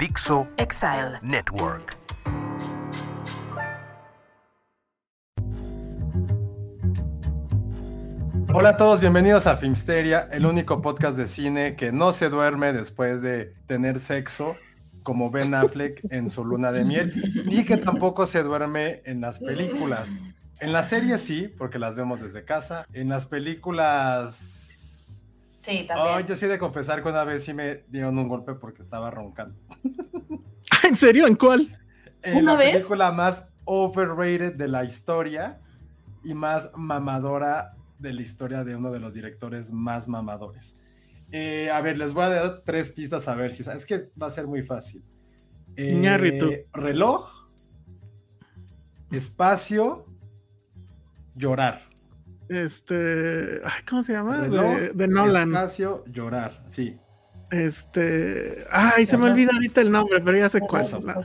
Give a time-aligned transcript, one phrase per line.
[0.00, 1.18] Dixo Exile.
[1.20, 1.94] Network.
[8.54, 12.72] Hola a todos, bienvenidos a Filmsteria, el único podcast de cine que no se duerme
[12.72, 14.56] después de tener sexo,
[15.02, 19.38] como Ben Affleck en su luna de miel, y que tampoco se duerme en las
[19.40, 20.16] películas.
[20.60, 22.86] En las series sí, porque las vemos desde casa.
[22.94, 24.69] En las películas...
[25.60, 26.16] Sí, también.
[26.16, 29.10] Oh, yo sí de confesar que una vez sí me dieron un golpe porque estaba
[29.10, 29.58] roncando.
[30.84, 31.26] ¿En serio?
[31.26, 31.78] ¿En cuál?
[32.22, 32.72] En ¿Una la vez?
[32.72, 35.60] película más overrated de la historia
[36.24, 40.80] y más mamadora de la historia de uno de los directores más mamadores.
[41.30, 43.62] Eh, a ver, les voy a dar tres pistas a ver si.
[43.70, 45.04] Es que va a ser muy fácil.
[45.76, 47.48] Eh, reloj,
[49.10, 50.04] espacio,
[51.34, 51.82] llorar.
[52.50, 53.60] Este.
[53.64, 54.38] ay, ¿Cómo se llama?
[54.38, 55.48] Reloj, De, de Nolan.
[55.54, 56.60] Espacio, llorar.
[56.66, 56.96] Sí.
[57.50, 58.66] Este.
[58.70, 60.82] Ay, se me olvida ahorita el nombre, pero ya sé cuál.
[60.82, 60.98] Eso.
[61.06, 61.16] La,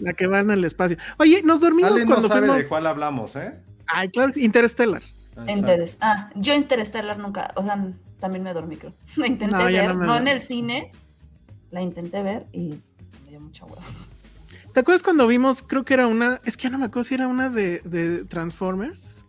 [0.00, 0.96] la que va en el espacio.
[1.18, 2.56] Oye, nos dormimos Ale no cuando sabe fuimos.
[2.64, 3.54] de cuál hablamos, ¿eh?
[3.86, 5.02] Ay, claro, Interstellar.
[5.46, 7.78] Interes- Ah, yo Interstellar nunca, o sea,
[8.18, 8.92] también me dormí, creo.
[9.16, 10.90] La intenté No, ver, no no, en el cine,
[11.70, 12.80] la intenté ver y
[13.24, 13.82] me dio mucha hueva.
[14.74, 15.62] ¿Te acuerdas cuando vimos?
[15.62, 16.38] Creo que era una.
[16.44, 19.24] Es que ya no me acuerdo si era una de, de Transformers.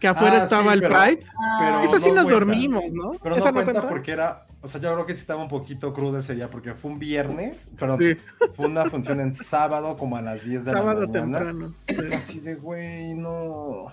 [0.00, 1.26] Que afuera Ah, estaba sí, el pero- Pride.
[1.58, 2.32] pero Esa sí no nos cuenta.
[2.44, 3.08] dormimos, ¿no?
[3.22, 5.48] Pero ¿Esa no no cuenta porque era, o sea, yo creo que sí estaba un
[5.48, 8.16] poquito crudo ese día porque fue un viernes, Sí.
[8.54, 11.38] fue una función en sábado como a las 10 de Sábado la mañana.
[11.38, 11.74] temprano.
[12.08, 13.86] Fue Así de, güey, no.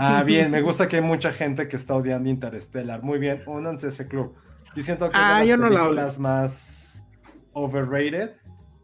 [0.00, 3.02] Ah, bien, me gusta que hay mucha gente que está odiando Interstellar.
[3.02, 4.34] Muy bien, únanse a ese club.
[4.74, 7.06] Y siento que Ah, yo las no la películas más
[7.52, 8.32] overrated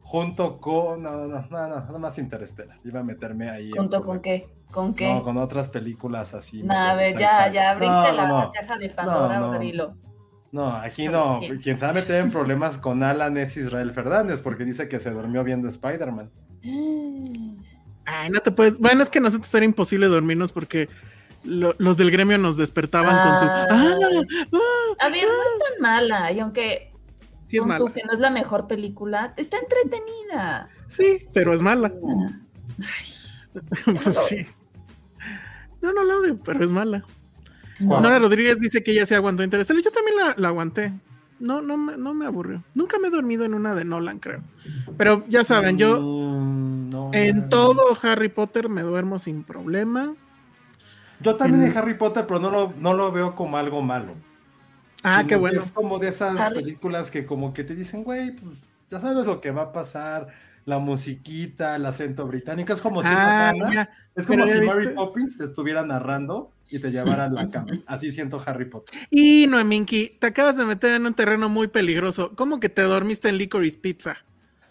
[0.07, 2.79] junto con, no, no, no, no, no más Interstellar.
[2.85, 3.71] Iba a meterme ahí.
[3.71, 4.45] en ¿Junto con qué?
[4.71, 5.13] ¿Con qué?
[5.13, 6.63] No, con otras películas así.
[6.63, 8.51] Nah, a ver, ya, ya abriste No, la no, no.
[8.53, 9.97] caja de Pandora, No, no.
[10.53, 11.41] No, aquí no.
[11.63, 15.43] Quien a meter en problemas con Alan es Israel Fernández, porque dice que se durmió
[15.45, 16.31] viendo Spider-Man.
[18.07, 18.79] Ay, no te puedes.
[18.79, 20.89] Bueno, es que nosotros era imposible dormirnos porque
[21.43, 23.45] lo- los del gremio nos despertaban con su.
[23.45, 23.67] Ah.
[23.71, 23.95] ¡Ah!
[24.53, 26.93] ah, A ver, no es tan mala, y aunque
[27.49, 27.91] Sí, es mala.
[27.93, 30.69] que no es la mejor película, está entretenida.
[30.89, 31.93] Sí, pero es mala.
[34.03, 34.47] Pues sí.
[35.81, 37.05] No, no la odio, pero es mala.
[37.81, 39.83] Nora Rodríguez dice que ella se aguantó Interstellar.
[39.83, 40.93] Yo también la, la aguanté.
[41.39, 42.63] No, no, me- no me aburrió.
[42.75, 44.41] Nunca me he dormido en una de Nolan, creo.
[44.97, 47.49] Pero ya saben, yo no, en no.
[47.49, 50.15] todo Harry Potter me duermo sin problema.
[51.21, 54.15] Yo también en- en Harry Potter, pero no lo, no lo veo como algo malo.
[55.09, 55.61] Ah, qué bueno.
[55.61, 58.57] Es como de esas Harry- películas que como que te dicen, güey, pues,
[58.91, 60.29] ya sabes lo que va a pasar,
[60.65, 63.53] la musiquita, el acento británico, es como si Ah,
[64.17, 64.89] es como si Mary.
[64.95, 67.81] Poppins te estuviera narrando y te llevara a la cama.
[67.87, 68.99] Así siento Harry Potter.
[69.11, 72.33] Y Noeminki, te acabas de meter en un terreno muy peligroso.
[72.35, 74.17] ¿Cómo que te dormiste en Licorice Pizza?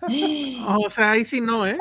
[0.67, 1.77] O sea, ahí sí no, ¿eh?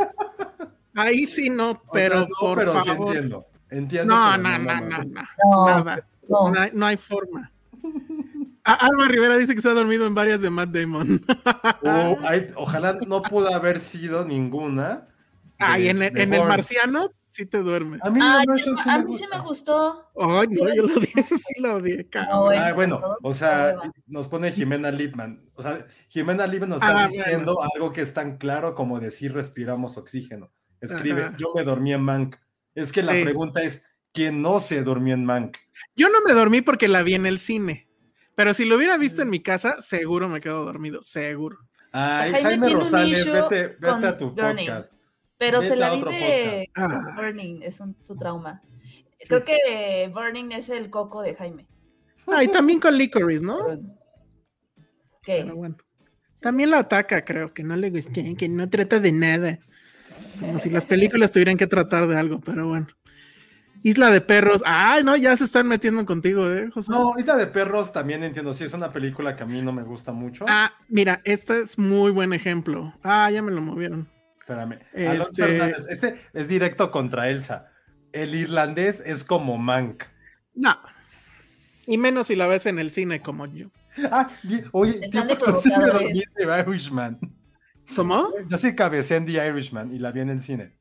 [0.95, 3.09] Ahí sí no, O pero sea, no, por pero sí favor.
[3.09, 3.47] entiendo.
[3.71, 4.15] Entiendo.
[4.15, 5.05] no, no, no, no, no, no.
[5.05, 6.07] no, No, Nada.
[6.29, 6.51] no.
[6.53, 7.51] No hay, no hay forma.
[8.65, 11.21] A- Alba Rivera dice que se ha dormido en varias de Matt Damon.
[11.83, 15.09] O hay- ojalá no pudo haber sido ninguna.
[15.59, 18.01] Ay, de- en, el- en el marciano sí te duermes.
[18.03, 18.21] A mí,
[18.65, 20.09] yo- sí a me mí sí me gustó.
[20.19, 22.55] Ay, no, yo lo odié, sí lo odié, cabrón.
[22.55, 22.61] No.
[22.61, 23.75] Ah, bueno, o sea,
[24.07, 25.43] nos pone Jimena Lipman.
[25.55, 27.09] O sea, Jimena Lipman nos Ah, está bueno.
[27.13, 30.51] diciendo algo que es tan claro como decir respiramos oxígeno.
[30.81, 31.37] Escribe, Ajá.
[31.39, 32.37] yo me dormí en Mank.
[32.75, 35.57] Es que la pregunta es, ¿quién no se durmió en Mank?
[35.97, 37.89] Yo no me dormí porque la vi en el cine.
[38.37, 41.59] Pero si lo hubiera visto en mi casa, seguro me quedo dormido, seguro.
[41.93, 44.67] Ay, Jaime Jaime, tiene un Rosales, vete, vete con a tu Burning.
[44.67, 44.95] podcast.
[45.39, 47.13] Pero Vete se la a vi otro de Ah.
[47.17, 48.63] Burning, es un- su trauma.
[49.29, 51.67] Creo que Burning es el coco de Jaime.
[52.27, 53.59] Ah, y también con Licorice, ¿no?
[55.23, 55.43] ¿Qué?
[55.43, 55.77] Pero bueno.
[56.41, 59.59] También la ataca, creo, que no le gusta, que no trata de nada.
[60.41, 62.87] Como si las películas tuvieran que tratar de algo, pero bueno.
[63.85, 64.63] Isla de Perros.
[64.65, 66.91] Ay, no, ya se están metiendo contigo, ¿eh, José?
[66.91, 69.83] No, Isla de Perros también entiendo, sí, es una película que a mí no me
[69.83, 70.47] gusta mucho.
[70.49, 72.95] Ah, mira, este es muy buen ejemplo.
[73.03, 74.09] Ah, ya me lo movieron.
[74.41, 74.79] Espérame.
[74.95, 77.67] Este- este es directo contra Elsa.
[78.11, 80.05] El irlandés es como Mank.
[80.55, 80.79] No.
[81.87, 83.69] Y menos si la ves en el cine como yo.
[84.11, 85.39] Ah, bien, oye, Están en
[86.35, 87.19] The Irishman.
[87.95, 88.29] ¿Cómo?
[88.49, 90.75] Yo sí cabecé en The Irishman y la vi en el cine.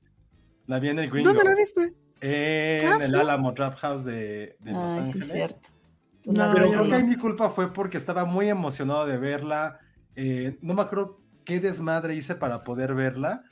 [0.67, 1.29] La vi en el Gringo.
[1.33, 1.91] ¿Dónde la viste?
[2.23, 3.15] En Ah, el sí.
[3.15, 5.23] Alamo Draft House de, de Los Ay, sí, Ángeles.
[5.23, 5.69] es cierto.
[6.25, 9.17] No, la Pero yo creo que ahí mi culpa fue porque estaba muy emocionado de
[9.17, 9.79] verla.
[10.15, 13.43] eh, no me acuerdo qué desmadre hice para poder verla.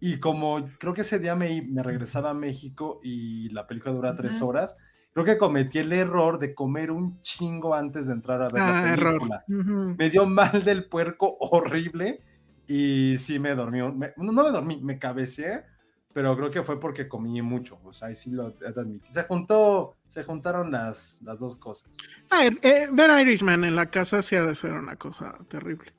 [0.00, 4.14] Y como creo que ese día me, me regresaba a México y la película dura
[4.16, 4.76] tres horas,
[5.12, 8.82] creo que cometí el error de comer un chingo antes de entrar a ver Ah,
[8.84, 9.14] la error.
[9.18, 9.44] película.
[9.96, 12.20] Me dio mal del puerco horrible
[12.66, 13.80] y sí me dormí.
[13.92, 15.64] me- no me dormí, me cabeceé,
[16.14, 17.78] pero creo que fue porque comí mucho.
[17.84, 19.12] O sea, ahí sí lo admitir.
[19.12, 21.90] Se juntó, se juntaron las, las dos cosas.
[22.30, 25.92] Ah, eh, ver Irishman en la casa sí ha de ser una cosa terrible.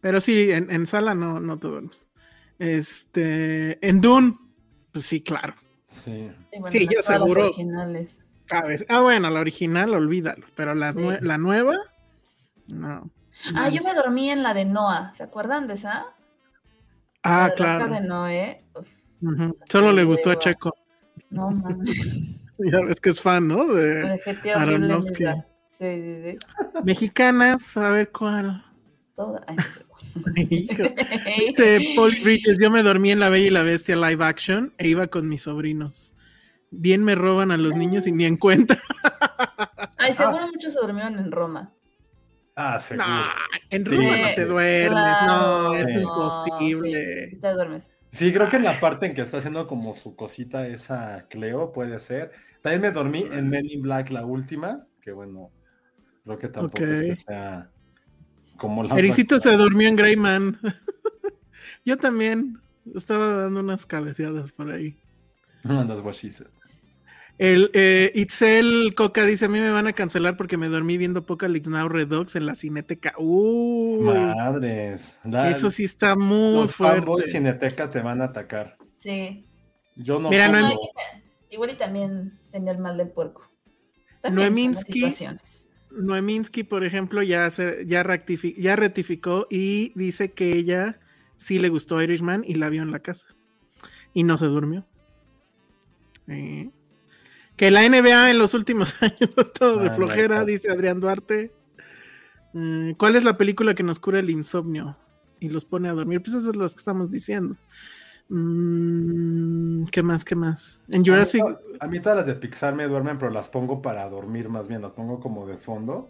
[0.00, 2.10] Pero sí, en, en sala no, no te duermes.
[2.58, 4.36] Este, en Dune,
[4.92, 5.54] pues sí, claro.
[5.86, 6.30] Sí.
[6.52, 7.44] Sí, bueno, Sí, no yo las seguro.
[7.46, 8.20] originales.
[8.46, 10.46] Cabez- Ah, bueno, la original, olvídalo.
[10.54, 10.98] Pero la, Sí.
[10.98, 11.76] nue- la nueva,
[12.68, 13.10] no.
[13.54, 15.12] Ah, yo me dormí en la de Noah.
[15.14, 16.06] ¿Se acuerdan de esa?
[17.22, 17.88] Ah, La claro.
[17.88, 18.64] de Noé.
[19.68, 20.38] Solo le gustó a.
[20.38, 20.74] Checo.
[21.30, 21.90] No mames.
[22.62, 23.64] Ya ves que es fan, ¿no?
[23.72, 24.20] De
[24.54, 25.24] Aronofsky.
[25.78, 26.38] Sí, sí, sí.
[26.84, 28.62] mexicanas, a ver cuál.
[29.16, 29.42] Toda.
[30.50, 34.88] Dice Paul Bridges, yo me dormí en La Bella y la Bestia live action e
[34.88, 36.14] iba con mis sobrinos.
[36.70, 38.78] Bien me roban a los niños y ni en cuenta.
[39.96, 41.72] Ay, seguro muchos se durmieron en Roma.
[42.56, 43.08] Ah, seguro.
[43.08, 43.24] No,
[43.70, 47.30] en Roma sí, no te duermes, Claro, no, es imposible.
[47.30, 47.90] sí, te duermes.
[48.10, 51.72] Sí, creo que en la parte en que está haciendo como su cosita esa Cleo
[51.72, 52.32] puede ser.
[52.62, 55.50] También me dormí en Men in Black la última, que bueno,
[56.24, 57.70] creo que tampoco es que sea
[58.56, 60.58] como la Ericito se durmió en Greyman.
[61.84, 62.60] Yo también
[62.94, 64.98] estaba dando unas cabeceadas por ahí.
[66.12, 66.48] She said.
[67.42, 71.20] El eh, Itzel Coca dice: A mí me van a cancelar porque me dormí viendo
[71.20, 73.14] Apocalypse Now Redux en la cineteca.
[73.16, 75.18] Uy, Madres.
[75.24, 77.30] La- eso sí está muy los fanboys fuerte.
[77.30, 78.76] Cineteca te van a atacar.
[78.96, 79.46] Sí.
[79.96, 80.74] Yo no Mira, no Igual
[81.48, 83.50] y- Igual y también tenía el mal del puerco.
[84.30, 85.10] Noeminsky.
[85.92, 91.00] Noeminsky, por ejemplo, ya, se- ya, rectifi- ya rectificó y dice que ella
[91.38, 93.26] sí le gustó Irishman y la vio en la casa.
[94.12, 94.86] Y no se durmió.
[96.28, 96.68] Eh,
[97.60, 101.52] Que la NBA en los últimos años ha estado de Ah, flojera, dice Adrián Duarte.
[102.54, 104.96] Eh, ¿Cuál es la película que nos cura el insomnio
[105.40, 106.22] y los pone a dormir?
[106.22, 107.56] Pues esas es las que estamos diciendo.
[108.30, 110.24] Mm, ¿Qué más?
[110.24, 110.82] ¿Qué más?
[110.88, 111.42] En Jurassic.
[111.42, 114.48] A mí, a mí todas las de Pixar me duermen, pero las pongo para dormir
[114.48, 116.08] más bien, las pongo como de fondo,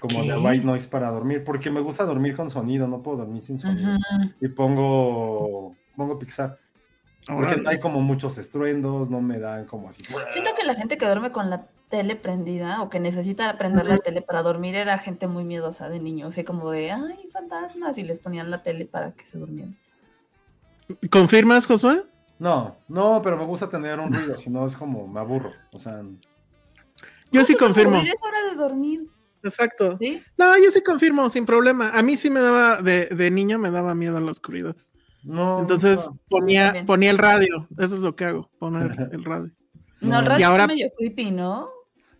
[0.00, 0.32] como qué?
[0.32, 3.60] de white noise para dormir, porque me gusta dormir con sonido, no puedo dormir sin
[3.60, 3.96] sonido.
[4.40, 6.58] Y pongo, pongo Pixar,
[7.26, 7.68] porque Órale.
[7.68, 10.02] hay como muchos estruendos, no me dan como así.
[10.30, 13.98] Siento que la gente que duerme con la tele prendida o que necesita prender la
[13.98, 16.28] tele para dormir era gente muy miedosa de niño.
[16.28, 19.76] O sea, como de, ay, fantasmas, y les ponían la tele para que se durmieran.
[21.10, 22.02] ¿Confirmas, Josué?
[22.38, 25.78] No, no, pero me gusta tener un ruido, si no es como, me aburro, o
[25.78, 26.02] sea,
[27.30, 28.00] Yo sí ¿Cómo te confirmo.
[28.00, 29.06] Es hora de dormir,
[29.42, 29.98] Exacto.
[29.98, 30.22] ¿sí?
[30.38, 31.90] No, yo sí confirmo, sin problema.
[31.90, 34.74] A mí sí me daba, de, de niño me daba miedo a la oscuridad.
[35.24, 35.60] No.
[35.60, 36.18] Entonces no.
[36.28, 37.66] ponía, ponía el radio.
[37.78, 39.50] Eso es lo que hago, poner el radio.
[40.00, 40.30] No, el No.
[40.30, 41.68] radio Y ahora- está medio creepy, ¿no?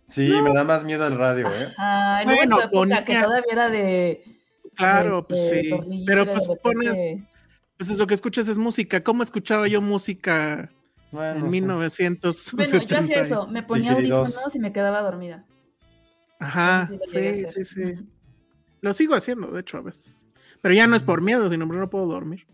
[0.05, 1.69] Sí, me da más miedo el radio, ¿eh?
[1.77, 2.69] Ay, luego Bueno, época
[3.05, 4.23] que ponía- todavía era de...
[4.75, 5.69] Claro, pues este, sí.
[5.69, 7.23] tornillito Pero pues pones,
[7.77, 9.03] pues es lo que escuchas es música.
[9.03, 10.71] ¿Cómo escuchaba yo música
[11.11, 11.61] Bueno, en sí.
[11.61, 12.77] 1970?
[12.77, 15.45] Bueno, yo hacía eso, me ponía audífonos y me quedaba dormida.
[16.39, 17.93] Ajá, sí sí, sí, sí.
[18.81, 20.23] Lo sigo haciendo, de hecho, a veces.
[20.61, 22.47] Pero ya no es por miedo, sino porque no puedo dormir.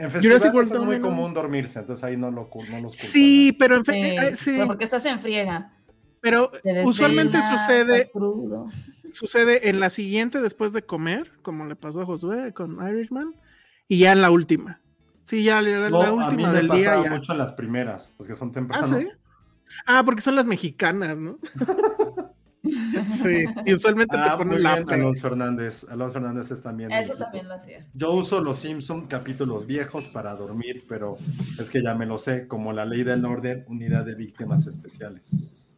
[0.00, 3.54] En Jurassic festivales World es muy común dormirse, entonces ahí no, lo, no los Sí,
[3.58, 5.72] pero en fe- Sí, eh, sí, pero porque estás en friega.
[6.20, 8.10] pero te usualmente sucede
[9.12, 13.34] sucede en la siguiente después de comer, como le pasó a Josué con Irishman,
[13.88, 14.80] y ya en la última.
[15.22, 16.02] Sí, ya la, ¿no?
[16.02, 17.02] la No, a mí última me del día.
[17.04, 17.10] ya.
[17.10, 18.98] mucho en las primeras, las que son Ah, temprano.
[18.98, 19.08] sí.
[19.86, 21.38] Ah, porque son las mexicanas, ¿no?
[22.62, 24.92] sí, y usualmente Ah, te muy ponen la bien.
[24.92, 25.86] Alonso Hernández.
[25.88, 26.92] Alonso Hernández es también.
[26.92, 27.86] Eso también lo hacía.
[27.94, 31.16] Yo uso los Simpson capítulos viejos para dormir, pero
[31.58, 35.74] es que ya me lo sé, como la ley del orden, unidad de víctimas especiales.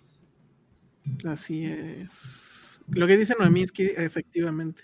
[1.24, 2.78] Así es.
[2.88, 4.82] Lo que dice Noemí es que efectivamente.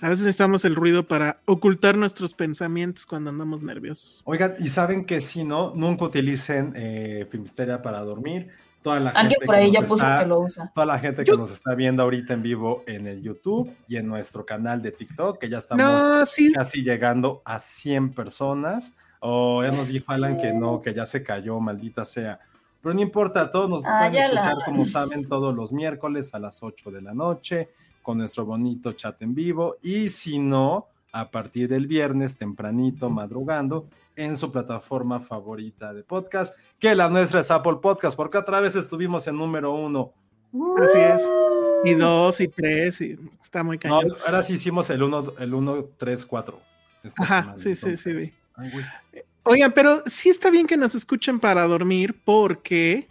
[0.00, 4.22] A veces necesitamos el ruido para ocultar nuestros pensamientos cuando andamos nerviosos.
[4.24, 8.48] Oigan, y saben que si no, nunca utilicen eh, Filmsteria para dormir.
[8.82, 10.72] Toda la Alguien gente por que ahí nos ya puso está- que lo usa.
[10.74, 14.06] Toda la gente que nos está viendo ahorita en vivo en el YouTube y en
[14.06, 16.52] nuestro canal de TikTok, que ya estamos No, sí.
[16.52, 18.94] casi llegando a 100 personas.
[19.20, 22.38] O ya nos dijo Alan que no, que ya se cayó, maldita sea.
[22.80, 26.32] Pero no importa, todos nos Ah, pueden ya la- escuchar, como saben, todos los miércoles
[26.34, 27.70] a las 8 de la noche,
[28.00, 29.74] con nuestro bonito chat en vivo.
[29.82, 36.56] Y si no, a partir del viernes, tempranito, madrugando, en su plataforma favorita de podcast,
[36.78, 40.12] que la nuestra es Apple Podcast, porque otra vez estuvimos en número uno.
[40.82, 41.20] Así es.
[41.84, 43.00] Y dos y tres.
[43.00, 44.16] Y está muy No, cañón.
[44.26, 46.60] ahora sí hicimos el 1, el 1 3, 4.
[47.04, 48.34] esta Ajá, semana, sí, sí, sí.
[49.44, 53.08] Oigan, pero sí está bien que nos escuchen para dormir porque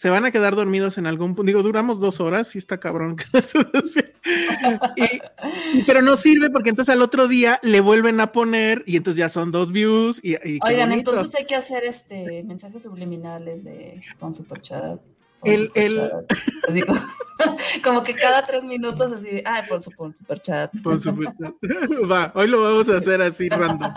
[0.00, 1.48] se van a quedar dormidos en algún punto.
[1.48, 3.16] Digo, duramos dos horas, sí está cabrón.
[4.96, 8.96] Y- y- pero no sirve porque entonces al otro día le vuelven a poner y
[8.96, 13.62] entonces ya son dos views y, y Oigan, entonces hay que hacer este mensajes subliminales
[13.64, 15.00] de con superchat.
[15.44, 16.68] El- el- superchat.
[16.68, 17.00] Así como,
[17.84, 20.72] como que cada tres minutos así, de, ay, por su por superchat.
[20.82, 21.56] Por supuesto.
[22.10, 23.92] Va, hoy lo vamos a hacer así random.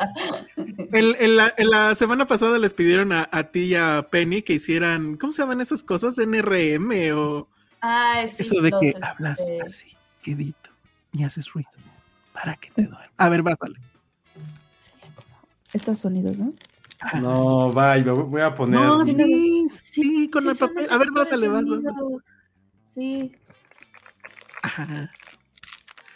[0.93, 4.41] El- en, la, en la semana pasada les pidieron a, a ti y a Penny
[4.43, 6.17] que hicieran, ¿cómo se llaman esas cosas?
[6.17, 7.47] NRM o
[7.81, 10.69] Ah, sí, eso de que este, hablas así, quedito,
[11.11, 11.73] y haces ruidos
[12.31, 13.09] para que te duermas.
[13.17, 13.77] A ver, básale.
[14.79, 15.27] sería como
[15.73, 16.53] Estos sonidos, ¿no?
[17.21, 18.79] No, bye, me voy a poner.
[18.79, 20.87] No, sí, sí, con Sí, el papel.
[20.89, 21.81] A ver, básale, básale.
[21.83, 22.23] sonidos.
[22.87, 23.35] Sí.
[24.61, 25.11] Ajá.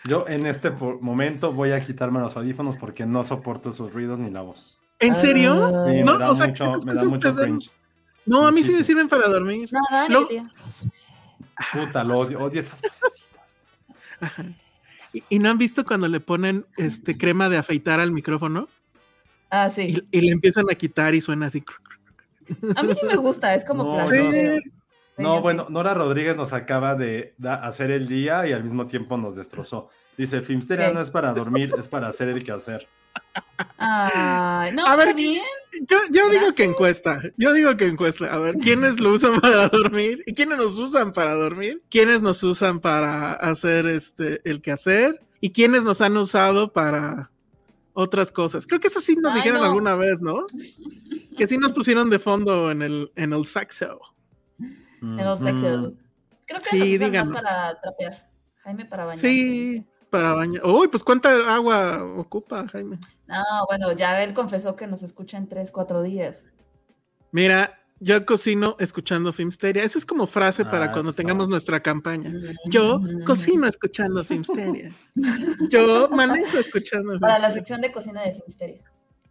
[0.06, 4.30] Yo en este momento voy a quitarme los audífonos porque no soporto esos ruidos ni
[4.30, 4.80] la voz.
[5.00, 5.54] ¿En serio?
[5.66, 7.70] Ah, Sí, No, me da o sea, mucho, me da mucho cringe.
[8.26, 9.70] No, a mí sí me sirven para dormir.
[9.72, 10.28] No, dale, Lo-.
[11.74, 13.24] Puta, lo odio, odio esas cosas.
[14.22, 14.46] Ajá.
[15.14, 18.68] ¿Y, y no han visto cuando le ponen este crema de afeitar al micrófono?
[19.50, 20.04] Ah, sí.
[20.12, 21.64] Y, y le empiezan a quitar y suena así.
[22.76, 24.08] A mí sí me gusta, es como No.
[24.08, 24.62] Sí.
[25.18, 29.36] No, bueno, Nora Rodríguez nos acaba de hacer el día y al mismo tiempo nos
[29.36, 29.90] destrozó.
[30.16, 30.94] Dice, Filmsteria ¿Qué?
[30.94, 32.88] no es para dormir, es para hacer el quehacer.
[33.78, 35.44] Ay, no, A ver, bien.
[35.88, 36.56] Yo, yo digo Gracias.
[36.56, 37.22] que encuesta.
[37.38, 38.32] Yo digo que encuesta.
[38.32, 40.24] A ver, ¿quiénes lo usan para dormir?
[40.28, 41.82] ¿Y quiénes nos usan para dormir?
[41.90, 45.20] ¿Quiénes nos usan para hacer este el quehacer?
[45.42, 47.32] ¿Y quiénes nos han usado para
[47.98, 48.68] otras cosas?
[48.68, 49.66] Creo que eso sí nos Ay, dijeron no.
[49.68, 50.46] alguna vez, ¿no?
[51.36, 54.00] Que sí nos pusieron de fondo en el, en el saxo.
[55.02, 55.94] En el sexo.
[56.46, 58.30] Creo que Sí, los usan más para trapear.
[58.58, 59.20] Jaime para bañar.
[59.20, 60.64] Sí, para bañar.
[60.66, 63.00] Uy, pues ¿cuánta agua ocupa, Jaime?
[63.28, 66.46] No, bueno, ya él confesó que nos escucha en tres, cuatro días.
[67.32, 69.84] Mira, yo cocino escuchando Filmsteria.
[69.84, 72.32] Esa es como frase Ah, para eso cuando tengamos nuestra campaña.
[72.66, 74.92] Yo cocino escuchando Filmsteria.
[75.70, 77.50] Yo manejo escuchando Para la Filmsteria.
[77.50, 78.82] sección de cocina de Filmsteria.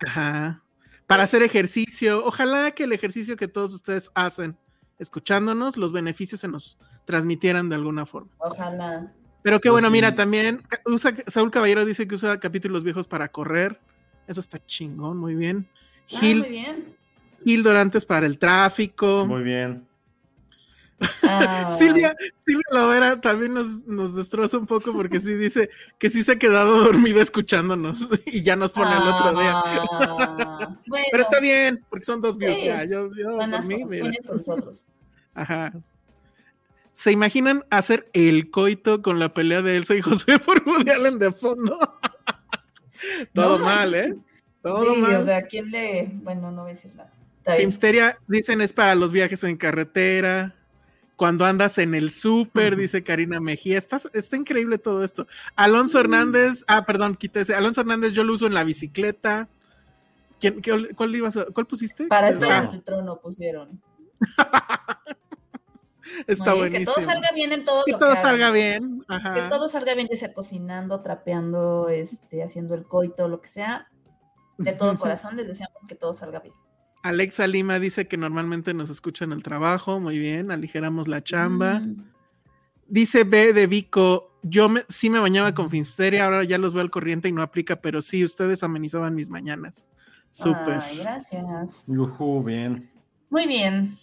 [0.06, 0.62] Ajá.
[1.06, 2.25] Para hacer ejercicio.
[2.25, 4.56] Ojalá que el ejercicio que todos ustedes hacen
[4.99, 8.30] escuchándonos, los beneficios se nos transmitieran de alguna forma.
[8.38, 9.12] Ojalá.
[9.42, 9.92] Pero qué Pues bueno, sí.
[9.92, 13.78] mira, también usa, Saúl Caballero dice que usa capítulos viejos para correr.
[14.26, 15.68] Eso está chingón, muy bien.
[15.70, 16.96] Ah, Gil, muy bien.
[17.46, 19.24] Gil Dorantes para el tráfico.
[19.24, 19.86] Muy bien.
[21.22, 26.24] Ah, Silvia, Silvia Lovera también nos, nos destroza un poco porque sí dice que sí
[26.24, 29.52] se ha quedado dormida escuchándonos y ya nos pone el otro día.
[29.54, 32.64] ah, bueno, Pero está bien, porque son dos views Sí.
[32.64, 32.84] ya.
[32.84, 33.82] Yo, yo por mí,
[34.26, 34.86] con nosotros.
[35.32, 35.72] Ajá.
[36.92, 41.20] ¿Se imaginan hacer el coito con la pelea de Elsa y José por Woody Allen
[41.20, 41.78] de fondo?
[43.34, 43.64] Todo No.
[43.64, 44.16] mal, ¿eh?
[44.62, 45.16] Todo Sí, mal.
[45.16, 46.10] o sea, ¿quién le...?
[46.22, 47.12] Bueno, no voy a decir nada.
[47.54, 50.54] Filmsteria, dicen, es para los viajes en carretera.
[51.16, 53.78] Cuando andas en el súper, dice Karina Mejía.
[53.78, 55.26] Está, está increíble todo esto.
[55.54, 57.54] Alonso Hernández, ah, perdón, quítese.
[57.54, 59.48] Alonso Hernández, yo lo uso en la bicicleta.
[60.38, 62.06] ¿Quién, qué- cuál, ibas a- ¿Cuál pusiste?
[62.08, 63.80] Para estar Ah, en el trono pusieron.
[66.26, 66.94] está bien, buenísimo.
[66.94, 68.30] Que todo salga bien en todo Que lo todo que hagan.
[68.30, 69.04] salga bien.
[69.34, 73.88] Que todo salga bien, ya sea cocinando, trapeando, este, haciendo el coito, lo que sea.
[74.58, 76.54] De todo corazón les deseamos que todo salga bien.
[77.08, 80.00] Alexa Lima dice que normalmente nos escucha en el trabajo.
[80.00, 81.80] Muy bien, aligeramos la chamba.
[81.80, 82.04] Mm.
[82.88, 86.82] Dice B de Vico, yo me- sí me bañaba con Filmsteria, ahora ya los veo
[86.82, 89.88] al corriente y no aplica, pero sí, ustedes amenizaban mis mañanas.
[90.30, 90.80] Súper.
[90.82, 91.82] Ay, gracias.
[91.86, 92.90] Yujú, bien.
[93.30, 93.98] Muy bien.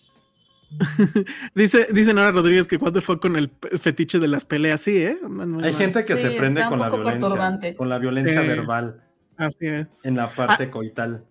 [1.56, 5.18] Dice, dice Nora Rodríguez que cuando fue con el fetiche de las peleas, sí, ¿eh?
[5.22, 5.76] Hay mal.
[5.76, 7.76] gente que Sí, se prende con la violencia.
[7.78, 8.48] Con la violencia Sí.
[8.48, 9.04] verbal
[9.38, 10.04] Así es.
[10.06, 11.24] en la parte coital.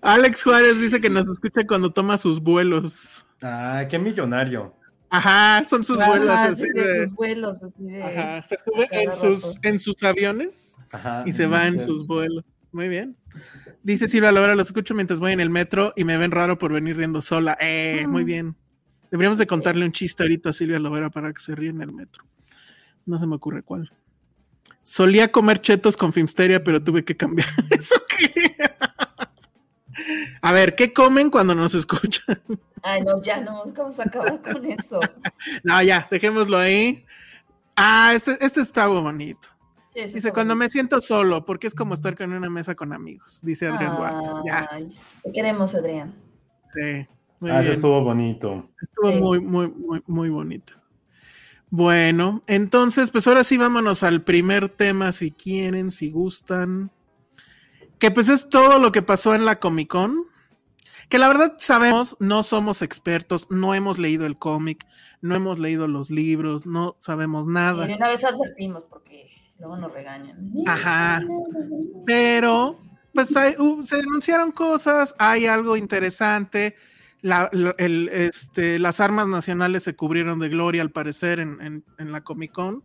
[0.00, 3.26] Alex Juárez dice que nos escucha cuando toma sus vuelos.
[3.42, 4.74] Ah, qué millonario.
[5.10, 8.02] Ajá, son sus vuelos así de sus vuelos, así de.
[8.02, 12.44] Ajá, se sube en sus, en sus aviones Ajá, y se va en sus vuelos.
[12.72, 13.16] Muy bien.
[13.84, 16.72] Dice Silvia Lovera, los escucho mientras voy en el metro y me ven raro por
[16.72, 17.56] venir riendo sola.
[17.60, 18.56] Eh, muy bien.
[19.12, 21.92] Deberíamos de contarle un chiste ahorita a Silvia Lovera para que se ríe en el
[21.92, 22.24] metro.
[23.06, 23.92] No se me ocurre cuál.
[24.84, 27.48] Solía comer chetos con Filmsteria, pero tuve que cambiar.
[27.70, 28.54] ¿Eso qué?
[30.42, 32.40] A ver, ¿qué comen cuando nos escuchan?
[32.82, 35.00] Ay, no, ya no, vamos a acabar con eso.
[35.64, 37.04] No, ya, dejémoslo ahí.
[37.76, 39.48] Ah, este, este está bonito.
[39.88, 42.74] Sí, ese Dice, está cuando me siento solo, porque es como estar con una mesa
[42.74, 44.28] con amigos, dice Adrián Duarte.
[44.44, 44.86] Ya, Ay,
[45.22, 46.14] te queremos, Adrián.
[46.74, 47.06] sí,
[47.40, 47.72] muy Ah, ese bien.
[47.72, 48.68] estuvo bonito.
[48.82, 49.18] Estuvo Sí.
[49.20, 50.74] muy, muy, muy, muy bonito.
[51.76, 56.92] Bueno, entonces, pues ahora sí vámonos al primer tema, si quieren, si gustan.
[57.98, 60.22] Que pues es todo lo que pasó en la Comic Con.
[61.08, 64.86] Que la verdad sabemos, no somos expertos, no hemos leído el cómic,
[65.20, 67.86] no hemos leído los libros, no sabemos Y nada.
[67.88, 69.28] de una vez advertimos porque
[69.58, 70.52] luego nos regañan.
[70.68, 71.22] Ajá.
[72.06, 72.76] Pero,
[73.12, 76.76] pues hay- uh, se anunciaron cosas, hay algo interesante.
[77.24, 81.84] La- la- el, este, las armas nacionales se cubrieron de gloria, al parecer, en, en-
[81.96, 82.84] en la Comic Con.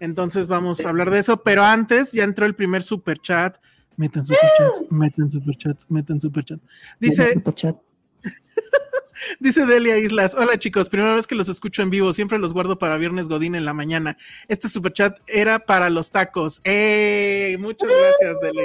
[0.00, 1.42] Entonces vamos a hablar de eso.
[1.42, 3.56] Pero antes ya entró el primer super chat.
[3.96, 6.62] Metan superchats, metan superchats, metan superchats.
[6.98, 7.42] Dice,
[9.40, 12.78] Dice Delia Islas, hola chicos, primera vez que los escucho en vivo, siempre los guardo
[12.78, 14.16] para viernes Godín en la mañana.
[14.48, 16.60] Este superchat era para los tacos.
[16.64, 17.56] ¡Eh!
[17.60, 18.64] Muchas gracias, Delia.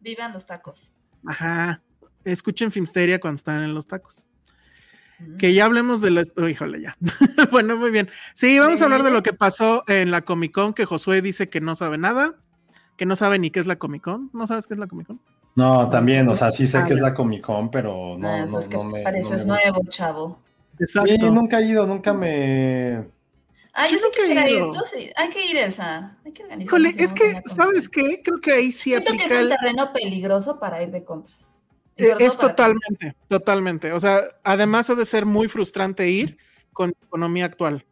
[0.00, 0.92] Vivan los tacos.
[1.26, 1.80] Ajá.
[2.24, 4.24] Escuchen Filmsteria cuando están en los tacos.
[5.38, 6.22] Que ya hablemos de la...
[6.36, 6.96] oh, híjole, ya.
[7.50, 8.08] bueno, muy bien.
[8.34, 11.48] Sí, vamos a hablar de lo que pasó en la Comic Con, que Josué dice
[11.48, 12.34] que no sabe nada,
[12.96, 14.30] que no sabe ni qué es la Comic Con.
[14.32, 15.20] ¿No sabes qué es la Comic Con?
[15.56, 18.46] No, también, o sea, sí sé Ah, que es la Comic Con, pero no, Ah,
[18.46, 18.98] no, es que no me.
[18.98, 20.38] no pareces me nuevo, chavo.
[20.78, 21.08] Exacto.
[21.10, 23.06] Sí, nunca he ido, nunca me.
[23.72, 24.56] Ah, Yo yo sí nunca he quisiera ir.
[24.56, 24.70] ido.
[24.70, 25.10] Tú sí.
[25.16, 26.16] Hay que ir, Elsa.
[26.24, 26.66] Hay que organizar.
[26.68, 28.20] Híjole, es que, ¿sabes qué?
[28.24, 29.48] Creo que ahí sí Siento que es un el...
[29.50, 31.53] terreno peligroso para ir de compras.
[31.96, 33.92] Eh, Es para- totalmente, totalmente.
[33.92, 36.36] O sea, además ha de ser muy frustrante ir
[36.72, 37.84] con economía actual.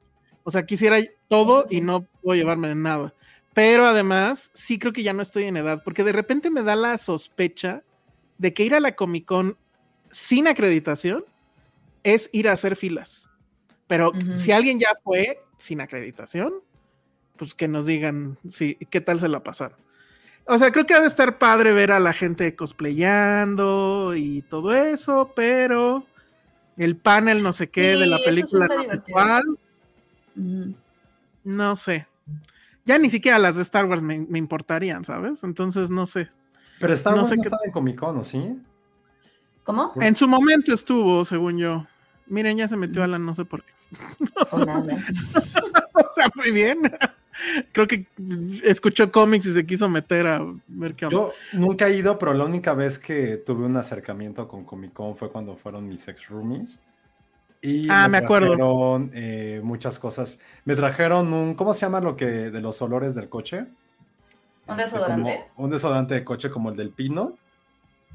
[0.45, 1.77] O sea, quisiera todo sí.
[1.77, 3.15] y no puedo llevarme de nada.
[3.55, 6.75] Pero además, sí creo que ya no estoy en edad, porque de repente me da
[6.75, 7.83] la sospecha
[8.39, 9.57] de que ir a la Comic Con
[10.11, 11.25] sin acreditación
[12.03, 13.31] es ir a hacer filas.
[13.87, 16.55] Pero si alguien ya fue sin acreditación,
[17.37, 19.79] pues que nos digan si, qué tal se la pasaron.
[20.47, 24.75] O sea, creo que ha de estar padre ver a la gente cosplayando y todo
[24.75, 26.05] eso, pero
[26.77, 29.43] el panel no sé qué de la Sí, sí película está no sé cuál,
[31.45, 32.09] no sé.
[32.85, 35.45] Ya ni siquiera las de Star Wars me, me importarían, ¿sabes?
[35.45, 36.29] Entonces no sé.
[36.81, 38.61] Pero Star No Wars sé no qué- estaba en Comic Con, ¿o sí?
[39.63, 39.93] ¿Cómo?
[40.01, 41.87] En su momento estuvo, según yo.
[42.27, 43.73] Miren, ya se metió Alan, no sé por qué.
[45.95, 46.79] O sea, muy bien.
[47.73, 48.07] Creo que
[48.65, 51.09] escuchó cómics y se quiso meter a ver qué.
[51.11, 55.17] Yo nunca he ido, pero la única vez que tuve un acercamiento con Comic Con
[55.17, 56.81] fue cuando fueron mis ex roomies.
[57.63, 58.49] Y Ah, me acuerdo.
[58.49, 60.37] trajeron, eh, muchas cosas.
[60.65, 63.67] Me trajeron un, ¿cómo se llama lo que de los olores del coche?
[64.67, 65.47] ¿Un Este, desodorante?
[65.55, 67.39] como un desodorante de coche como el del Pino,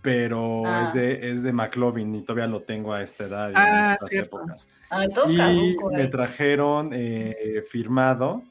[0.02, 0.88] pero Ah.
[0.88, 3.94] es de es de McLovin y todavía lo tengo a esta edad y Ah, en
[3.94, 4.38] estas cierto.
[4.38, 4.70] épocas.
[5.14, 8.44] Todo Y caduco, me trajeron eh, firmado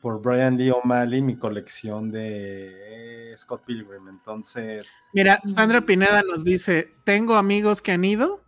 [0.00, 4.08] por Brian Lee O'Malley mi colección de Scott Pilgrim.
[4.08, 8.42] Entonces, Mira, Sandra Pineda nos dice: Tengo amigos que han ido.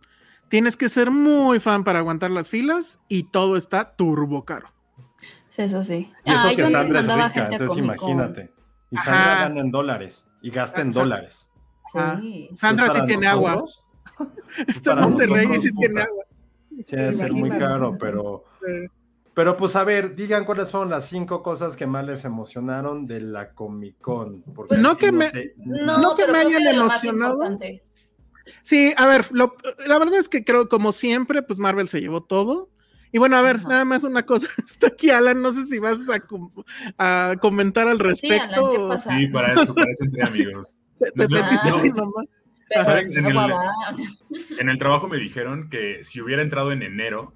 [0.49, 4.67] Tienes que ser muy fan para aguantar las filas y todo está turbo caro.
[5.49, 6.11] Sí, eso sí.
[6.25, 8.53] y eso que Sandra es rica, entonces imagínate.
[8.91, 9.05] Y Ajá.
[9.13, 11.49] Sandra gana en dólares y gasta en dólares.
[11.95, 12.49] Ah, Sí.
[12.55, 13.63] Sandra Pues sí tiene agua.
[14.67, 16.23] Está Monterrey y sí tiene agua.
[16.83, 18.87] Sí, debe ser muy caro, pero, Eh,
[19.33, 23.21] pero pues a ver, digan cuáles fueron las cinco cosas que más les emocionaron de
[23.21, 24.41] la Comic Con.
[24.43, 25.53] Porque Pues no sí, que me- sé.
[25.57, 27.39] No, No que me hayan emocionado.
[28.63, 32.21] Sí, a ver, lo- la verdad es que creo, como siempre, pues Marvel se llevó
[32.23, 32.69] todo.
[33.11, 33.67] Y bueno, a ver, Ajá.
[33.69, 34.47] nada más una cosa.
[34.67, 38.43] Está aquí Alan, no sé si vas a, a comentar al Sí, respecto.
[38.67, 39.17] Alan, ¿qué o pasa?
[39.17, 40.79] Sí, para eso, para eso entre amigos.
[40.99, 41.75] Te, te No, metiste no.
[41.75, 42.25] así nomás.
[43.15, 44.59] En el-.
[44.59, 47.33] En el trabajo me dijeron que si hubiera entrado en enero,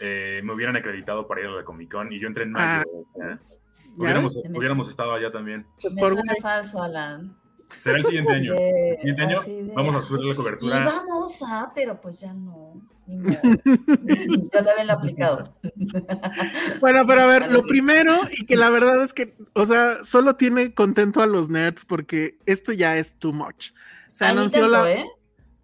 [0.00, 2.84] eh, me hubieran acreditado para ir a la Comic Con y yo entré en mayo.
[2.92, 4.24] o sea, ¿Ya?
[4.56, 5.66] hubiéramos, estado allá también.
[5.80, 7.36] Pues Me por suena falso, Alan.
[7.80, 8.52] Será el siguiente año.
[8.54, 10.84] De- El siguiente año así de- vamos a subir la Y cobertura.
[10.84, 12.80] vamos a, pero pues ya no.
[13.06, 13.30] Ni.
[14.52, 15.54] Yo también lo he aplicado.
[16.80, 17.68] Bueno, pero a ver, lo sí.
[17.68, 21.84] primero, y que la verdad es que, o sea, solo tiene contento a los nerds
[21.84, 23.72] porque esto ya es too much.
[24.10, 24.90] Se anunció tanto, la.
[24.92, 25.04] ¿eh?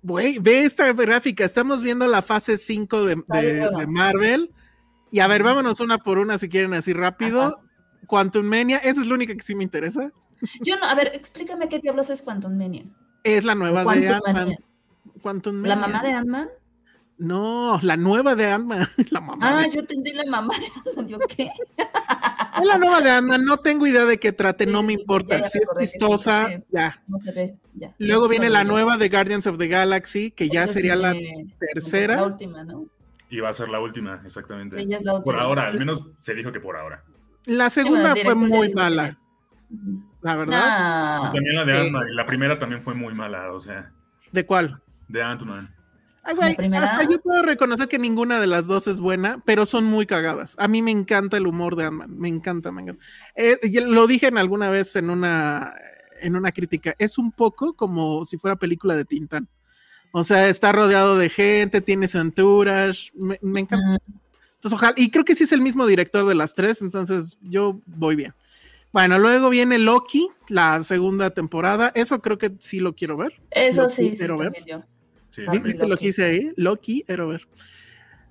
[0.06, 1.44] Güey, ve esta gráfica.
[1.44, 4.52] Estamos viendo la fase 5 de, de- Marvel.
[5.10, 7.60] Y a ver, vámonos una por una si quieren así rápido.
[8.06, 10.12] Quantum Mania, esa es la única que sí me interesa.
[10.62, 12.84] Yo no, a ver, explícame qué diablos es Quantum Mania.
[13.24, 14.56] Es la nueva de Quantum Ant-Man.
[15.68, 16.48] ¿La mamá de Ant-Man?
[17.18, 18.87] No, la nueva de Ant-Man.
[19.11, 19.38] La mamá.
[19.59, 21.09] Ah, de- yo entendí la mamá de Ant-Man.
[21.09, 21.50] ¿Yo qué?
[22.59, 23.44] Es la nueva de Ant-Man.
[23.44, 25.38] No tengo idea de qué trate, Sí, no me importa.
[25.40, 26.64] ya, si es vistosa, sí.
[26.70, 27.02] ya.
[27.09, 27.94] No se ve, ya.
[27.98, 31.14] Luego viene la nueva de Guardians of the Galaxy, que ya esa sí sería la
[31.59, 32.16] tercera.
[32.16, 32.87] La última, ¿no?
[33.31, 34.79] Y va a ser la última, exactamente.
[34.79, 35.40] Sí, ya es la Por última.
[35.40, 37.02] ahora, al menos se dijo que por ahora.
[37.46, 39.18] La Sí, segunda bueno, fue muy que- mala,
[40.22, 41.20] la verdad.
[41.22, 41.79] Nah, también la de.
[41.79, 42.09] Ant-Man.
[42.11, 43.90] y La primera también fue muy mala, o sea,
[44.33, 44.81] ¿De cuál?
[45.09, 45.74] de Ant-Man.
[46.28, 49.40] Ay, güey, La primera- hasta yo puedo reconocer que ninguna de las dos es buena,
[49.44, 50.54] pero son muy cagadas.
[50.58, 53.04] A mí me encanta el humor de Ant-Man, me encanta, me encanta.
[53.36, 55.74] Eh, lo dije en alguna vez en una,
[56.20, 59.46] en una crítica, es un poco como si fuera película de Tintán.
[60.12, 63.86] O sea, está rodeado de gente, tiene su entourage, me, me encanta.
[63.86, 63.98] Mm,
[64.56, 67.80] Entonces, ojalá, y creo que sí es el mismo director de las tres, entonces yo
[67.86, 68.34] voy bien.
[68.92, 71.92] Bueno, luego viene Loki, la segunda temporada.
[71.94, 73.34] Eso creo que sí lo quiero ver.
[73.50, 74.52] Eso Loki, sí, sí, quiero ver.
[74.52, 74.86] también yo.
[75.37, 75.59] Sí.
[75.62, 76.03] ¿Viste lo Loki.
[76.05, 76.53] que hice ahí?
[76.57, 77.46] Loki, quiero ver.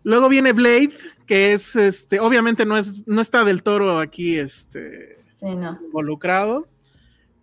[0.03, 0.91] Luego viene Blade,
[1.25, 5.79] que es este, obviamente no es, no está del toro aquí este Sí, no.
[5.85, 6.67] involucrado.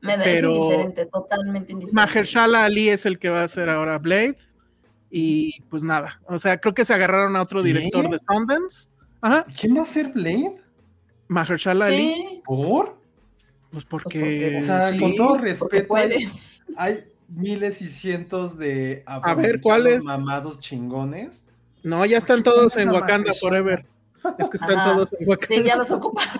[0.00, 1.94] Me da, Pero- es indiferente, totalmente indiferente.
[1.94, 4.36] Mahershala Ali es el que va a hacer ahora Blade.
[5.10, 6.20] Y pues nada.
[6.26, 8.88] O sea, creo que se agarraron a otro director de Sundance.
[9.20, 9.44] Ajá.
[9.60, 10.54] ¿Quién va a ser Blade?
[11.28, 11.96] Mahershala Ali.
[12.14, 12.96] Sí, ¿Por?
[13.70, 14.56] Pues porque- porque.
[14.58, 15.94] O sea, Sí, con todo respeto,
[16.76, 20.04] hay miles y cientos de A ver, ¿cuáles?
[20.04, 21.46] mamados chingones.
[21.82, 23.32] No, ya están ¿Por qué todos en a Wakanda?
[23.34, 23.84] Forever.
[24.38, 24.92] Es que están Ajá.
[24.92, 25.56] todos en Wakanda.
[25.56, 26.22] sí, ya los ocupa.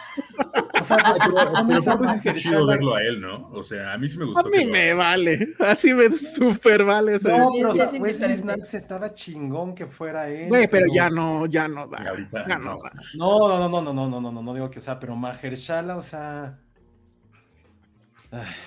[0.80, 3.48] O sea, pero, a chido verlo a él, ¿no?
[3.52, 4.48] O sea, a mí sí me A gustó.
[4.48, 5.54] mí que lo- me vale.
[5.60, 7.12] Así me super vale.
[7.22, 8.36] No, pero o sí, sea, es Wesley.
[8.36, 10.48] Snipes estaba chingón que fuera él.
[10.48, 12.12] Güey, pero ya no, ya no da.
[12.48, 12.92] Ya no da.
[13.14, 16.00] No, no, no, no, no, no, no, no, no digo que sea, pero Mahershala, o
[16.00, 16.58] sea.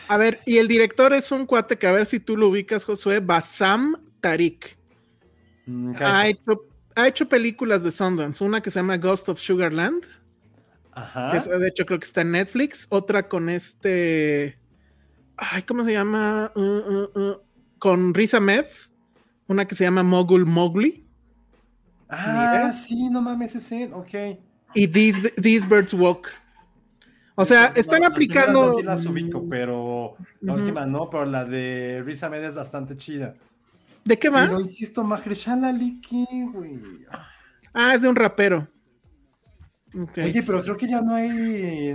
[0.08, 2.84] A ver, y el director es un cuate que a ver si tú lo ubicas,
[2.86, 4.78] Josué, Basam Tariq.
[5.66, 6.62] mm, Ha hecho,
[6.96, 10.04] ha hecho películas de Sundance, una que se llama Ghost of Sugarland,
[10.94, 11.32] Ajá.
[11.32, 14.58] que es- de hecho creo que está en Netflix, otra con este,
[15.38, 16.52] ay, ¿cómo se llama?
[16.56, 17.42] Uh, uh, uh,
[17.80, 18.66] con Riz Ahmed,
[19.48, 21.04] una que se llama Mogul Mowgli,
[22.08, 24.38] Ah, sí, no mames, ese, ok.
[24.76, 26.30] y These, These Birds Walk.
[27.36, 28.70] O sea, No, están primeras aplicando...
[28.74, 30.62] Sí las ubico, pero la Ujú.
[30.62, 33.34] última no, pero la de Riz Ahmed es bastante chida.
[34.06, 34.46] ¿De qué va?
[34.46, 36.80] Pero insisto, Mahershala Ali, ¿qué, güey?
[37.74, 38.68] Ah, es de un rapero.
[40.18, 41.30] Oye, pero creo que ya no hay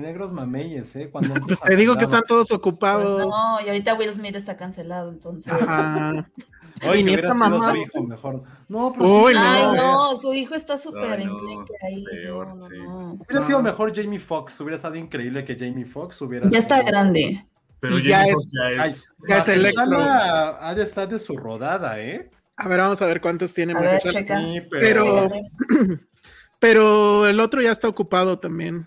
[0.01, 1.11] negros mameyes, ¿eh?
[1.11, 3.29] Cuando Pues te digo que están todos Pues ocupados.
[3.29, 5.53] no, y ahorita Will Smith está cancelado, entonces.
[5.53, 6.31] Ajá.
[6.89, 8.43] Oye, que hubiera sido su hijo mejor.
[8.69, 9.43] No, pero Uy, sí, no.
[9.73, 10.17] Ay, no.
[10.17, 12.05] su hijo está súper Ay, no, enclenque ahí.
[12.05, 12.75] peor, no, no, sí.
[12.79, 13.13] no.
[13.27, 14.61] Hubiera sido mejor Jamie Foxx.
[14.61, 17.45] Hubiera estado increíble que Jamie Foxx hubiera Ya está grande.
[17.81, 19.15] Pero ya es- ya Ay, es.
[19.29, 19.99] Ya es Electro.
[20.01, 22.31] Ha de estar de su rodada, ¿eh?
[22.57, 24.19] A ver, vamos a ver cuántos tiene A ver, Mahershala.
[24.19, 24.39] checa.
[24.41, 25.23] Sí, Pero-.
[26.59, 28.87] Pero el otro ya está ocupado también.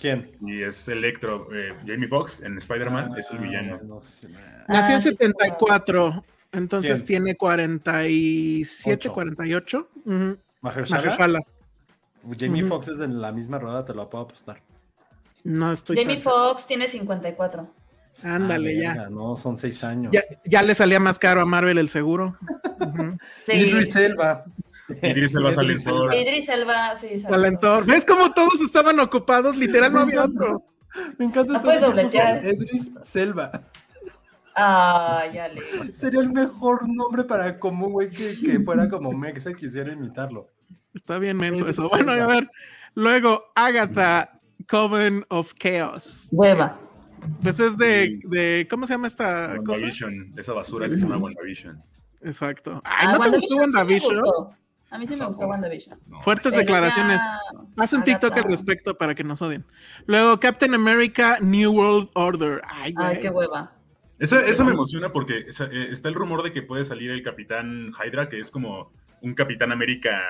[0.00, 0.30] ¿Quién?
[0.46, 1.48] Y es Electro.
[1.52, 3.80] eh, Jamie Foxx en Spider-Man es el Ah, villano.
[3.84, 4.28] no sé.
[4.68, 7.24] Nació Ah, en sí, 74, entonces ¿Quién?
[7.24, 9.12] tiene 47, Ocho.
[9.12, 9.88] 48.
[10.04, 10.38] Ujú.
[10.60, 11.02] ¿Mahershala?
[11.02, 11.40] Mahershala.
[12.38, 12.64] Jamie.
[12.64, 14.60] Foxx es de la misma rodada, te lo puedo apostar.
[15.44, 17.66] No estoy Jamie Foxx tiene 54.
[18.22, 19.08] Ándale, Ah, ya.
[19.08, 20.12] No, son seis años.
[20.12, 20.22] ya.
[20.44, 22.36] Ya le salía más caro a Marvel el seguro.
[22.80, 23.16] Ujú.
[23.44, 23.52] Sí.
[23.52, 24.44] Idris Elba.
[25.02, 26.02] Idris Elba sale en Idris todo.
[26.10, 26.16] Elba.
[26.16, 27.36] Idris Elba, sí, exacto.
[27.36, 27.86] Talentor.
[27.86, 29.56] ¿Ves cómo todos estaban ocupados?
[29.56, 30.64] Literal, no había otro.
[31.16, 32.44] Me encanta No puedes dobletear.
[32.44, 33.62] Idris Selva.
[34.56, 35.92] Ah, ya le.
[35.94, 40.48] Sería el mejor nombre para como un güey que, que fuera como Mexa quisiera imitarlo.
[40.94, 41.88] Está bien menso eso.
[41.88, 42.50] Bueno, a ver.
[42.94, 46.28] Luego, Agatha, Coven of Chaos.
[46.32, 46.78] Hueva.
[47.42, 49.84] Pues es de, de ¿cómo se llama esta cosa?
[50.36, 51.80] Esa basura que se llama WandaVision.
[52.22, 52.80] Exacto.
[52.84, 54.20] Ay, Ah, ¿no te gustó WandaVision sí.
[54.90, 56.00] A mí sí me gustó WandaVision.
[56.08, 56.20] No.
[56.22, 57.18] Fuertes Pero declaraciones.
[57.18, 57.38] ya,
[57.76, 58.46] Haz un TikTok Agatha.
[58.48, 59.64] al respecto para que nos odien.
[60.06, 62.60] Luego, Captain America, New World Order.
[62.66, 63.06] Ay, güey.
[63.06, 63.72] Ay, qué hueva.
[64.20, 67.90] Eso, eso me emociona porque eh, está el rumor de que puede salir el Capitán
[67.92, 70.20] Hydra, que es como un Capitán América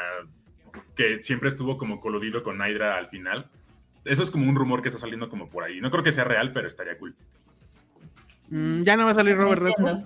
[0.95, 3.51] que siempre estuvo como coludido con Hydra al final.
[4.05, 5.81] Eso es como un rumor que está saliendo como por ahí.
[5.81, 7.15] No creo que sea real, pero estaría cool.
[8.49, 10.05] Mm, ya no va a salir Robert Redford.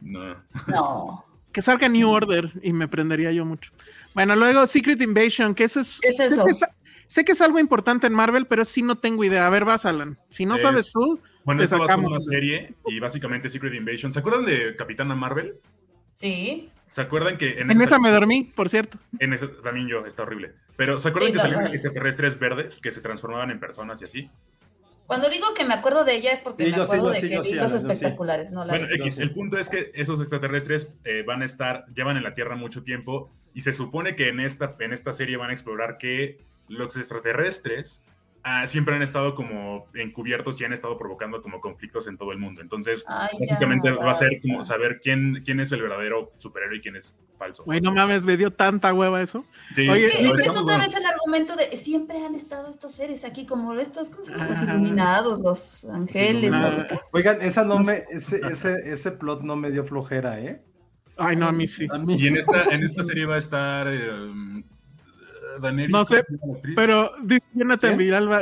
[0.00, 0.36] No.
[0.66, 1.24] No.
[1.52, 3.72] Que salga New Order y me prendería yo mucho.
[4.14, 5.98] Bueno, luego Secret Invasion, que eso es.
[6.00, 6.44] ¿Qué es sé eso?
[6.44, 6.64] que es-
[7.06, 9.46] sé que es algo importante en Marvel, pero sí no tengo idea.
[9.46, 10.18] A ver, vas, Alan.
[10.30, 12.12] Si no Es- sabes tú, Bueno, esta va a ser sacamos.
[12.12, 14.12] una serie y básicamente Secret Invasion.
[14.12, 15.54] ¿Se acuerdan de Capitana Marvel?
[16.14, 16.70] Sí.
[16.90, 18.98] ¿Se acuerdan que En esa me dormí, por cierto.
[19.18, 20.52] En eso también yo, está horrible.
[20.76, 24.30] Pero ¿se acuerdan Sí, que salían extraterrestres verdes que se transformaban en personas y así?
[25.06, 27.28] Cuando digo que me acuerdo de ella es porque Sí, me sí, acuerdo de sí,
[27.28, 28.94] que vi sí, los espectaculares, no la Bueno, vi.
[28.96, 32.56] X, el punto es que esos extraterrestres eh, van a estar, llevan en la Tierra
[32.56, 36.38] mucho tiempo y se supone que en esta, en esta serie van a explorar que
[36.68, 38.02] los extraterrestres
[38.42, 42.38] ah, siempre han estado como encubiertos y han estado provocando como conflictos en todo el
[42.38, 42.60] mundo.
[42.60, 46.80] Entonces, Ay, básicamente va a ser como saber quién, quién es el verdadero superhéroe y
[46.80, 47.64] quién es falso.
[47.64, 49.44] Güey, no mames, me dio tanta hueva eso.
[49.74, 52.92] Sí, Oye, Es que, es que otra vez el argumento de siempre han estado estos
[52.92, 54.48] seres aquí, como estos, ¿cómo se llaman?
[54.48, 56.54] Los iluminados, los ángeles.
[57.12, 60.62] Oigan, esa no me, ese, ese, ese plot no me dio flojera, ¿eh?
[61.16, 61.86] Ay, no, a mí sí.
[61.90, 62.16] A mí.
[62.18, 64.64] Y en esta, en esta serie va a estar eh,
[65.60, 66.22] Daenerys, No sé.
[66.76, 67.98] Pero dice Jonathan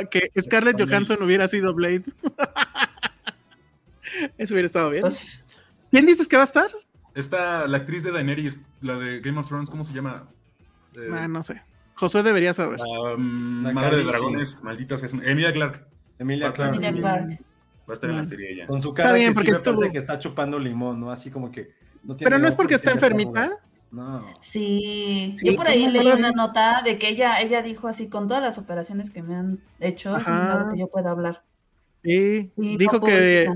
[0.09, 0.89] que Scarlett Daenerys.
[1.07, 2.03] Johansson hubiera sido Blade.
[4.37, 5.01] Eso hubiera estado bien.
[5.01, 5.43] Pues,
[5.89, 6.69] ¿Quién dices que va a estar?
[7.15, 10.27] Esta, la actriz de Daenerys, la de Game of Thrones, ¿cómo se llama?
[10.95, 11.61] Eh, Ah, no sé.
[11.95, 12.79] Josué debería saber.
[12.81, 14.03] um, La Madre de.
[14.05, 15.13] Dragones, malditas es.
[15.13, 15.87] Emilia Clark.
[16.19, 16.79] Emilia Clark.
[16.81, 18.25] Va a estar en la Mm.
[18.25, 18.67] serie ella.
[18.67, 21.11] Con su cara bien, que sí porque me estuvo- parece que está chupando limón, ¿no?
[21.11, 21.71] Así como que...
[22.03, 23.57] No tiene Pero no es porque está enfermita.
[23.91, 24.23] No.
[24.39, 28.07] Sí, Sí, yo por ahí ¿cómo leí una nota de que ella, ella dijo así,
[28.09, 31.43] con todas las operaciones que me han hecho, es que yo pueda hablar.
[32.03, 33.47] Sí, Sí, dijo que,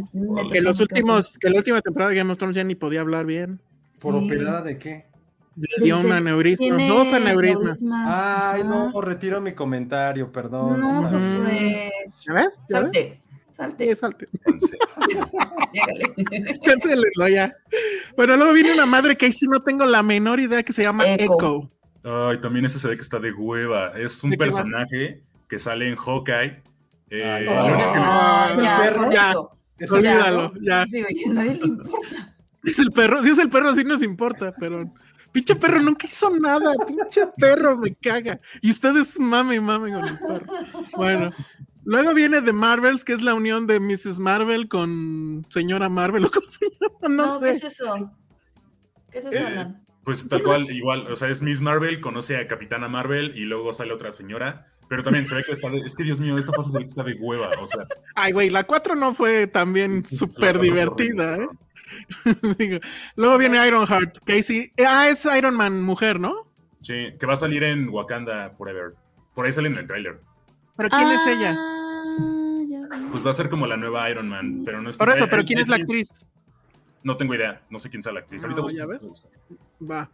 [0.51, 3.25] que los últimos, que la última temporada de Game of Thrones ya ni podía hablar
[3.25, 3.59] bien.
[4.01, 4.25] ¿Por Sí.
[4.25, 5.05] operada de qué?
[5.55, 7.81] Le dio un aneurisma, tiene dos aneurismas.
[8.05, 10.81] Ay, no, retiro mi comentario, perdón.
[10.81, 11.91] No, o sea, Josué.
[12.27, 12.61] ¿Ya ves?
[12.69, 13.23] ¿Ya ves?
[13.55, 14.77] Salte, salte, Sí, salte.
[15.71, 16.59] llégale.
[16.65, 17.55] Cancélenlo ya.
[18.17, 20.83] Bueno, luego viene una madre que ahí sí no tengo la menor idea que se
[20.83, 21.35] llama Echo.
[21.35, 21.69] Echo.
[22.03, 23.93] Ay, también ese se ve que está de hueva.
[23.97, 26.63] Es un personaje que sale en Hawkeye.
[27.09, 27.47] Eh,
[29.89, 30.53] Olvídalo.
[30.61, 30.85] ya.
[30.87, 32.35] Sí, güey, a nadie le importa.
[32.63, 34.91] Es el perro, si es el perro, sí nos importa, pero
[35.31, 38.39] pinche perro nunca hizo nada, pinche perro me caga.
[38.61, 40.63] Y ustedes mame y mame con el perro.
[40.97, 41.31] Bueno,
[41.85, 44.19] luego viene The Marvels, que es la unión de Mrs.
[44.19, 47.67] Marvel con señora Marvel, o cómo se llama, no, No, ¿qué es sé.
[47.67, 48.11] eso?
[49.11, 49.73] ¿Qué es eso, Eh?
[50.03, 51.11] Pues tal cual, igual.
[51.11, 54.67] O sea, es Miss Marvel, conoce a Capitana Marvel y luego sale otra señora.
[54.87, 56.83] Pero también se ve que está de, Es que Dios mío, esta fase se ve
[56.83, 57.49] que está de hueva.
[57.59, 61.47] O sea, Ay, güey, la 4 no fue también súper divertida, ¿eh?
[62.59, 62.79] Digo,
[63.15, 64.71] luego viene Ironheart, Casey.
[64.87, 66.51] Ah, es Iron Man mujer, ¿no?
[66.81, 68.93] sí, que va a salir en Wakanda Forever.
[69.33, 70.19] Por ahí sale en el tráiler.
[70.77, 71.55] Pero ¿quién es ella?
[71.57, 71.75] Ah.
[73.11, 75.43] Pues va a ser como la nueva Iron Man, pero no es Por eso, pero
[75.43, 76.25] ¿quién es la actriz?
[77.03, 78.43] No tengo idea, no sé quién sea la actriz.
[78.43, 79.23] Ahorita No, busco, ya ves.
[79.81, 80.09] Va.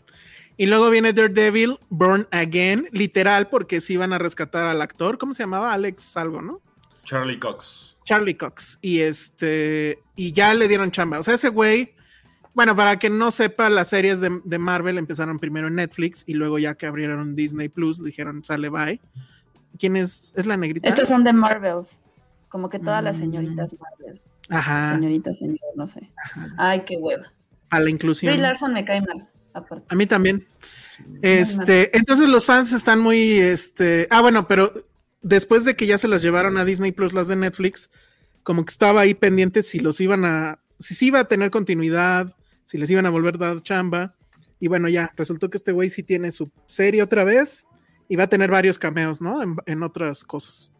[0.57, 5.17] Y luego viene Daredevil, Born Again, literal, porque sí van a rescatar al actor.
[5.17, 5.73] ¿Cómo se llamaba?
[5.73, 6.61] Alex algo, ¿no?
[7.05, 7.97] Charlie Cox.
[8.03, 8.77] Charlie Cox.
[8.81, 9.99] Y este.
[10.15, 11.19] Y ya le dieron chamba.
[11.19, 11.95] O sea, ese güey.
[12.53, 16.33] Bueno, para que no sepa, las series de, de Marvel empezaron primero en Netflix y
[16.33, 18.99] luego ya que abrieron Disney Plus, dijeron, sale, bye.
[19.81, 20.31] ¿Quién es?
[20.37, 20.87] ¿Es la negrita?
[20.87, 22.01] Estos son de Marvels.
[22.49, 23.19] Como que todas las Mm.
[23.19, 24.21] señoritas Marvel.
[24.47, 26.11] Ajá, Señorita, señor, no sé.
[26.57, 27.33] Ay, qué hueva.
[27.71, 28.41] a la Brie inclusión.
[28.41, 29.85] Larson me cae mal, aparte.
[29.89, 30.45] A mí también.
[31.21, 34.71] Este, entonces los fans están muy, este, ah, bueno, pero
[35.21, 37.89] después de que ya se las llevaron a Disney Plus las de Netflix,
[38.43, 42.35] como que estaba ahí pendiente si los iban a, si sí iba a tener continuidad,
[42.65, 44.15] si les iban a volver a dar chamba.
[44.59, 47.65] Y bueno, ya, resultó que este güey sí tiene su serie otra vez
[48.11, 49.41] y va a tener varios cameos, ¿no?
[49.41, 50.73] En, en otras cosas.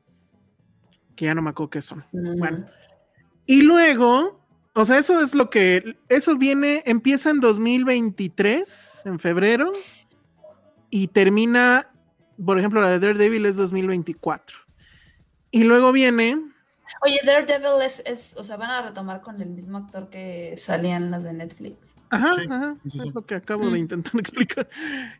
[1.15, 2.03] Que ya no me acuerdo qué son.
[2.11, 2.39] Mm.
[2.39, 2.65] Bueno.
[3.45, 4.41] Y luego,
[4.73, 9.71] o sea, eso es lo que, eso viene, empieza en 2023, en febrero,
[10.89, 11.89] y termina,
[12.45, 14.57] por ejemplo, la de Daredevil es 2024.
[15.51, 16.37] Y luego viene,
[17.01, 21.11] Oye, Daredevil es, es, o sea, van a retomar con el mismo actor que salían
[21.11, 21.95] las de Netflix.
[22.09, 23.83] ajá, Sí, ajá, sí, sí, es lo que acabo de Mm.
[23.83, 24.67] intentar explicar.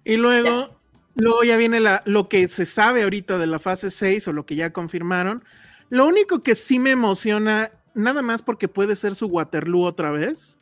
[0.03, 0.80] Y luego,
[1.15, 4.45] luego ya viene la, lo que se sabe ahorita de la fase 6 o lo
[4.45, 5.43] que ya confirmaron.
[5.89, 10.59] Lo único que sí me emociona, nada más porque puede ser su Waterloo otra vez,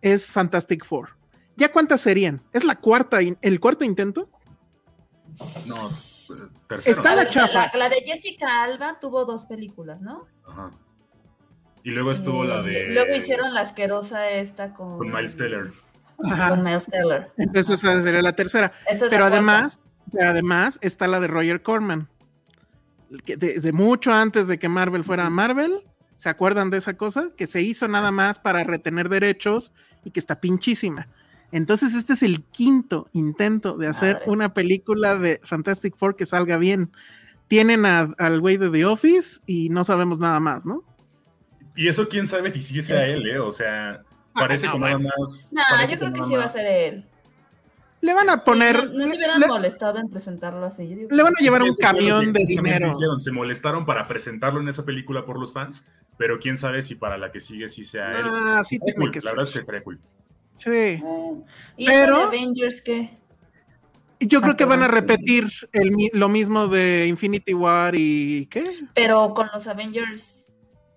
[0.00, 1.10] es Fantastic Four.
[1.56, 2.42] ¿Ya cuántas serían?
[2.52, 4.28] ¿Es la cuarta, el cuarto intento?
[5.68, 6.96] No, eh, tercero.
[6.96, 7.70] Está la chafa.
[7.74, 10.26] La, la de Jessica Alba tuvo dos películas, ¿no?
[10.46, 10.70] Ajá.
[11.84, 12.88] Y luego estuvo Eh, la de.
[12.88, 14.98] Luego hicieron la asquerosa esta con.
[14.98, 15.72] Con Miles Teller.
[16.24, 16.50] Ajá.
[16.50, 17.32] Con Miles Teller.
[17.36, 18.72] Entonces esa sería la tercera.
[18.86, 19.68] Es Pero la cuarta.
[20.04, 22.08] Además, pero además está la de Roger Corman.
[23.24, 25.84] Que de, de mucho antes de que Marvel fuera Marvel,
[26.16, 27.28] ¿se acuerdan de esa cosa?
[27.36, 29.72] Que se hizo nada más para retener derechos
[30.04, 31.08] y que está pinchísima.
[31.50, 34.30] Entonces, este es el quinto intento de hacer Madre.
[34.30, 36.90] una película de Fantastic Four que salga bien.
[37.48, 40.82] Tienen a- al güey de The Office y no sabemos nada más, ¿no?
[41.76, 43.38] Y eso quién sabe si sí sea él, ¿eh?
[43.38, 44.02] O sea,
[44.34, 44.98] Parece no, que bueno.
[45.00, 45.50] nada más.
[45.52, 47.04] Nah, parece yo creo que nada sí va a ser él.
[48.02, 48.90] Le van a Sí, poner.
[48.90, 50.88] no, no se hubieran le, molestado en presentarlo así.
[50.88, 52.90] yo digo le van a llevar un camión de dinero.
[52.90, 55.86] hicieron, Se molestaron para presentarlo en esa película por los fans,
[56.18, 58.24] pero quién sabe si para la que sigue sí sea él.
[58.28, 59.30] Ah, sí tiene cool, que La ser.
[59.30, 60.00] verdad es que estaría cool.
[60.56, 61.02] Sí.
[61.78, 63.16] ¿Y Pero- de Avengers qué?
[64.20, 68.64] Yo creo Ah, que van a repetir el, lo mismo de Infinity War y ¿qué?
[68.94, 70.52] Pero con los Avengers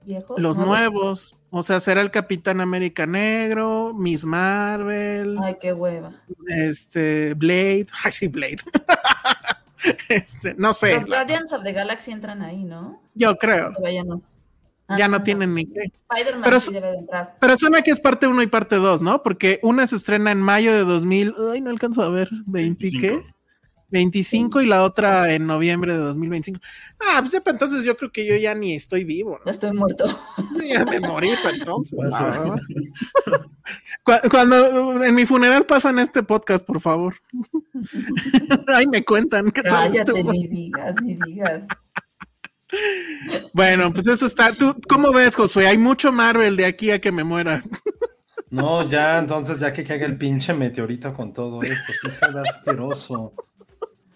[0.05, 0.39] viejos.
[0.39, 1.35] Los nuevos.
[1.57, 6.11] O sea, será el Capitán América Negro, Miss Marvel, Ay, qué hueva.
[6.47, 7.87] este, Blade.
[8.03, 8.57] Ay, sí, Blade.
[10.09, 13.01] este, no sé, Los Guardians of the Galaxy entran ahí, ¿no?
[13.13, 13.71] yo creo.
[13.77, 14.21] Pero ya no.
[14.97, 15.91] Ya no Ah, tienen ni qué.
[16.11, 17.37] Spider-Man Pero sí debe de entrar.
[17.39, 19.23] Pero suena que es parte 1 y parte 2, ¿no?
[19.23, 21.33] Porque una se estrena en mayo de 2000.
[21.53, 22.29] Ay, no alcanzo a ver.
[22.45, 23.23] ¿20 qué?
[23.89, 24.57] 25.
[24.57, 26.59] 25 y la otra en noviembre de 2025.
[26.99, 29.39] Ah, pues entonces yo creo que yo ya ni estoy vivo.
[29.45, 30.05] Ya estoy muerto.
[30.37, 30.63] ¿no?
[30.63, 31.97] Ya me morí para entonces.
[34.03, 37.15] Cu- Cuando en mi funeral pasan este podcast, por favor.
[38.67, 41.63] Ay, me cuentan que Cállate, ni digas, ni digas.
[43.53, 44.51] Bueno, pues eso está.
[44.53, 45.67] ¿Tú cómo ves, Josué?
[45.67, 47.63] Hay mucho Marvel de aquí a que me muera.
[48.49, 53.33] No, ya, entonces ya que caiga el pinche meteorito con todo esto, sí será asqueroso.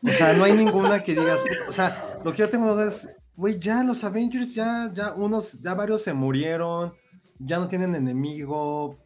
[0.01, 3.17] O sea, no hay ninguna que digas, o sea, lo que yo tengo duda es,
[3.35, 6.93] güey, ya los Avengers, ya, ya unos, ya varios se murieron,
[7.39, 8.97] ya no tienen enemigo,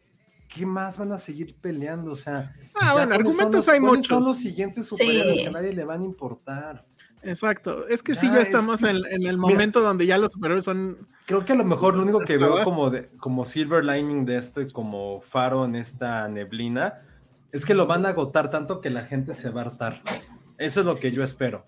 [0.48, 2.12] ¿qué más van a seguir peleando?
[2.12, 4.28] O sea, Ah, ya bueno, ¿cuáles son argumentos los- hay cuáles son muchos.
[4.28, 5.42] los siguientes superhéroes Sí.
[5.42, 6.84] que a nadie le van a importar?
[7.24, 7.86] Exacto.
[7.88, 9.36] Es que sí, Ya, ya es estamos que- en, en el Mira.
[9.36, 11.06] momento donde ya los superhéroes son.
[11.26, 14.36] Creo que a lo mejor lo único que veo como, de, como silver lining de
[14.36, 17.02] esto y como faro en esta neblina
[17.52, 20.02] es que lo van a agotar tanto que la gente se va a hartar.
[20.58, 21.66] Eso es lo que yo espero.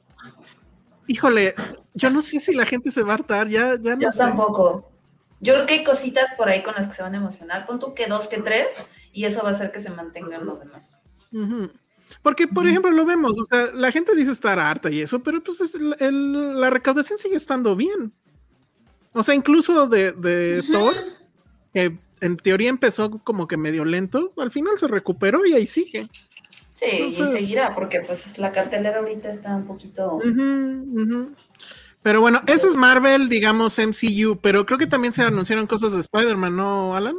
[1.06, 1.54] Híjole,
[1.94, 4.18] yo no sé si la gente se va a hartar, ya, ya no Yo sé.
[4.18, 4.90] tampoco.
[5.38, 7.66] Yo creo que hay cositas por ahí con las que se van a emocionar.
[7.66, 8.74] Pon tú que dos, que tres,
[9.12, 11.02] y eso va a hacer que se mantengan los demás.
[12.22, 15.42] Porque, por ejemplo, lo vemos, o sea, la gente dice estar harta y eso, pero
[15.42, 18.12] pues es el- el- la recaudación sigue estando bien.
[19.12, 20.94] O sea, incluso de, de Thor,
[21.72, 26.08] que en teoría empezó como que medio lento, al final se recuperó y ahí sigue.
[26.72, 30.18] Sí, Entonces- y seguirá, porque pues la cartelera ahorita está un poquito...
[32.02, 36.00] Pero bueno, eso es Marvel, digamos MCU, pero creo que también se anunciaron cosas de
[36.00, 37.16] Spider-Man, ¿no, Alan?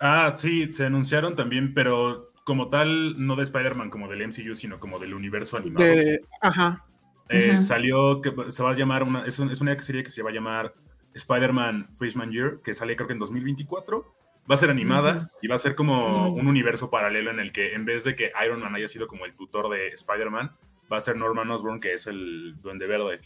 [0.00, 4.80] Ah, sí, se anunciaron también, pero como tal, no de Spider-Man como del MCU, sino
[4.80, 5.84] como del universo animado.
[5.84, 6.84] De, ajá.
[7.28, 7.60] Eh.
[7.60, 10.30] Salió que se va a llamar una, es, un- es una serie que se va
[10.30, 10.72] a llamar
[11.14, 14.14] Spider-Man Freshman Year, que sale creo que en 2024.
[14.50, 17.74] Va a ser animada y va a ser como un universo paralelo en el que
[17.74, 20.50] en vez de que Iron Man haya sido como el tutor de Spider-Man,
[20.90, 23.20] va a ser Norman Osborn, que es el Duende Verde.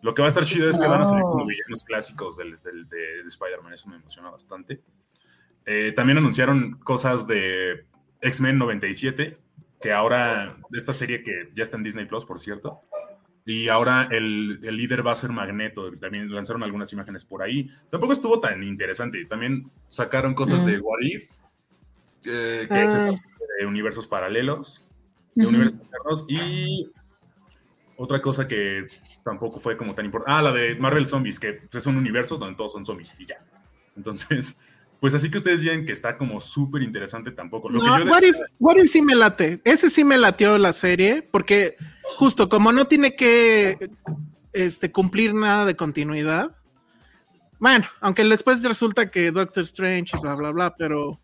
[0.00, 1.46] Lo que va a estar chido es que van a salir como Oh.
[1.46, 4.80] villanos clásicos del, del- de, de Spider-Man, eso me emociona bastante.
[5.66, 7.84] Eh, también anunciaron cosas de
[8.20, 9.36] X-Men 97,
[9.80, 12.80] que ahora, de esta serie que ya está en Disney Plus, por cierto.
[13.44, 15.90] Y ahora el, el líder va a ser Magneto.
[15.92, 17.70] También lanzaron algunas imágenes por ahí.
[17.90, 19.24] Tampoco estuvo tan interesante.
[19.24, 21.30] También sacaron cosas de What If,
[22.26, 23.12] eh, que es esta Ah.
[23.12, 24.86] serie de universos paralelos,
[25.34, 26.26] de universos alternos.
[26.28, 26.90] Y
[27.96, 28.84] otra cosa que
[29.24, 30.32] tampoco fue como tan importante.
[30.38, 33.38] Ah, la de Marvel Zombies, que es un universo donde todos son zombies y ya.
[33.96, 34.60] Entonces,
[35.00, 37.70] pues así que ustedes digan que está como súper interesante tampoco.
[37.70, 39.60] Lo que No, yo what, if, What If sí me late.
[39.64, 41.76] Ese sí me lateó la serie, porque
[42.16, 43.90] justo como no tiene que
[44.52, 46.50] este, cumplir nada de continuidad.
[47.60, 51.20] Bueno, aunque después resulta que Doctor Strange y bla, bla, bla, pero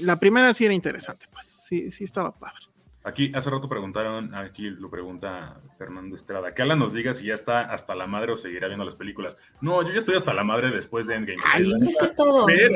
[0.00, 2.71] la primera sí era interesante, pues sí, sí estaba padre.
[3.04, 7.34] Aquí hace rato preguntaron, aquí lo pregunta Fernando Estrada, que Alan nos diga si ya
[7.34, 9.36] está hasta la madre o seguirá viendo las películas.
[9.60, 11.40] No, yo ya estoy hasta la madre después de Endgame.
[11.58, 12.46] Eso es todo.
[12.46, 12.72] Pero,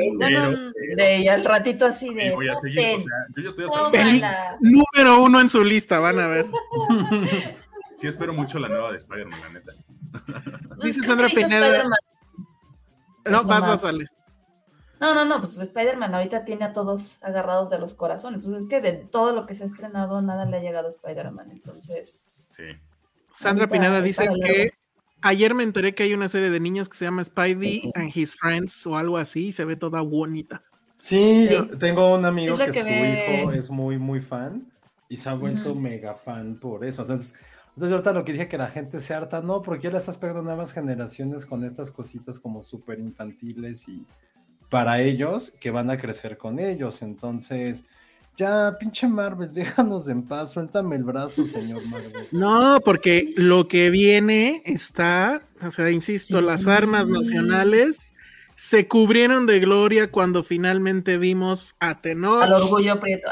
[0.97, 2.35] de y al ratito así sí, de...
[2.35, 4.19] voy a seguir, "Ten, o sea, yo ya estoy hasta la tómala".
[4.19, 4.57] madre.
[4.59, 6.45] Número uno en su lista, van a ver.
[7.95, 9.71] Sí espero mucho la nueva de Spider-Man, la neta.
[10.67, 11.67] Pues, Dice creo Sandra Pineda.
[11.67, 11.99] Spider-Man
[13.25, 13.95] No, vas, vas.
[14.99, 18.41] No, no, no, pues Spider-Man ahorita tiene a todos agarrados de los corazones.
[18.43, 20.89] Pues es que de todo lo que se ha estrenado, nada le ha llegado a
[20.89, 21.51] Spider-Man.
[21.51, 22.63] Entonces, Sí.
[23.33, 24.71] Sandra Ahorita Pineda dice que
[25.21, 27.91] ayer me enteré que hay una serie de niños que se llama Spidey Sí.
[27.95, 30.63] and His Friends o algo así y se ve toda bonita.
[30.97, 31.53] Sí, Sí.
[31.53, 34.71] yo tengo un amigo que, que su ve- hijo es muy, muy fan
[35.09, 37.03] y se ha vuelto mega fan por eso.
[37.03, 37.35] Entonces,
[37.75, 40.17] entonces, ahorita lo que dije que la gente se harta, no, porque ya le estás
[40.17, 44.03] pegando a nuevas generaciones con estas cositas como súper infantiles y
[44.69, 47.01] para ellos que van a crecer con ellos.
[47.01, 47.85] Entonces,
[48.35, 52.27] ya, pinche Marvel, déjanos en paz, suéltame el brazo, señor Marvel.
[52.31, 58.13] No, porque lo que viene está, o sea, insisto, las armas nacionales
[58.55, 63.29] se cubrieron de gloria cuando finalmente vimos a Tenoch, Al orgullo prieto.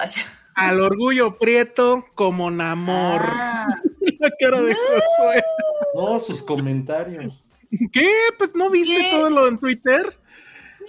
[0.53, 3.21] Al orgullo prieto como Namor.
[3.25, 3.67] Ah,
[4.19, 5.43] La cara de Josué.
[5.95, 7.43] No, sus comentarios.
[7.91, 8.09] ¿Qué?
[8.37, 9.09] Pues no viste ¿Qué?
[9.11, 10.15] todo lo en Twitter.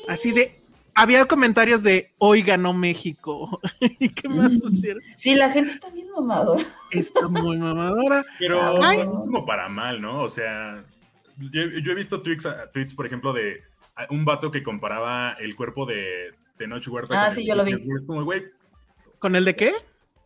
[0.09, 0.61] Así de.
[0.98, 3.61] Había comentarios de hoy ganó México.
[3.80, 5.02] ¿Y qué más pusieron?
[5.18, 6.64] sí, la gente está bien mamadora.
[6.90, 8.24] Está muy mamadora.
[8.38, 8.98] Pero Ay.
[8.98, 10.22] no como para mal, ¿no?
[10.22, 10.82] O sea,
[11.36, 13.62] yo, yo he visto tweets, tweets, por ejemplo, de
[14.09, 17.24] un vato que comparaba el cuerpo de Tenoch Huerta.
[17.24, 17.72] Ah, con sí, el yo lo vi.
[17.94, 18.44] Es como, güey,
[19.18, 19.74] ¿Con el de qué?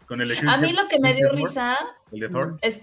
[0.07, 1.77] con el de Chris A mí lo que me dio risa
[2.13, 2.59] El de Thor.
[2.63, 2.81] es.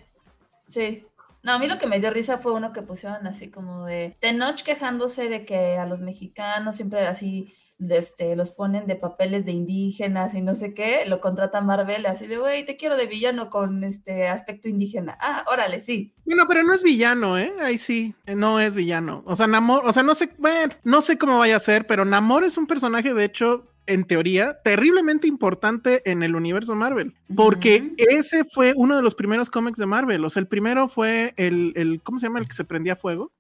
[0.68, 1.06] Sí.
[1.48, 4.18] No, a mí lo que me dio risa fue uno que pusieron así como de
[4.20, 9.54] Tenoch quejándose de que a los mexicanos siempre así este, los ponen de papeles de
[9.54, 13.50] indígenas y no sé qué, lo contrata Marvel así de, güey, te quiero de villano
[13.50, 15.18] con este aspecto indígena.
[15.22, 16.14] Ah, órale, sí.
[16.26, 17.54] Bueno, pero no es villano, ¿eh?
[17.62, 19.24] Ahí sí, eh, no es villano.
[19.26, 22.04] O sea, Namor, o sea, no sé, bueno, no sé cómo vaya a ser, pero
[22.04, 27.14] Namor es un personaje, de hecho, en teoría, terriblemente importante en el universo Marvel.
[27.36, 30.24] Porque ese fue uno de los primeros cómics de Marvel.
[30.26, 32.40] O sea, el primero fue el, el ¿cómo se llama?
[32.40, 33.32] El que se prendía fuego.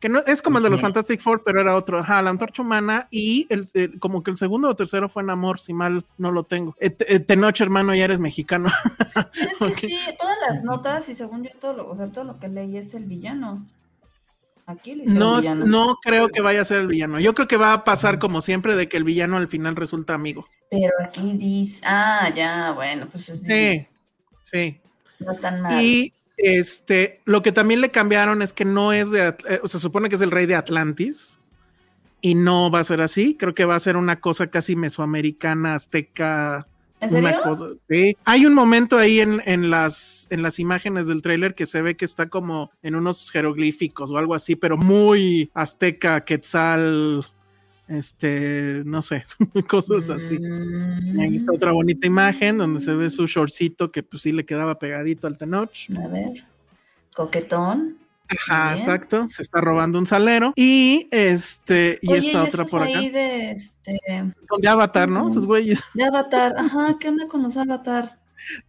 [0.00, 0.82] Que no es como el de los.
[0.82, 1.98] Fantastic Four, pero era otro.
[2.00, 3.08] Ajá, la antorcha humana.
[3.10, 6.44] Y el, el- como que el segundo o tercero fue Namor, si mal no lo
[6.44, 6.76] tengo.
[6.78, 8.68] Eh, te- eh, Tenoch, hermano, ya eres mexicano.
[9.14, 12.24] Pero es que sí, todas las notas y según yo todo lo, o sea, todo
[12.24, 13.64] lo que leí es el villano.
[14.66, 17.20] Aquí No, no creo que vaya a ser el villano.
[17.20, 20.14] Yo creo que va a pasar como siempre de que el villano al final resulta
[20.14, 20.46] amigo.
[20.70, 23.86] Pero aquí dice, ah, ya, bueno, pues es Sí,
[24.42, 24.80] sí.
[25.18, 25.82] no tan mal.
[25.82, 30.08] Y este, lo que también le cambiaron es que no es de, eh, se supone
[30.08, 31.40] que es el rey de Atlantis
[32.22, 33.36] y no va a ser así.
[33.36, 36.66] Creo que va a ser una cosa casi mesoamericana, azteca.
[37.04, 37.28] ¿En serio?
[37.28, 38.16] Una cosa, sí.
[38.24, 41.96] Hay un momento ahí en, en las, en las imágenes del tráiler que se ve
[41.96, 47.24] que está como en unos jeroglíficos o algo así, pero muy azteca, quetzal,
[47.88, 49.24] este, no sé,
[49.68, 50.38] cosas así.
[50.40, 54.44] Y ahí está otra bonita imagen donde se ve su shortcito que pues sí le
[54.44, 55.90] quedaba pegadito al Tenoch.
[56.02, 56.44] A ver.
[57.14, 58.03] Coquetón.
[58.28, 58.78] Ajá, Bien.
[58.78, 59.26] exacto.
[59.28, 60.52] Se está robando un salero.
[60.56, 62.98] Y este, y Oye, esta y otra por acá.
[62.98, 63.98] ahí de este
[64.48, 65.28] Son de Avatar, ¿no?
[65.28, 65.80] Esos güeyes.
[65.94, 66.54] de Avatar.
[66.56, 68.18] Ajá, ¿qué onda con los avatars?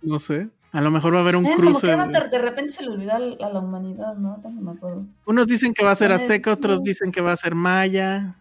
[0.02, 0.50] No sé.
[0.72, 1.88] A lo mejor va a haber un Eh, como cruce.
[1.88, 4.40] que Avatar de repente se le olvidó al- a la humanidad, ¿no?
[4.44, 5.06] Tampoco me acuerdo.
[5.26, 8.36] Unos dicen que va a ser azteca, otros dicen que va a ser maya.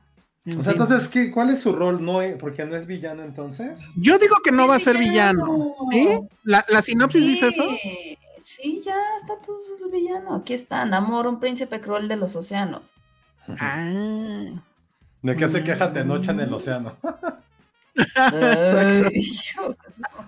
[0.44, 0.82] En O sea, fin.
[0.82, 2.04] entonces, ¿qué, ¿cuál es su rol?
[2.04, 3.80] No, porque no es villano entonces.
[3.96, 5.46] Yo digo que no Sí, va a ser villano.
[5.90, 6.20] villano.
[6.20, 6.28] ¿Sí?
[6.42, 7.64] ¿La, la sinopsis Sí, dice eso?
[8.44, 10.34] Sí, ya está todo el villano.
[10.34, 12.92] Aquí está, Namor, un príncipe cruel de los océanos.
[13.48, 14.50] Ah.
[15.22, 16.94] ¿De qué se queja Tenoch en el océano?
[18.14, 19.02] Ay,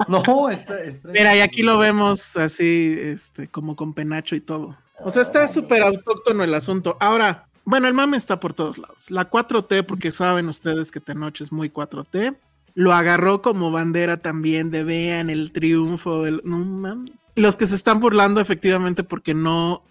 [0.08, 1.12] No, espera, espera.
[1.12, 4.74] Mira, y aquí lo vemos así, este, como con penacho y todo.
[5.00, 6.96] O sea, está súper autóctono el asunto.
[7.00, 9.10] Ahora, bueno, el mame está por todos lados.
[9.10, 12.34] La 4T, porque saben ustedes que Tenoch es muy 4T,
[12.72, 16.40] lo agarró como bandera también de vean el triunfo del...
[16.44, 17.12] No mames.
[17.37, 19.82] Los que se están burlando efectivamente porque no,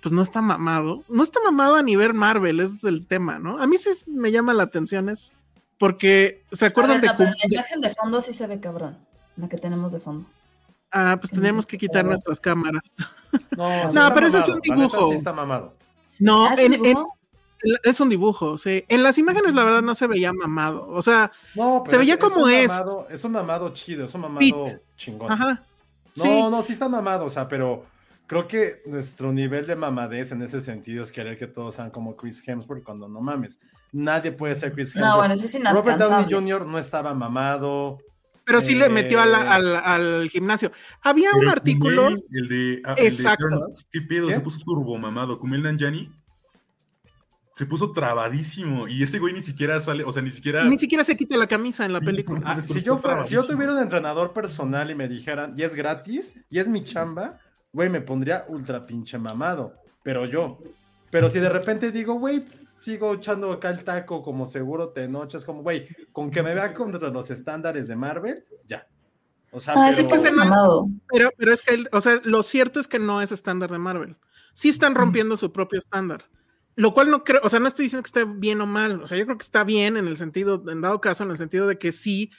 [0.00, 1.02] pues no está mamado.
[1.08, 3.58] No está mamado a nivel Marvel, ese es el tema, ¿no?
[3.58, 5.32] A mí sí me llama la atención eso.
[5.78, 7.16] Porque, ¿se acuerdan ver, de...
[7.16, 8.98] pero la imagen de fondo sí se ve cabrón.
[9.36, 10.26] La que tenemos de fondo.
[10.92, 12.82] Ah, pues tenemos que quitar nuestras cámaras.
[13.56, 15.08] No, sí No, pero ese es mamado, un la neta dibujo.
[15.08, 15.74] sí está mamado.
[16.20, 17.18] No, ¿Ah, es un en- dibujo?
[17.84, 18.84] Es un dibujo, sí.
[18.88, 20.86] En las imágenes, la verdad, no se veía mamado.
[20.88, 22.68] O sea, No, Se veía como un es.
[22.70, 24.56] mamado- es un mamado chido, es un mamado Fit.
[24.96, 25.32] chingón.
[25.32, 25.62] ajá.
[26.16, 26.28] No, sí.
[26.50, 27.84] no, sí está mamado, o sea, pero
[28.26, 32.16] creo que nuestro nivel de mamadez en ese sentido es querer que todos sean como
[32.16, 33.58] Chris Hemsworth cuando no mames.
[33.92, 35.10] Nadie puede ser Chris Hemsworth.
[35.12, 36.26] No, bueno, eso es Robert Downey.
[36.32, 36.66] Jr.
[36.66, 37.98] no estaba mamado.
[38.44, 40.72] Pero sí le Eh, metió la- al, al gimnasio.
[41.02, 42.02] Había un artículo.
[42.06, 43.46] Kumail, el de, ah, el de Exacto.
[43.92, 44.26] ¿Qué pedo?
[44.28, 44.34] ¿Qué?
[44.34, 45.38] Se puso turbo mamado.
[45.38, 46.10] Kumail Nanjiani
[47.54, 48.88] se puso trabadísimo.
[48.88, 50.64] Y ese güey ni siquiera sale, o sea, ni siquiera.
[50.64, 52.40] Ni siquiera se quita la camisa en la Sí, película.
[52.44, 55.74] Ah, si, yo fuera- si yo tuviera un entrenador personal y me dijeran, y es
[55.74, 57.38] gratis, y es mi chamba,
[57.72, 59.74] güey, me pondría ultra pinche mamado.
[60.02, 60.58] Pero yo.
[61.10, 62.44] Pero si de repente digo, güey,
[62.80, 66.72] sigo echando acá el taco como seguro te noches, como, güey, con que me vea
[66.74, 68.86] contra los estándares de Marvel, ya.
[69.50, 70.88] O sea, Ah, pero- fue mamado.
[71.12, 73.78] Pero, pero es que, el- o sea, lo cierto es que no es estándar de
[73.78, 74.16] Marvel.
[74.54, 76.24] Sí están rompiendo su propio estándar.
[76.74, 79.02] Lo cual no creo, o sea, no estoy diciendo que esté bien o mal.
[79.02, 81.38] O sea, yo creo que está bien en el sentido, en dado caso, en el
[81.38, 82.30] sentido de que sí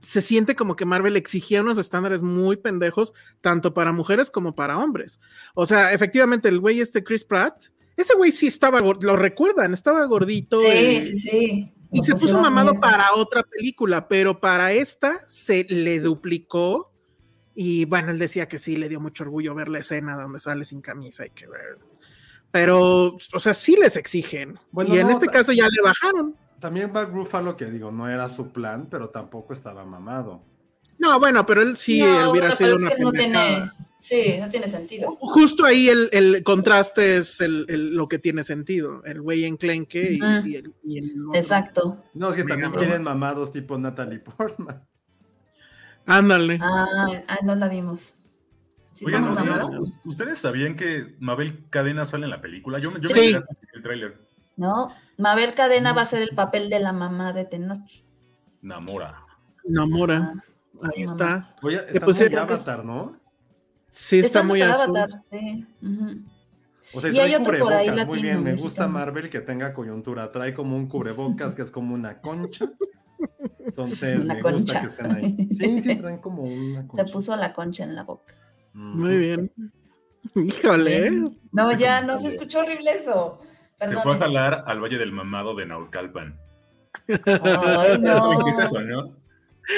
[0.00, 4.78] se siente como que Marvel exigía unos estándares muy pendejos, tanto para mujeres como para
[4.78, 5.18] hombres.
[5.54, 7.64] O sea, efectivamente, el güey este Chris Pratt,
[7.96, 10.58] ese güey sí estaba, lo recuerdan, estaba gordito.
[10.58, 11.72] Sí, eh, sí, sí.
[11.90, 16.92] y se puso mamado para otra película, pero para esta se le duplicó.
[17.54, 20.64] Y bueno, él decía que sí le dio mucho orgullo ver la escena donde sale
[20.64, 21.78] sin camisa y que ver.
[22.54, 24.54] Pero, o sea, sí les exigen.
[24.70, 26.36] Bueno, y en no, este caso ya le bajaron.
[26.60, 30.40] También Mark Ruffalo, que digo, no era su plan, pero tampoco estaba mamado.
[31.00, 33.70] No, bueno, pero él sí no, hubiera bueno, sido pero es una que no tiene,
[33.98, 35.10] sí, no tiene sentido.
[35.18, 39.02] Justo ahí el, el contraste es el, el- lo que tiene sentido.
[39.04, 41.40] El güey enclenque y, y el, y el otro.
[41.40, 42.04] Exacto.
[42.14, 44.80] No, es que también Mira, quieren mamados tipo Natalie Portman.
[46.06, 46.60] Ándale.
[46.62, 46.86] Ah,
[47.26, 48.14] ah, no la vimos.
[48.94, 49.24] ¿Sí Oigan,
[50.04, 52.78] ¿ustedes, sabían que Mabel Cadena sale en la película?
[52.78, 53.34] Yo, me- yo Sí.
[53.34, 53.42] me
[53.74, 54.18] el tráiler.
[54.56, 54.88] No,
[55.18, 58.04] Mabel Cadena va a ser el papel de la mamá de Tenoch.
[58.62, 59.20] Namora.
[59.68, 60.32] Enamora.
[60.82, 61.56] Ah, Ahí su está.
[61.62, 63.16] Oye, está pusieron- muy es- avatar, ¿no?
[63.90, 64.96] Sí, está, muy azul.
[64.96, 65.66] Avatar, sí.
[65.82, 66.20] ujú.
[66.94, 68.44] O sea, Y trae hay otro por ahí cubrebocas, muy bien.
[68.44, 68.86] Me gusta.
[68.86, 70.30] Marvel que tenga coyuntura.
[70.30, 72.70] Trae como un cubrebocas que es como una concha.
[73.58, 74.56] Entonces, Una me concha.
[74.58, 75.48] gusta que estén ahí.
[75.52, 77.12] Sí, sí, traen como una Se concha.
[77.12, 78.34] puso la concha en la boca.
[78.74, 79.00] Mm.
[79.00, 79.52] Muy bien.
[80.34, 81.10] Híjole.
[81.52, 83.40] No, ya, no se escuchó horrible eso.
[83.80, 86.38] Se fue a jalar al Valle del Mamado de Naucalpan.
[87.08, 88.44] Ay, ¿Saben no.
[88.44, 89.02] qué es eso, no?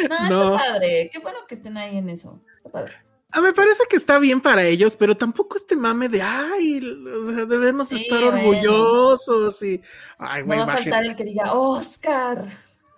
[0.08, 0.56] No, No.
[0.56, 1.10] está padre.
[1.12, 2.40] Qué bueno que estén ahí en eso.
[2.58, 2.92] Está padre.
[3.32, 7.30] Ah, me parece que está bien para ellos, pero tampoco este mame de ay, o
[7.34, 8.38] sea, debemos Sí, estar bueno.
[8.38, 9.82] orgullosos y
[10.18, 12.44] ay, No va a faltar el que diga Oscar.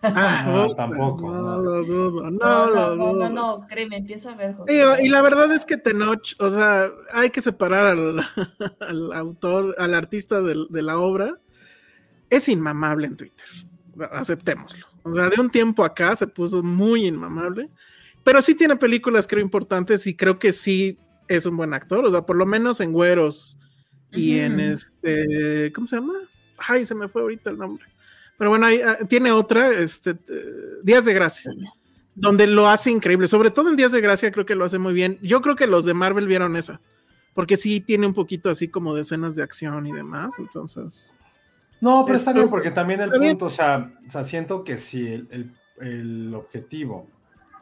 [0.03, 1.59] Ah, No, tampoco, No, no.
[1.59, 3.29] lo dudo, no, No, lo no, no, dudo.
[3.29, 4.55] no, no, créeme, empieza a ver.
[4.55, 4.73] José.
[5.03, 8.21] Y, y la verdad es que Tenoch, o sea, hay que separar al,
[8.81, 11.35] al autor, al artista de, la obra.
[12.31, 13.47] Es inmamable en Twitter.
[14.13, 14.87] Aceptémoslo.
[15.03, 17.69] O sea, de un tiempo acá se puso muy inmamable.
[18.23, 22.05] Pero sí tiene películas, creo, importantes y creo que sí es un buen actor.
[22.05, 23.59] O sea, por lo menos en Güeros
[24.13, 25.73] y en este.
[25.75, 26.15] ¿Cómo se llama?
[26.59, 27.87] Ay, se me fue ahorita el nombre.
[28.39, 30.17] Pero bueno, ahí, ah, tiene otra, este,
[30.83, 31.51] Días de Gracia
[32.15, 33.29] donde lo hace increíble.
[33.29, 35.19] Sobre todo en Días de Gracia creo que lo hace muy bien.
[35.23, 36.81] Yo creo que los de Marvel vieron esa,
[37.33, 40.35] porque sí tiene un poquito así como de escenas de acción y demás.
[40.39, 41.15] Entonces,
[41.81, 45.07] No, pero está bien, porque también el punto, o sea, o sea, siento que si
[45.07, 47.07] el, el- el objetivo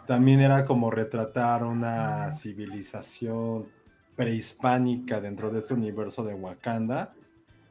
[0.06, 3.66] también era como retratar una civilización
[4.16, 7.12] prehispánica dentro de este universo de Wakanda,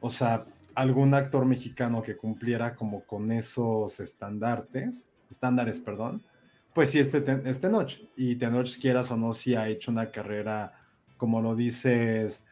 [0.00, 0.44] o sea,
[0.76, 6.22] algún actor mexicano que cumpliera como con esos estandartes, estándares, perdón,
[6.74, 7.98] pues sí, este, este Tenoch.
[8.14, 10.74] Y Tenoch, quieras o no, sí ha hecho una carrera,
[11.16, 12.46] como lo dices,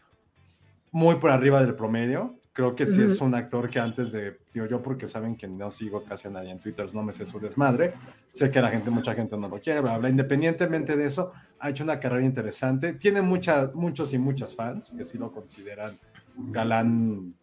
[0.91, 2.41] muy por arriba del promedio.
[2.55, 3.13] Creo que sí Ujú.
[3.13, 6.31] es un actor que antes de, digo yo, porque saben que no sigo casi a
[6.31, 7.93] nadie en Twitter, no me sé su desmadre.
[8.31, 10.09] Sé que la gente, mucha gente no lo quiere, bla, bla.
[10.09, 12.95] Independientemente de eso, ha hecho una carrera interesante.
[12.95, 15.99] Tiene mucha, muchos y muchas fans que sí lo consideran
[16.37, 17.35] galán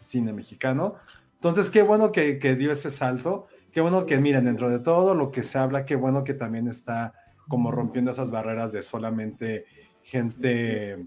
[0.00, 0.96] cine mexicano.
[1.34, 3.46] Entonces, qué bueno que, que dio ese salto.
[3.72, 6.66] Qué bueno que, miren, dentro de todo lo que se habla, qué bueno que también
[6.66, 7.14] está
[7.48, 9.66] como rompiendo esas barreras de solamente
[10.02, 11.06] gente,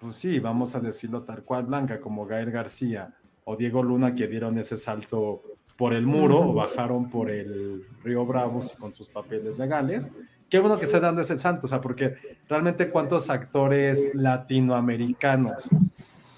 [0.00, 3.14] pues sí, vamos a decirlo tal cual, blanca, como Gael García
[3.44, 5.42] o Diego Luna, que dieron ese salto
[5.76, 10.10] por el muro o bajaron por el Río Bravo con sus papeles legales.
[10.50, 12.14] Qué bueno que esté dando ese salto, o sea, porque
[12.48, 15.68] realmente cuántos actores latinoamericanos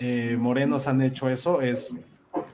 [0.00, 1.94] eh, morenos han hecho eso es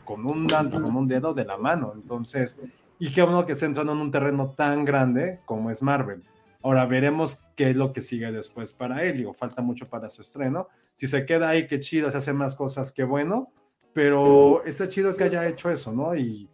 [0.05, 1.93] con un, con un dedo de la mano.
[1.95, 2.61] Entonces,
[2.99, 6.23] y qué bueno que esté entrando en un terreno tan grande como es Marvel.
[6.63, 9.19] Ahora veremos qué es lo que sigue después para él.
[9.19, 10.69] Digo, falta mucho para su estreno.
[10.97, 13.53] Si se queda ahí, qué chido, se hace más cosas, qué bueno.
[13.93, 16.17] Pero está chido que haya hecho eso, ¿no?
[16.17, 16.51] Y,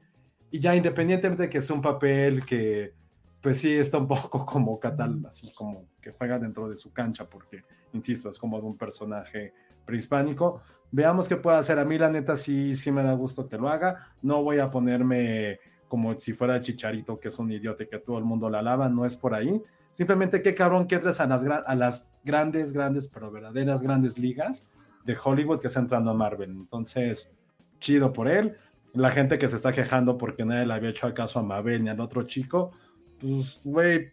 [0.51, 2.93] y ya independientemente de que sea un papel que,
[3.41, 7.29] pues sí, está un poco como Catal, así como que juega dentro de su cancha,
[7.29, 7.65] porque,
[7.95, 9.55] insisto, es como de un personaje
[9.87, 10.61] prehispánico.
[10.93, 11.79] Veamos qué puede hacer.
[11.79, 14.13] A mí, la neta, sí, sí me da gusto que lo haga.
[14.23, 18.25] No voy a ponerme como si fuera Chicharito, que es un idiota que todo el
[18.25, 18.89] mundo la alaba.
[18.89, 19.61] No es por ahí.
[19.91, 24.69] Simplemente qué cabrón que entres a las, a las grandes, grandes, pero verdaderas grandes ligas
[25.05, 26.51] de Hollywood que está entrando a Marvel.
[26.51, 27.31] Entonces,
[27.79, 28.57] chido por él.
[28.95, 31.89] La gente que se está quejando porque nadie le había hecho caso a Mabel ni
[31.89, 32.73] al otro chico,
[33.19, 34.13] pues, güey,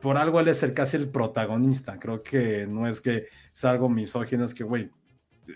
[0.00, 1.98] por algo él es el casi el protagonista.
[1.98, 4.90] Creo que no es que es algo misógino, es que, güey,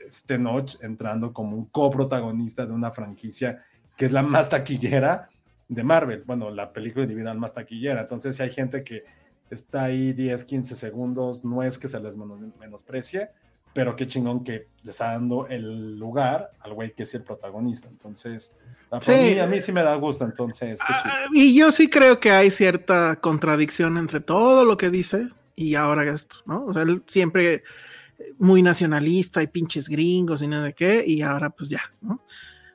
[0.06, 3.62] este Notch entrando como un coprotagonista de una franquicia
[3.96, 5.28] que es la más taquillera
[5.68, 6.22] de Marvel.
[6.26, 8.02] Bueno, la película individual más taquillera.
[8.02, 9.04] Entonces, si hay gente que
[9.50, 13.30] está ahí 10, 15 segundos, no es que se les menos- menosprecie,
[13.74, 17.88] pero qué chingón que le está dando el lugar al güey que es el protagonista.
[17.88, 18.54] Entonces,
[19.00, 19.10] Sí.
[19.12, 21.14] mí, a mí sí me da gusto, entonces, qué chido.
[21.14, 25.74] ah, y yo sí creo que hay cierta contradicción entre todo lo que dice y
[25.76, 26.64] ahora esto, ¿no?
[26.66, 27.62] O sea, él siempre
[28.38, 32.24] muy nacionalista y pinches gringos y nada de qué, y ahora pues ya, ¿no?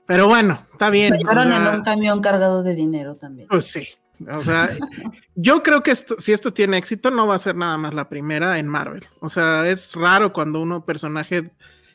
[0.05, 1.15] Pero bueno, está bien.
[1.17, 3.47] Llevaron o sea, en un camión cargado de dinero también.
[3.49, 3.87] Pues sí.
[4.31, 4.69] O sea,
[5.35, 8.09] yo creo que esto, si esto tiene éxito, no va a ser nada más la
[8.09, 9.05] primera en Marvel.
[9.19, 11.51] O sea, es raro cuando uno personaje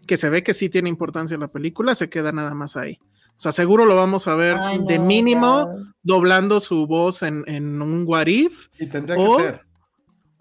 [0.06, 3.00] que se ve que sí tiene importancia la película, se queda nada más ahí.
[3.30, 5.68] O sea, seguro lo vamos a ver Ay, de mínimo
[6.02, 9.60] doblando su voz en, en un What If Y tendría O- que ser.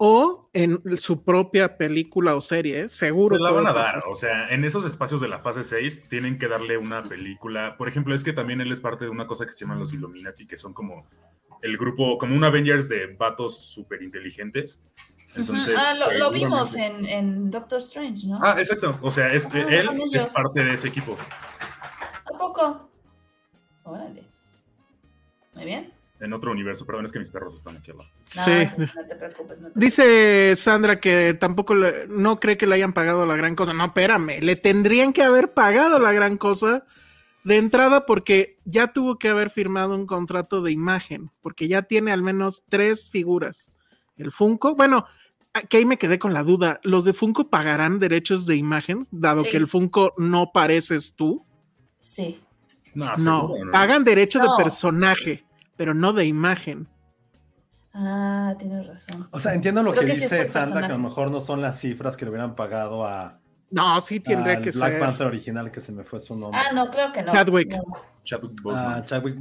[0.04, 2.88] O en su propia película o serie.
[2.88, 3.36] Seguro.
[3.36, 4.02] Se la van a dar, pasar.
[4.08, 7.76] o sea, en esos espacios de la fase 6 tienen que darle una película.
[7.76, 9.92] Por ejemplo, es que también él es parte de una cosa que se llaman los
[9.92, 11.06] Illuminati, que son como
[11.60, 14.82] el grupo, como un Avengers de vatos súper inteligentes.
[15.36, 18.40] Entonces, ah, lo, vimos en, en Doctor Strange, ¿no?
[18.42, 18.98] Ah, exacto.
[19.02, 21.16] O sea, es, Ah, él es parte de ese equipo.
[22.24, 22.90] ¿A poco?
[23.84, 24.24] Órale.
[25.54, 25.92] Muy bien.
[26.18, 28.10] En otro universo, perdón, es que mis perros están aquí al lado.
[28.36, 28.50] No, Sí.
[28.78, 29.60] no te preocupes.
[29.60, 33.54] No te Dice Sandra que tampoco le- no cree que le hayan pagado la gran
[33.54, 33.72] cosa.
[33.74, 36.84] No, espérame, le tendrían que haber pagado la gran cosa
[37.44, 42.12] de entrada porque ya tuvo que haber firmado un contrato de imagen, porque ya tiene
[42.12, 43.72] al menos tres figuras.
[44.16, 45.06] El Funko, bueno,
[45.68, 46.80] que ahí me quedé con la duda.
[46.84, 49.50] ¿Los de Funko pagarán derechos de imagen, dado Sí.
[49.50, 51.44] que el Funko no pareces tú?
[51.98, 52.40] Sí.
[52.94, 54.56] No, No, pagan derecho No.
[54.56, 55.44] de personaje,
[55.76, 56.88] pero no de imagen.
[57.94, 59.28] Ah, tienes razón.
[59.30, 61.78] O sea, entiendo lo Creo que, dice Sandra, que a lo mejor no son las
[61.78, 63.38] cifras que le hubieran pagado a
[63.70, 65.00] No, sí tendría que Black ser.
[65.00, 66.58] Panther original, que se me fue su nombre.
[66.62, 67.32] Ah, no, claro que no.
[67.32, 67.70] Chadwick.
[67.76, 67.82] No.
[68.24, 68.94] Chadwick Boseman.
[68.94, 69.36] Ah, Chadwick,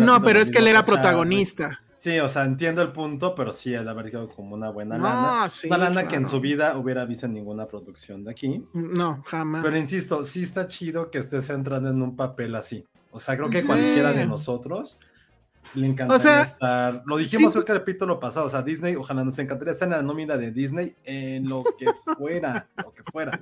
[0.00, 0.94] no pero es que él era Chadwick.
[1.00, 1.80] protagonista.
[1.98, 5.04] Sí, o sea, entiendo el punto, pero sí, el haber quedado como una buena No,
[5.04, 5.48] lana.
[5.48, 8.64] sí, una lana que en su vida hubiera visto en ninguna producción de aquí.
[8.74, 9.64] No, jamás.
[9.64, 12.86] Pero insisto, sí está chido que estés entrando en un papel así.
[13.10, 15.00] O sea, creo que cualquiera de nosotros
[15.76, 17.02] le encantaría O sea, estar.
[17.06, 17.58] Lo dijimos sí.
[17.58, 18.46] el capítulo pasado.
[18.46, 21.86] O sea, Disney, ojalá nos encantaría estar en la nómina de Disney en lo que
[22.16, 23.40] fuera, lo que fuera.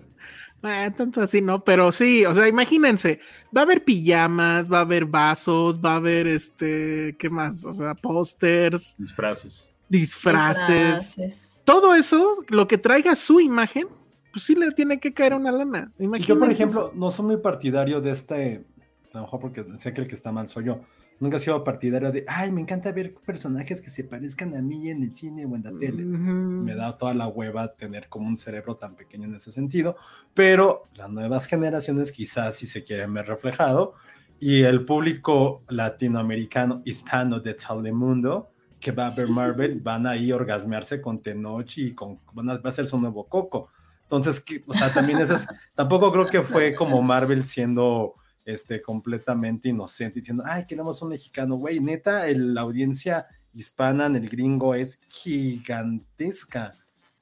[0.63, 1.61] Eh, tanto así, ¿no?
[1.63, 3.21] Pero sí, o sea, imagínense,
[3.55, 7.65] va a haber pijamas, va a haber vasos, va a haber este, ¿qué más?
[7.65, 9.73] O sea, pósters, Disfraces.
[9.89, 10.95] disfraces.
[10.97, 11.61] Disfraces.
[11.65, 13.87] Todo eso, lo que traiga su imagen,
[14.33, 15.93] pues sí le tiene que caer una lana.
[15.99, 16.29] Imagínense.
[16.29, 18.65] yo, por ejemplo, no soy muy partidario de este.
[19.13, 20.81] A lo mejor porque sé que el que está mal soy yo.
[21.21, 24.91] Nunca he sido partidario de, ay, me encanta ver personajes que se parezcan a mí
[24.91, 26.05] en el cine o en la tele.
[26.05, 26.17] Ujú.
[26.65, 29.97] me da toda la hueva tener como un cerebro tan pequeño en ese sentido,
[30.35, 33.95] pero las nuevas generaciones quizás si se quieren ver reflejado
[34.41, 38.51] y el público latinoamericano hispano de Telemundo
[38.81, 42.51] que va a ver Marvel van a ir a orgasmearse con Tenoch y con van
[42.51, 43.69] a, va a ser su nuevo Coco.
[44.03, 49.69] Entonces, que- o sea, también es, tampoco creo que fue como Marvel siendo este completamente
[49.69, 54.75] inocente diciendo, ay, queremos un mexicano, güey, neta, el- la audiencia hispana en el gringo
[54.75, 56.75] es gigantesca,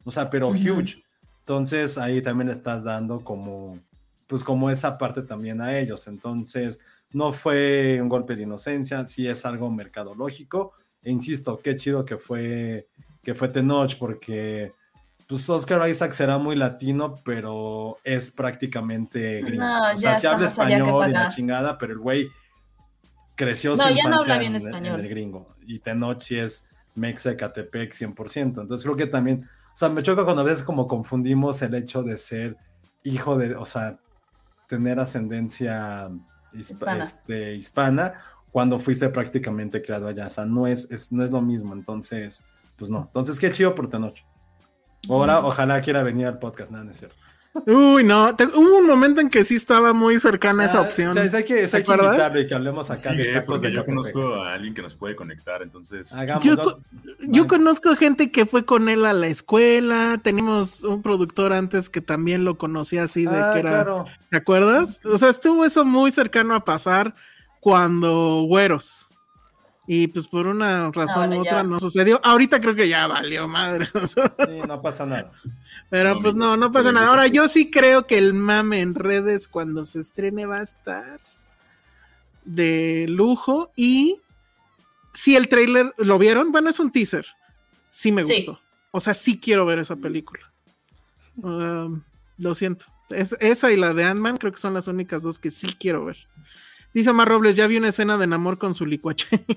[0.05, 0.59] o sea, pero Ujú.
[0.79, 1.03] huge.
[1.41, 3.79] Entonces ahí también le estás dando como,
[4.27, 6.07] pues como esa parte también a ellos.
[6.07, 6.79] Entonces
[7.13, 10.73] no fue un golpe de inocencia, sí es algo mercadológico.
[11.03, 12.87] E insisto, qué chido que fue,
[13.23, 14.73] que fue Tenoch, porque
[15.33, 19.65] pues Oscar Isaac será muy latino, pero es prácticamente gringo.
[19.65, 22.29] No, o sea, está habla español y la chingada, pero el güey
[23.35, 25.57] creció No, su ya no infancia bien en, el gringo.
[25.67, 28.61] Y Tenoch es Mexa Catepec 100%.
[28.61, 32.03] Entonces creo que también, o sea, me choca cuando a veces como confundimos el hecho
[32.03, 32.59] de ser
[33.03, 33.99] hijo de, o sea,
[34.69, 36.11] tener ascendencia
[36.53, 37.05] Hispana.
[37.05, 38.21] este, hispana
[38.51, 40.27] cuando fuiste prácticamente creado allá.
[40.27, 41.73] O sea, no es, es- no es lo mismo.
[41.73, 42.45] Entonces,
[42.77, 43.05] pues no.
[43.07, 44.19] Entonces, qué chido por Tenoch.
[45.09, 46.71] Ahora, ojalá quiera venir al podcast.
[46.71, 47.17] Nada, no es cierto.
[47.67, 51.11] Uy, no, te- hubo un momento en que sí estaba muy cercana esa Ah, opción.
[51.11, 53.67] o sea, es- hay que, es- ¿Te hay que hablemos acá Sí, de tacos porque
[53.67, 53.95] de yo Catepec.
[54.15, 56.15] conozco a alguien que nos puede conectar, entonces.
[56.15, 56.63] Hagamos, Yo ¿no?
[56.63, 56.79] co-
[57.21, 57.47] Yo Vale.
[57.49, 60.19] conozco gente que fue con él a la escuela.
[60.25, 63.71] Tenemos un productor antes que también lo conocía así de Ah, que era.
[63.71, 64.07] claro.
[64.31, 65.01] ¿Te acuerdas?
[65.05, 67.15] O sea, estuvo eso muy cercano a pasar
[67.61, 69.09] cuando güeros.
[69.87, 71.41] Y pues por una razón u ya.
[71.41, 72.21] otra no sucedió.
[72.23, 73.87] Ahorita creo que ya valió madre.
[74.07, 75.33] Sí, no pasa nada.
[75.91, 77.09] Pero No, pues no, no pasa nada.
[77.09, 81.21] Ahora yo sí creo que el mame en redes cuando se estrene va a estar
[82.45, 83.73] de lujo.
[83.77, 84.21] Y
[85.13, 87.27] si el trailer lo vieron, bueno, es un teaser.
[87.91, 88.37] Sí me Sí.
[88.37, 88.61] gustó.
[88.93, 90.51] O sea, sí quiero ver esa película.
[91.37, 92.03] Um,
[92.39, 92.87] lo siento.
[93.11, 96.05] Es- esa y la de Ant-Man creo que son las únicas dos que sí quiero
[96.05, 96.17] ver.
[96.95, 99.27] Dice Omar Robles, ya vi una escena de enamor con su licuache.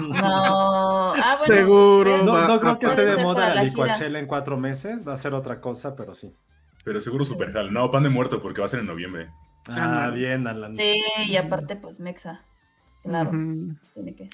[0.00, 1.12] No.
[1.12, 2.22] Ah, bueno, Seguro.
[2.24, 3.64] No, va no a creo que esté de moda la gira.
[3.64, 5.06] licuachela en cuatro meses.
[5.06, 6.34] Va a ser otra cosa, pero sí.
[6.82, 7.70] Pero seguro super jal.
[7.74, 9.28] No, pan de muerto, porque va a ser en noviembre.
[9.68, 10.74] Ah, bien, Alan.
[10.74, 12.42] Sí, y aparte, pues Mexa.
[13.02, 13.30] Claro,
[13.92, 14.30] tiene que.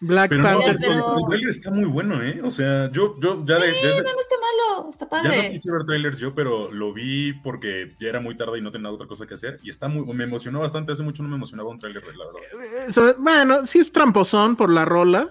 [0.00, 0.70] Black Pero Panther.
[0.72, 2.40] el, pero- el trailer está muy bueno, ¿eh?
[2.42, 5.34] O sea, yo, yo ya, de- Sí, desde- no, no está malo, está ya no
[5.36, 5.50] padre.
[5.50, 8.90] quise ver trailers yo, pero lo vi porque ya era muy tarde y no tenía
[8.90, 9.58] otra cosa que hacer.
[9.62, 10.92] Y está muy, me emocionó bastante.
[10.92, 12.86] Hace mucho no me emocionaba un trailer, la verdad.
[12.88, 15.28] Eh, sobre- bueno, sí es tramposón por la rola,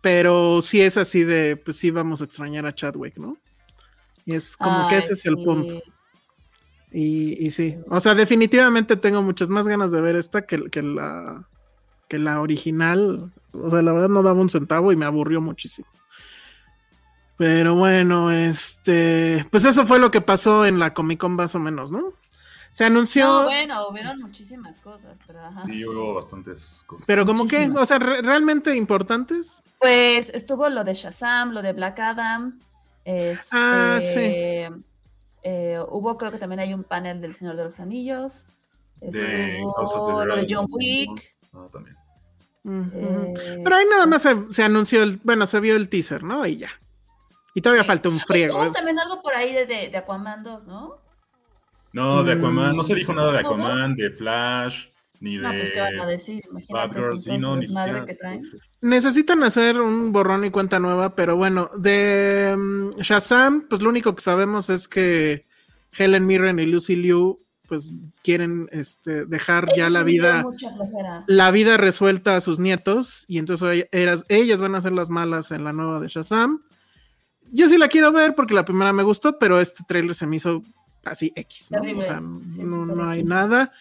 [0.00, 3.36] pero sí es así de, pues sí vamos a extrañar a Chadwick, ¿no?
[4.24, 5.44] Y es como que ese es el sí.
[5.44, 5.82] punto.
[6.90, 10.80] Y, y sí, o sea, definitivamente tengo muchas más ganas de ver esta que, que
[10.80, 11.46] la
[12.08, 13.32] que la original.
[13.52, 15.88] O sea, la verdad no daba un centavo y me aburrió muchísimo.
[17.36, 21.58] Pero bueno, este, pues eso fue lo que pasó en la Comic Con más o
[21.58, 22.12] menos, ¿no?
[22.70, 23.24] Se anunció.
[23.26, 25.64] No, bueno, hubieron muchísimas cosas, pero ajá.
[25.64, 27.04] Sí, hubo bastantes cosas.
[27.06, 29.62] Pero como que, o sea, re- realmente importantes.
[29.80, 32.58] Pues estuvo lo de Shazam, lo de Black Adam.
[33.04, 34.18] Este, Ah, sí.
[35.42, 38.46] eh, hubo, creo que también hay un panel del Señor de los Anillos.
[39.00, 40.46] De Estuvo the lo de.
[40.48, 41.33] John Wick.
[41.54, 41.96] Ah, también.
[42.66, 46.46] Eh, Pero ahí nada más se, se anunció el, bueno, se vio el teaser, ¿no?
[46.46, 46.70] Y ya.
[47.54, 47.88] Y todavía Sí.
[47.88, 48.56] falta un friego.
[48.56, 50.94] Hubo es- también algo por ahí de, de, de Aquaman 2, ¿no?
[51.92, 52.38] No, de Mm.
[52.38, 53.64] Aquaman, no se dijo nada de ¿No, no?
[53.66, 54.86] Aquaman, de Flash,
[55.20, 58.04] ni de No, pues qué van a decir, imagínate con sí, no, ni siquiera.
[58.04, 58.42] que traen.
[58.80, 64.14] Necesitan hacer un borrón y cuenta nueva, pero bueno, de mm, Shazam, pues lo único
[64.14, 65.44] que sabemos es que
[65.92, 67.38] Helen Mirren y Lucy Liu,
[67.74, 70.44] pues quieren este, dejar ya la vida,
[71.26, 75.10] la vida resuelta a sus nietos, y entonces ella- eras- ellas van a ser las
[75.10, 76.62] malas en la nueva de Shazam.
[77.52, 80.36] Yo sí la quiero ver porque la primera me gustó, pero este trailer se me
[80.36, 80.62] hizo
[81.04, 81.80] así X, ¿no?
[81.98, 83.28] O sea, Sí, no, no hay X.
[83.28, 83.72] nada.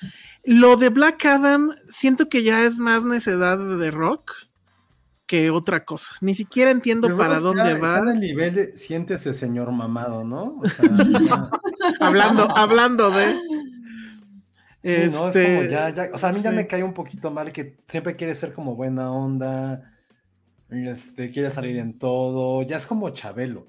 [0.44, 4.32] Lo de Black Adam, siento que ya es más necedad de rock
[5.26, 6.14] que otra cosa.
[6.20, 8.12] Ni siquiera entiendo Pero para dónde Está en va.
[8.12, 10.60] el nivel de siéntese, señor mamado, ¿no?
[10.62, 10.84] O sea,
[11.50, 11.50] ya-
[12.02, 13.34] Hablando, hablando de.
[14.84, 16.94] Sí, no, es Este, como ya, ya, o sea, a mí ya me cae un
[16.94, 19.94] poquito mal que siempre quiere ser como buena onda,
[20.70, 23.62] este, quiere salir en todo, ya es como Chabelo.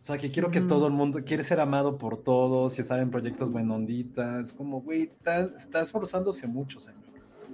[0.00, 2.98] O sea, que quiero que todo el mundo, quiere ser amado por todos y estar
[3.00, 7.02] en proyectos buenonditas, como, güey, está, está esforzándose mucho, señor.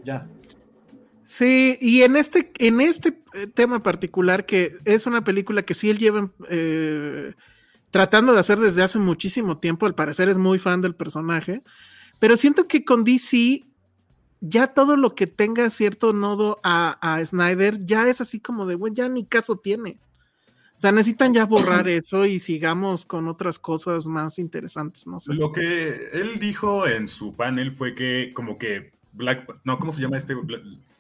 [0.05, 0.29] Ya.
[1.25, 5.91] Sí, y en este, en este eh, tema particular, que es una película que sí
[5.91, 7.35] él lleva eh,
[7.91, 11.65] tratando de hacer desde hace muchísimo tiempo, al parecer es muy fan del personaje,
[12.19, 13.65] pero siento que con DC
[14.41, 18.75] ya todo lo que tenga cierto nodo a, a Snyder ya es así como de,
[18.75, 19.99] bueno, ya ni caso tiene.
[20.77, 25.33] O sea, necesitan ya borrar eso y sigamos con otras cosas más interesantes, no sé.
[25.35, 30.03] Lo que él dijo en su panel fue que como que Black, no, ¿cómo se
[30.03, 30.35] llama este?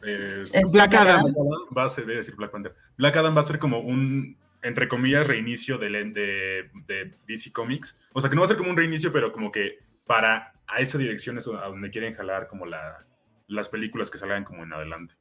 [0.02, 1.22] Eh, Es Black Adam.
[1.24, 2.74] Black Adam va a ser, decir Black Panther.
[2.96, 7.98] Black Adam va a ser como un, entre comillas, reinicio del- de, de DC Comics.
[8.14, 10.80] O sea, que no va a ser como un reinicio, pero como que para a
[10.80, 13.04] esa dirección es a donde quieren jalar como la,
[13.48, 15.14] las películas que salgan como en adelante.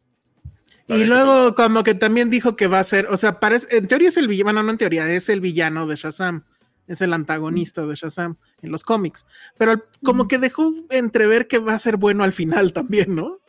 [0.87, 3.87] La Y luego como que también dijo que va a ser, o sea, parece, en
[3.87, 6.43] teoría es el villano, bueno, no en teoría, es el villano de Shazam,
[6.87, 9.25] es el antagonista de Shazam en los cómics,
[9.57, 13.39] pero como que dejó entrever que va a ser bueno al final también, ¿no?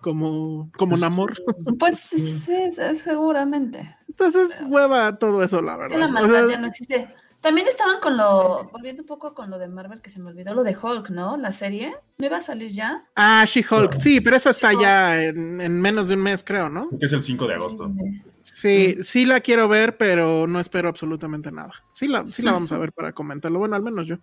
[0.00, 1.42] Como, como Namor.
[1.78, 3.96] Pues sí, sí, seguramente.
[4.08, 6.08] Entonces, hueva todo eso, la Que la verdad.
[6.08, 7.08] O maldad sea, ya no existe.
[7.44, 10.54] También estaban con lo, volviendo un poco con lo de Marvel, que se me olvidó,
[10.54, 11.36] lo de Hulk, ¿no?
[11.36, 11.94] La serie.
[12.16, 13.04] ¿No iba a salir ya?
[13.16, 16.88] ah, She-Hulk, sí, pero esa está ya en, en menos de un mes, creo, ¿no?
[16.98, 17.92] que es el 5 de agosto.
[18.42, 21.72] Sí, sí la quiero ver, pero no espero absolutamente nada.
[21.92, 23.58] Sí la, sí la vamos a ver para comentarlo.
[23.58, 24.16] Bueno, al menos yo.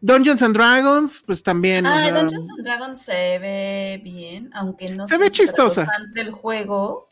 [0.00, 1.86] Dungeons and Dragons, pues también.
[1.86, 5.30] o Ah, sea, Dungeons and Dragons se ve bien, aunque no Se sé ve si
[5.30, 5.80] para chistosa.
[5.84, 7.08] Los fans del juego.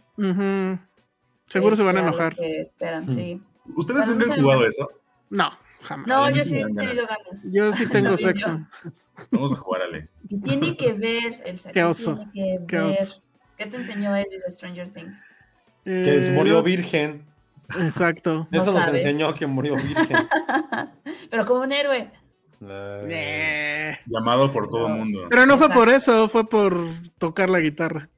[1.47, 2.35] Seguro se van a enojar.
[2.35, 3.41] que esperan, sí.
[3.77, 4.91] ¿Ustedes nunca han jugado eso?
[5.33, 6.07] No, jamás.
[6.07, 6.77] No, yo sí sí ganas.
[6.97, 7.53] ganas.
[7.53, 8.61] Yo sí tengo sexo.
[9.31, 10.09] Vamos a jugar, Ale.
[10.45, 13.03] Tiene que ver, el Qué oso, Tiene que qué ver.
[13.09, 13.23] oso.
[13.57, 15.17] ¿Qué te enseñó Eddie de Stranger Things?
[15.85, 17.25] Que es- Eh, murió virgen.
[17.81, 18.47] Exacto.
[18.51, 19.05] No Eso nos sabes.
[19.05, 20.17] enseñó que murió virgen.
[21.31, 22.11] Pero como un héroe.
[22.65, 25.27] Eh, Llamado por todo el mundo.
[25.31, 25.81] Pero no fue Exacto.
[25.85, 26.77] por eso, fue por
[27.19, 28.09] tocar la guitarra.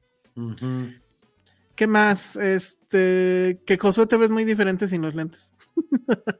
[1.75, 2.35] ¿Qué más?
[2.35, 5.51] Este, que Josué te ves muy diferente sin los lentes.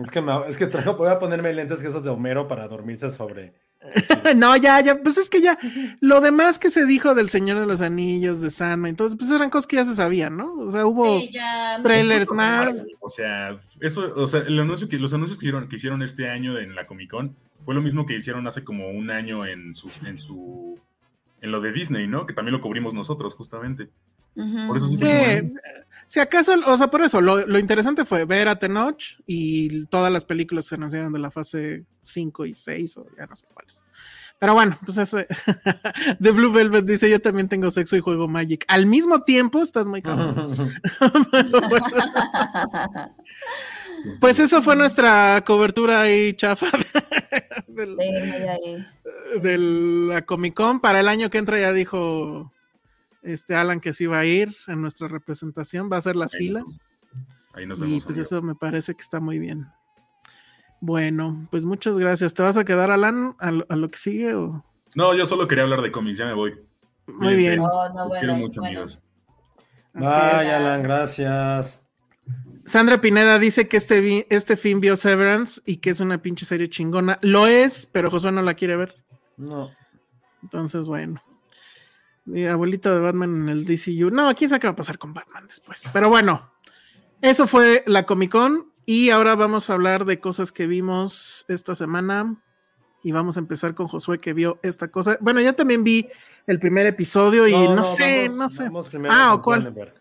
[0.00, 2.68] Es que, me- es que traigo- voy a ponerme lentes que esos de Homero para
[2.68, 3.52] dormirse sobre.
[4.36, 5.58] no, ya, ya, pues es que ya,
[6.00, 9.50] lo demás que se dijo del Señor de los Anillos, de Sandman, entonces, pues eran
[9.50, 10.54] cosas que ya se sabían, ¿no?
[10.54, 11.80] O sea, hubo Sí, ya.
[11.82, 12.84] trailers más.
[13.00, 16.28] O sea, eso, o sea, el anuncio que, los anuncios que hicieron, que hicieron este
[16.30, 19.74] año en la Comic Con fue lo mismo que hicieron hace como un año en
[19.74, 20.78] su, en su,
[21.40, 22.24] en lo de Disney, ¿no?
[22.24, 23.88] Que también lo cubrimos nosotros, justamente.
[24.36, 25.10] Por eso sí como,
[26.12, 30.12] si acaso, o sea, por eso, lo, lo interesante fue ver a Tenoch y todas
[30.12, 33.46] las películas que se anunciaron de la fase 5 y 6, o ya no sé
[33.54, 33.82] cuáles.
[34.38, 35.26] Pero bueno, pues ese.
[36.20, 38.66] The Blue Velvet dice: Yo también tengo sexo y juego Magic.
[38.68, 40.34] Al mismo tiempo, estás muy cabrón.
[40.34, 40.68] Bueno.
[44.20, 46.66] Pues eso fue nuestra cobertura ahí, chafa,
[47.68, 48.86] del- Sí, muy ahí.
[49.40, 49.58] de
[50.12, 50.80] la Comic Con.
[50.80, 52.52] Para el año que entra ya dijo
[53.22, 56.40] este Alan que sí va a ir en nuestra representación, va a hacer las Ahí
[56.40, 56.64] filas.
[56.64, 56.80] nos-
[57.54, 58.04] ahí nos Y vemos.
[58.04, 58.32] pues amigos.
[58.32, 59.66] eso me parece que está muy bien.
[60.80, 62.34] Bueno, pues muchas gracias.
[62.34, 64.34] ¿Te vas a quedar, Alan, a lo, a lo que sigue?
[64.34, 64.64] O?
[64.96, 66.54] No, yo solo quería hablar de cómics, ya me voy.
[67.06, 67.58] Muy bien.
[67.58, 68.78] No, no, bueno, quiero mucho, bueno.
[68.80, 69.02] amigos.
[69.94, 70.04] Así
[70.46, 70.50] Bye.
[70.52, 71.86] Alan, gracias.
[72.64, 76.46] Sandra Pineda dice que este, vi- este film vio Severance y que es una pinche
[76.46, 77.18] serie chingona.
[77.22, 78.94] Lo es, pero Josué no la quiere ver.
[79.36, 79.70] No.
[80.42, 81.20] Entonces, bueno.
[82.24, 84.10] Mi abuelita de Batman en el DCU.
[84.10, 85.88] No, quién sabe qué va a pasar con Batman después.
[85.92, 86.52] Pero bueno,
[87.20, 88.70] eso fue la Comic Con.
[88.86, 92.36] Y ahora vamos a hablar de cosas que vimos esta semana.
[93.04, 95.18] Y vamos a empezar con Josué que vio esta cosa.
[95.20, 96.08] Bueno, ya también vi
[96.46, 98.64] el primer episodio y no, sé, vamos- no sé.
[98.64, 99.60] vamos Ah, ¿o cuál?
[99.62, 99.94] Cronenberg.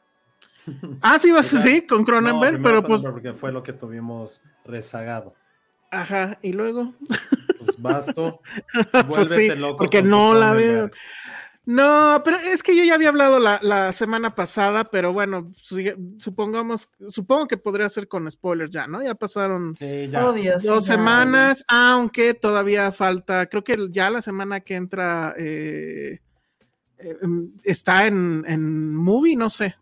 [1.01, 5.34] Ah, sí, vas sí, con Cronenberg, No, pero pues, Porque fue lo que tuvimos rezagado.
[5.89, 6.93] ajá, y luego.
[7.57, 8.39] Pues basto.
[8.91, 10.91] Pues Vuélvete sí, loco porque no la veo.
[11.64, 16.16] No, pero es que yo ya había hablado la, la semana pasada, pero bueno, su-
[16.18, 19.03] supongamos, supongo que podría ser con spoilers ya, ¿no?
[19.03, 20.28] Ya pasaron Sí, ya.
[20.28, 20.93] Obvio, sí, dos ya.
[20.95, 26.20] semanas, aunque todavía falta, creo que ya la semana que entra eh,
[26.97, 29.76] eh, em, está en, en movie, no sé.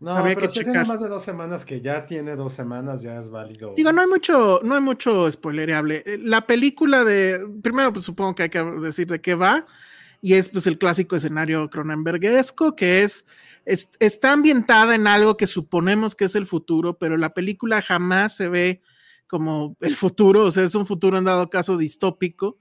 [0.00, 0.86] No, Habría pero que si tiene checar.
[0.86, 3.72] más de dos semanas, que ya tiene dos semanas, ya es válido.
[3.76, 6.02] Digo, no hay mucho, no hay mucho spoilereable.
[6.06, 9.66] Eh, La película de, primero, pues supongo que hay que decir de qué va,
[10.24, 13.26] y es pues el clásico escenario cronenberguesco, que es,
[13.66, 18.34] es- está ambientada en algo que suponemos que es el futuro, pero la película jamás
[18.36, 18.80] se ve
[19.26, 22.58] como el futuro, o sea, es un futuro en dado caso distópico,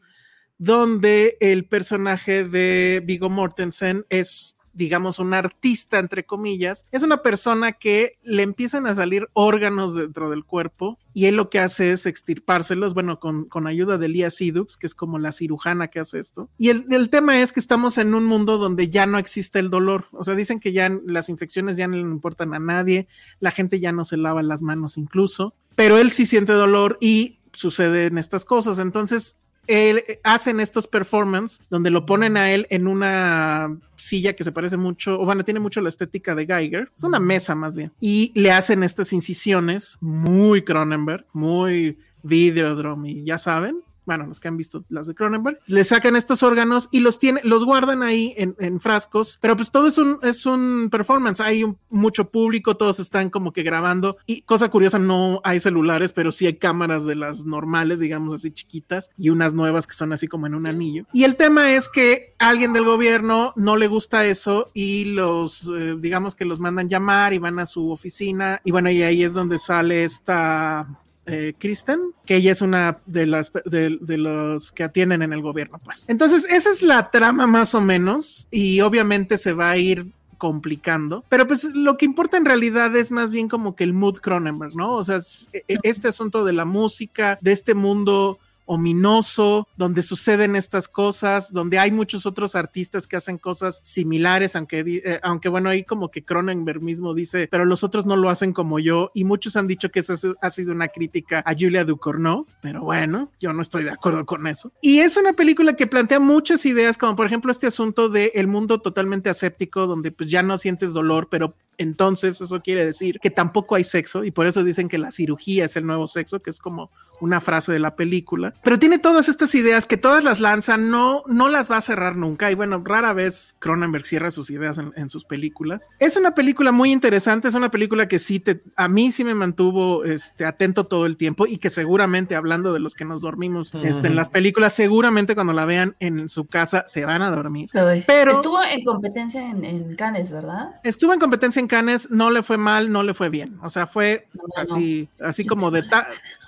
[0.58, 7.74] donde el personaje de Vigo Mortensen es digamos, un artista, entre comillas, es una persona
[7.74, 12.06] que le empiezan a salir órganos dentro del cuerpo y él lo que hace es
[12.06, 16.20] extirpárselos, bueno, con, con ayuda de Lia Sidux, que es como la cirujana que hace
[16.20, 16.50] esto.
[16.58, 19.70] Y el, el, tema es que estamos en un mundo donde ya no existe el
[19.70, 23.08] dolor, o sea, dicen que ya las infecciones ya no le importan a nadie,
[23.40, 27.40] la gente ya no se lava las manos incluso, pero él sí siente dolor y
[27.54, 29.38] suceden estas cosas, entonces
[29.68, 34.78] él, hacen estos performances donde lo ponen a él en una silla que se parece
[34.78, 38.32] mucho, o bueno, tiene mucho la estética de Geiger, es una mesa más bien, y
[38.36, 44.58] le hacen estas incisiones muy Cronenberg, muy Videodrome, y ya saben, bueno, los que han
[44.58, 48.80] visto las de Cronenberg, le sacan estos órganos y los tiene, los guardan ahí en,
[48.80, 53.30] frascos, pero pues todo es un, es un performance, hay un, mucho público, todos están
[53.30, 57.46] como que grabando y cosa curiosa, no hay celulares, pero sí hay cámaras de las
[57.46, 61.06] normales, digamos así chiquitas y unas nuevas que son así como en un anillo.
[61.14, 65.96] Y el tema es que alguien del gobierno no le gusta eso y los, eh,
[66.00, 69.34] digamos que los mandan llamar y van a su oficina y bueno, y ahí es
[69.34, 70.88] donde sale esta
[71.26, 75.42] eh, Kristen, que ella es una de las de, de, los que atienden en el
[75.42, 76.06] gobierno, pues.
[76.08, 80.08] Entonces, esa es la trama más o menos, y obviamente se va a ir
[80.38, 84.18] complicando, pero pues lo que importa en realidad es más bien como que el mood
[84.18, 84.92] Cronenberg, ¿no?
[84.92, 85.22] O sea,
[85.68, 91.92] este asunto de la música, de este mundo ominoso, donde suceden estas cosas, donde hay
[91.92, 96.82] muchos otros artistas que hacen cosas similares, aunque, eh, aunque bueno, ahí como que Cronenberg
[96.82, 100.00] mismo dice, pero los otros no lo hacen como yo, y muchos han dicho que
[100.00, 104.26] eso ha sido una crítica a Julia Ducournau, pero bueno, yo no estoy de acuerdo
[104.26, 104.72] con eso.
[104.82, 108.48] Y es una película que plantea muchas ideas, como por ejemplo este asunto del el
[108.48, 113.30] mundo totalmente aséptico, donde pues ya no sientes dolor, pero entonces eso quiere decir que
[113.30, 116.50] tampoco hay sexo y por eso dicen que la cirugía es el nuevo sexo, que
[116.50, 118.54] es como una frase de la película.
[118.64, 122.16] Pero tiene todas estas ideas que todas las lanzan, no, no las va a cerrar
[122.16, 125.90] nunca y bueno, rara vez Cronenberg cierra sus ideas en, en sus películas.
[126.00, 129.36] Es una película muy interesante, es una película que sí te, a mí sí me
[129.36, 133.74] mantuvo este, atento todo el tiempo y que seguramente hablando de los que nos dormimos
[133.74, 133.88] uh -huh.
[133.88, 137.70] este, en las películas, seguramente cuando la vean en su casa se van a dormir.
[138.08, 140.80] Pero estuvo en competencia en, en Cannes, ¿verdad?
[140.84, 143.58] Estuvo en competencia en Cannes, no le fue mal, no le fue bien.
[143.62, 145.28] O sea, fue no, así, no.
[145.28, 145.84] así como de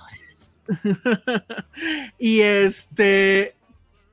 [2.19, 3.55] y este,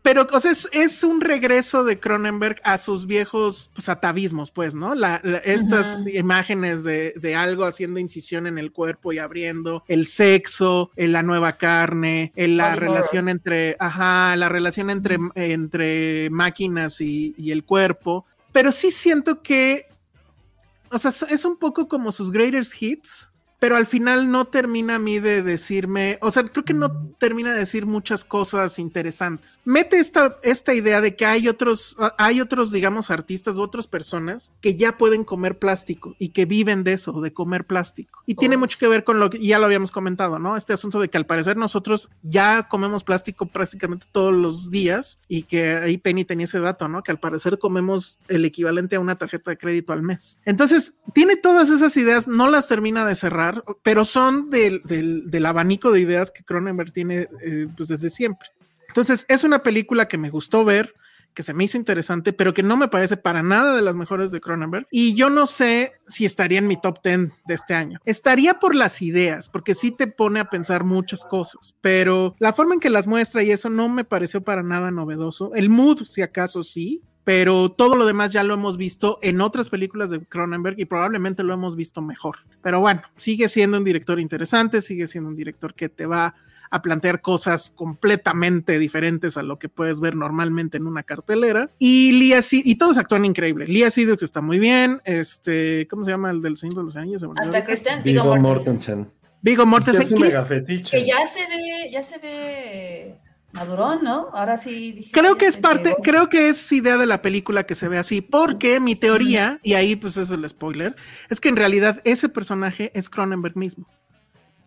[0.03, 4.75] pero o sea, es, es, un regreso de Cronenberg a sus viejos pues, atavismos, pues,
[4.75, 4.95] ¿no?
[4.95, 6.19] La, la, estas uh -huh.
[6.19, 11.57] imágenes de, de, algo haciendo incisión en el cuerpo y abriendo, el sexo, la nueva
[11.57, 13.31] carne, la relación horror.
[13.31, 18.27] entre, ajá, la relación entre, entre máquinas y, y el cuerpo.
[18.53, 19.87] Pero sí siento que
[20.93, 23.31] o sea, es un poco como sus greatest hits,
[23.63, 27.53] pero al final no termina a mí de decirme, o sea, creo que no termina
[27.53, 29.61] de decir muchas cosas interesantes.
[29.65, 34.53] Mete esta, esta idea de que hay otros, hay otros, digamos, artistas u otras personas
[34.61, 38.25] que ya pueden comer plástico y que viven de eso, de comer plástico.
[38.27, 38.37] Y oh.
[38.37, 40.57] tiene mucho que ver con lo que ya lo habíamos comentado, ¿no?
[40.57, 45.45] Este asunto de que al parecer nosotros ya comemos plástico prácticamente todos los días y
[45.45, 47.05] que ahí Penny tenía ese dato, ¿no?
[47.05, 50.41] Que al parecer comemos el equivalente a una tarjeta de crédito al mes.
[50.45, 53.52] Entonces, tiene todas esas ideas, no las termina de cerrar
[53.83, 58.49] pero son del abanico de ideas que Cronenberg tiene eh, pues desde siempre.
[58.89, 60.95] Entonces, es una película que me gustó ver,
[61.33, 64.31] que se me hizo interesante, pero que no me parece para nada de las mejores
[64.33, 64.87] de Cronenberg.
[64.91, 68.01] Y yo no sé si estaría en mi top 10 de este año.
[68.05, 72.75] Estaría por las ideas, porque sí te pone a pensar muchas cosas, pero la forma
[72.75, 75.55] en que las muestra y eso no me pareció para nada novedoso.
[75.55, 79.69] El mood, si acaso sí, pero todo lo demás ya lo hemos visto en otras
[79.69, 82.37] películas de Cronenberg y probablemente lo hemos visto mejor.
[82.63, 86.35] Pero bueno, sigue siendo un director interesante, sigue siendo un director que te va
[86.73, 91.71] a plantear cosas completamente diferentes a lo que puedes ver normalmente en una cartelera.
[91.79, 93.67] Y Lia y todos actúan increíble.
[93.67, 95.01] Lia Seydoux está muy bien.
[95.05, 97.23] Este, ¿cómo se llama el del Señor de los Anillos?
[97.37, 97.63] Hasta.
[97.63, 98.99] Kristen, Viggo Viggo Mortensen.
[99.01, 99.23] Mortensen.
[99.43, 100.03] Es que Mortensen.
[100.03, 100.99] es un mega fetiche.
[100.99, 103.19] Que ya se ve, ya se ve
[103.53, 104.29] madurón, ¿no?
[104.33, 105.11] Ahora sí dije.
[105.13, 106.03] Creo que es parte, llegó.
[106.03, 109.75] creo que es idea de la película que se ve así, porque mi teoría, y
[109.75, 110.97] ahí pues es el spoiler,
[111.29, 113.87] es que en realidad ese personaje es Cronenberg mismo.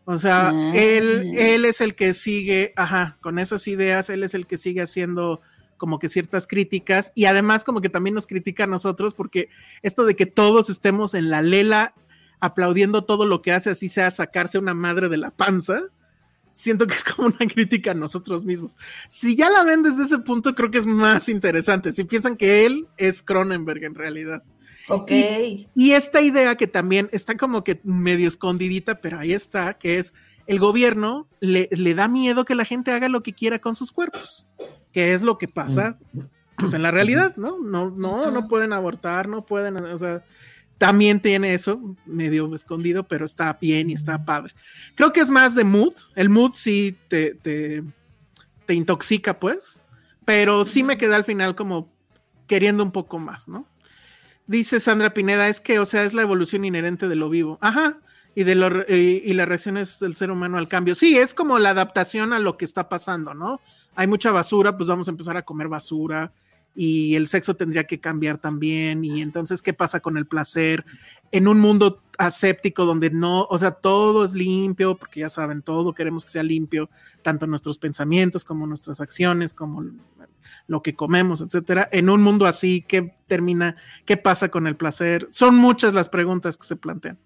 [0.05, 0.71] O sea, Ah.
[0.75, 4.81] él, él es el que sigue, ajá, con esas ideas, él es el que sigue
[4.81, 5.41] haciendo
[5.77, 9.49] como que ciertas críticas y además como que también nos critica a nosotros porque
[9.81, 11.93] esto de que todos estemos en la lela
[12.39, 15.81] aplaudiendo todo lo que hace, así sea sacarse una madre de la panza,
[16.55, 18.75] siento que es como una crítica a nosotros mismos.
[19.07, 21.91] Si ya la ven desde ese punto, creo que es más interesante.
[21.91, 24.41] Si piensan que él es Cronenberg en realidad.
[24.87, 25.11] Ok.
[25.75, 30.13] Y esta idea que también está como que medio escondidita, pero ahí está, que es
[30.47, 33.91] el gobierno le, le da miedo que la gente haga lo que quiera con sus
[33.91, 34.45] cuerpos,
[34.93, 35.97] que es lo que pasa
[36.57, 37.59] pues en la realidad, ¿no?
[37.59, 40.23] No, no, no pueden abortar, no pueden, o sea,
[40.77, 44.53] también tiene eso medio escondido, pero está bien y está padre.
[44.95, 47.83] Creo que es más de mood, el mood sí te, te,
[48.73, 49.83] intoxica, pues,
[50.25, 51.93] pero sí me quedé al final como
[52.47, 53.67] queriendo un poco más, ¿no?
[54.47, 57.57] Dice Sandra Pineda, es que, o sea, es la evolución inherente de lo vivo.
[57.61, 57.99] Ajá.
[58.35, 60.93] Y de lo, y, y las reacciones del ser humano al cambio.
[60.93, 63.61] Sí, es como la adaptación a lo que está pasando, ¿no?
[63.95, 66.33] Hay mucha basura, pues vamos a empezar a comer basura
[66.75, 69.03] y el sexo tendría que cambiar también.
[69.05, 70.85] Y entonces, ¿qué pasa con el placer?
[71.31, 75.93] En un mundo aséptico donde no, o sea, todo es limpio, porque ya saben, todo
[75.93, 76.89] queremos que sea limpio,
[77.21, 79.85] tanto nuestros pensamientos como nuestras acciones, como
[80.67, 81.87] lo que comemos, etcétera.
[81.91, 83.77] En un mundo así, ¿qué termina?
[84.05, 85.27] ¿Qué pasa con el placer?
[85.31, 87.17] Son muchas las preguntas que se plantean,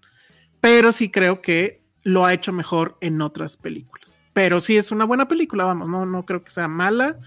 [0.60, 4.18] pero sí creo que lo ha hecho mejor en otras películas.
[4.32, 7.18] Pero sí es una buena película, vamos, no, no creo que sea mala.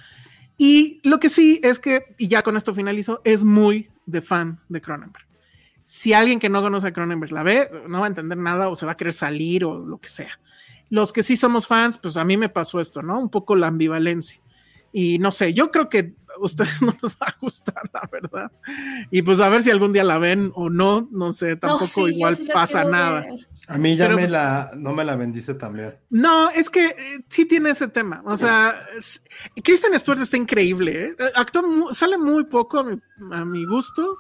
[0.58, 4.60] Y lo que sí es que, y ya con esto finalizo, es muy de fan
[4.70, 5.26] de Cronenberg.
[5.86, 8.76] Si alguien que no conoce a Cronenberg la ve, no va a entender nada o
[8.76, 10.39] se va a querer salir o lo que sea.
[10.89, 13.20] Los que sí somos fans, pues a mí me pasó esto, ¿no?
[13.20, 14.41] Un poco la ambivalencia.
[14.91, 18.52] Y no sé, yo creo que ustedes no les va a gustar, la verdad.
[19.12, 22.02] Y pues a ver si algún día la ven o no, no sé, tampoco sí,
[22.02, 23.22] yo igual sí pasa nada.
[23.22, 23.48] ver.
[23.68, 25.96] A mí ya Pero, me pues- la, no me la vendiste también.
[26.10, 28.22] No, es que eh, sí tiene ese tema.
[28.26, 28.86] O sea,
[29.64, 31.16] Kristen Stewart está increíble.
[31.18, 31.32] ¿eh?
[31.36, 33.00] Actúa mu- sale muy poco a mi,
[33.32, 34.18] a mi gusto,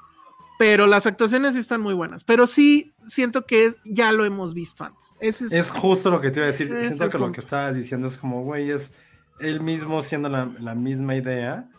[0.57, 2.23] pero las actuaciones sí están muy buenas.
[2.23, 5.05] Pero sí siento que ya lo hemos visto antes.
[5.19, 6.67] Ese es, Es justo lo que te iba a decir.
[6.67, 7.31] Siento que lo punto.
[7.33, 8.93] que estabas diciendo es como, güey, es
[9.41, 11.69] él mismo siendo la, la misma idea,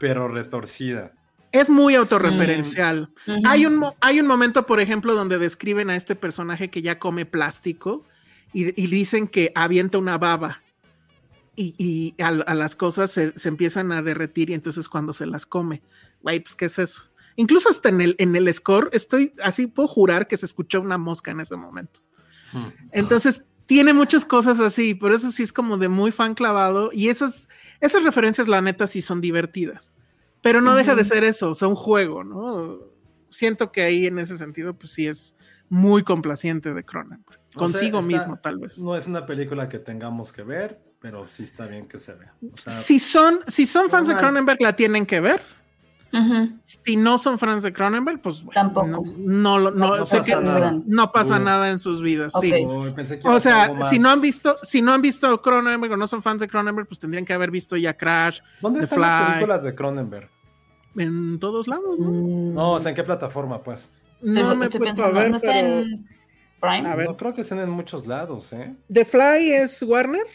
[0.00, 1.12] pero retorcida.
[1.52, 3.12] es muy autorreferencial.
[3.26, 3.42] Ujú.
[3.44, 7.26] Hay un, hay un momento, por ejemplo, donde describen a este personaje que ya come
[7.26, 8.04] plástico
[8.52, 10.62] y, y dicen que avienta una baba
[11.56, 15.26] y, y a, a las cosas se, se empiezan a derretir y entonces cuando se
[15.26, 15.82] las come,
[16.22, 17.08] güey, pues ¿qué es eso?
[17.36, 20.98] Incluso hasta en el, en el score, estoy así, puedo jurar que se escuchó una
[20.98, 22.00] mosca en ese momento.
[22.90, 27.08] Entonces, tiene muchas cosas así, por eso sí es como de muy fan clavado y
[27.08, 27.48] esas,
[27.78, 29.94] esas referencias, la neta, sí son divertidas.
[30.42, 32.80] Pero no deja de ser eso, o sea, un juego, ¿no?
[33.28, 35.36] Siento que ahí en ese sentido, pues sí es
[35.68, 37.38] muy complaciente de Cronenberg.
[37.38, 38.76] O sea, Consigo mismo, tal vez.
[38.78, 42.34] No es una película que tengamos que ver, pero sí está bien que se vea.
[42.52, 44.16] O sea, si son, si son fans de.
[44.16, 45.42] Cronenberg, la tienen que ver.
[46.64, 49.04] Si no son fans de Cronenberg, pues bueno, Tampoco.
[49.18, 50.74] No, no, lo- no, No sé pasa que nada.
[50.86, 51.44] no pasa Uh.
[51.44, 52.32] nada en sus vidas.
[52.40, 52.52] Sí.
[52.66, 55.96] Oh, pensé que O sea, si no han visto, si no han visto Cronenberg o
[55.96, 59.00] no son fans de Cronenberg, pues tendrían que haber visto ya Crash ¿Dónde The están
[59.02, 59.26] las Fly.
[59.34, 60.28] películas de Cronenberg?
[60.96, 62.10] en todos lados, ¿no?
[62.10, 63.88] Mm, No, o sea, ¿en qué plataforma, pues?
[64.22, 66.08] estoy, No me estoy pensando, ver, ¿no está pero en
[66.60, 66.88] Prime?
[66.88, 67.06] A ver.
[67.06, 68.74] No creo que estén en muchos lados, ¿eh?
[68.92, 70.26] The Fly es Warner,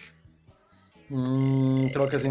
[1.09, 2.29] Mm, creo que sí.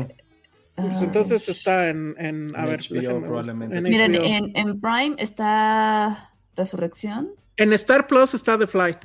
[0.76, 3.76] Pues entonces está en, en a En ver, HBO déjenme- probablemente.
[3.78, 7.30] en Miren, en, en Prime está Resurrección.
[7.56, 8.96] En Star Plus está The Fly.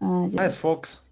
[0.00, 0.42] Ah, ya.
[0.42, 1.02] Ah, es Fox.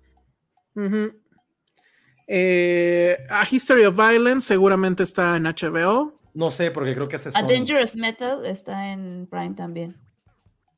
[2.28, 6.18] Eh, A History of Violence seguramente está en HBO.
[6.34, 7.46] No sé, porque creo que es A Sony.
[7.48, 9.96] Dangerous Metal está en Prime también.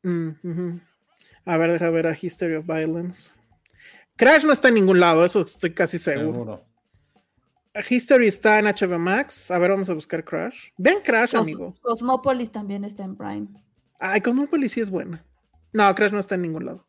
[0.03, 0.78] Mm.
[1.44, 3.30] A ver, deja ver A History of Violence.
[4.16, 6.32] Crash no está en ningún lado, eso estoy casi seguro.
[6.32, 6.64] Seguro.
[7.88, 9.50] History está en HBO Max.
[9.50, 10.68] A ver, vamos a buscar Crash.
[10.78, 11.74] Vean Crash, Cos- amigo.
[11.82, 13.48] Cosmópolis también está en Prime.
[14.00, 15.24] Ay, Cosmopolis sí es buena.
[15.72, 16.86] No, Crash no está en ningún lado.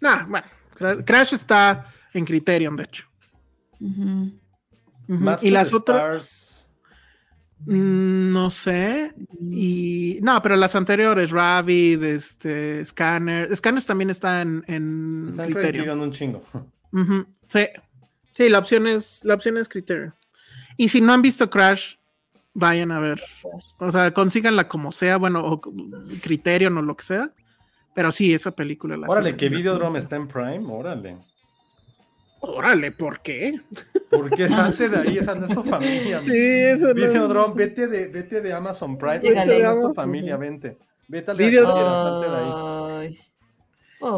[0.00, 0.46] Nah, bueno.
[0.78, 3.04] Cra- Crash está en Criterion, de hecho.
[5.40, 6.02] Y las otras.
[6.02, 6.52] Stars,
[7.64, 9.14] Mm, No sé.
[9.50, 13.54] Y no, pero las anteriores, Ravid, este, Scanner.
[13.56, 15.52] Scanners también está en, en Criterion.
[15.54, 16.42] Criterion un chingo.
[17.48, 17.66] Sí.
[18.36, 20.14] Sí, la opción es, la opción es Criterion.
[20.76, 21.94] Y si no han visto Crash,
[22.52, 23.22] vayan a ver.
[23.78, 25.58] O sea, consíganla como sea, bueno, o
[26.20, 27.30] Criterion o lo que sea.
[27.94, 31.16] Pero sí, esa película la Órale, que Videodrome está en Prime, órale.
[32.40, 33.58] Órale, ¿por qué?
[34.10, 36.20] Porque salte de ahí, esa no es tu familia.
[36.20, 40.36] Sí, eso no- Videodrome, vete de, vete de Amazon Prime, esa no es tu familia,
[40.36, 40.76] vente.
[41.08, 43.18] Vete al Video- salte de ahí.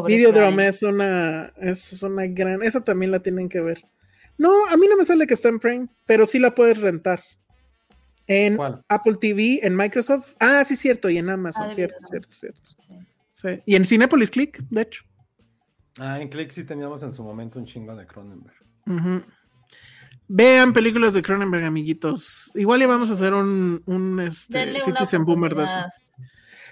[0.07, 3.81] Videodrome es una, es una gran, esa también la tienen que ver.
[4.39, 7.21] No, a mí no me sale que está en Prime, pero sí la puedes rentar.
[8.25, 8.83] En ¿Cuál?
[8.87, 10.33] Apple TV, en Microsoft.
[10.39, 12.71] Ah, sí, cierto, y en Amazon, Ah, cierto, cierto, cierto.
[12.79, 12.93] Sí.
[13.33, 13.61] Sí.
[13.65, 15.03] Y en Cinepolis Click, de hecho.
[15.99, 18.55] Ah, en Click sí teníamos en su momento un chingo de Cronenberg.
[18.85, 19.23] Ujú.
[20.29, 22.51] Vean películas de Cronenberg, amiguitos.
[22.55, 25.79] Igual ya vamos a hacer un, un este, Citizen Boomer de eso.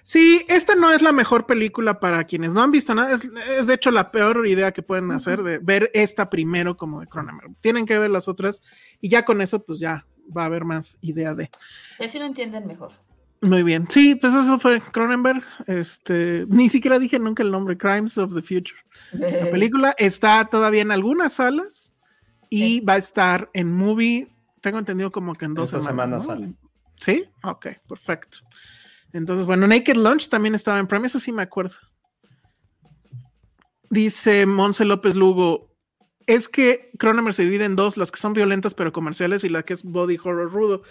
[0.08, 3.12] Sí, esta no es la mejor película para quienes no han visto nada.
[3.12, 7.02] Es, es de hecho la peor idea que pueden hacer de ver esta primero como
[7.02, 7.54] de Cronenberg.
[7.60, 8.62] Tienen que ver las otras
[9.02, 11.50] y ya con eso pues ya va a haber más idea de.
[12.00, 12.94] Y así lo entienden mejor.
[13.42, 13.86] Muy bien.
[13.90, 15.44] Sí, pues eso fue Cronenberg.
[15.66, 18.80] Este, ni siquiera dije nunca el nombre, Crimes of the Future.
[19.12, 21.94] La película está todavía en algunas salas
[22.50, 24.30] y va a estar en movie.
[24.62, 26.28] Tengo entendido como que en dos Esta semana semanas.
[26.30, 26.34] ¿no?
[26.34, 26.54] sale.
[26.96, 28.38] Sí, ok, perfecto.
[29.14, 31.76] Entonces, bueno, Naked Lunch también estaba en Prime, eso sí me acuerdo.
[33.90, 35.74] Dice Monse López Lugo,
[36.26, 39.64] es que Cronenberg se divide en dos, las que son violentas pero comerciales y la
[39.64, 40.82] que es body horror rudo.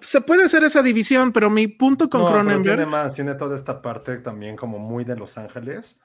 [0.00, 2.76] Se puede hacer esa división, pero mi punto con No, Cronenberg...
[2.76, 6.00] tiene más, tiene toda esta parte también como muy de Los Ángeles.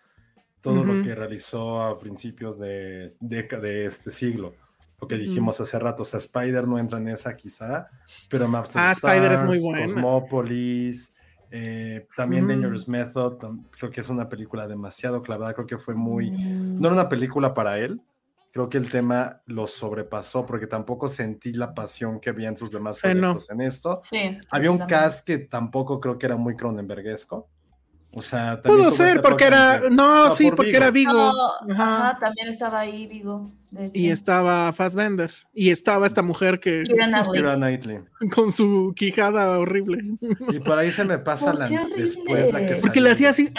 [0.62, 4.53] Todo lo que realizó a principios de, de, de este siglo.
[5.01, 7.89] Lo que dijimos hace rato, o sea, Spider no entra en esa quizá,
[8.30, 9.86] pero Maps Ah, the Spider es muy Stars, buena.
[9.93, 11.16] Cosmopolis,
[11.52, 12.47] eh, también Mm.
[12.49, 16.32] Dangerous Method, tam- creo que es una película demasiado clavada, creo que fue muy...
[16.32, 18.02] Mm, No era una película para él,
[18.54, 22.72] creo que el tema lo sobrepasó porque tampoco sentí la pasión que había en sus
[22.72, 23.10] demás no.
[23.12, 24.02] proyectos en esto.
[24.04, 24.38] Sí.
[24.49, 24.99] Había un también.
[24.99, 27.47] cast que tampoco creo que era muy Cronenbergesco.
[28.14, 29.80] O sea, también Pudo ser porque era...
[29.89, 30.78] No, No, sí, por porque Vigo.
[30.84, 31.14] era Vigo.
[31.14, 32.09] No, Ajá.
[32.09, 33.49] ajá, también estaba ahí Vigo.
[33.72, 33.91] de hecho.
[33.99, 35.32] Y estaba Fassbender.
[35.53, 36.84] Y estaba esta mujer que...
[36.86, 37.99] Keira Knightley.
[38.36, 40.03] Con su quijada horrible.
[40.49, 42.01] Y por ahí se me pasa ¿Por la qué horrible?
[42.01, 43.49] después la que Porque le hacía así...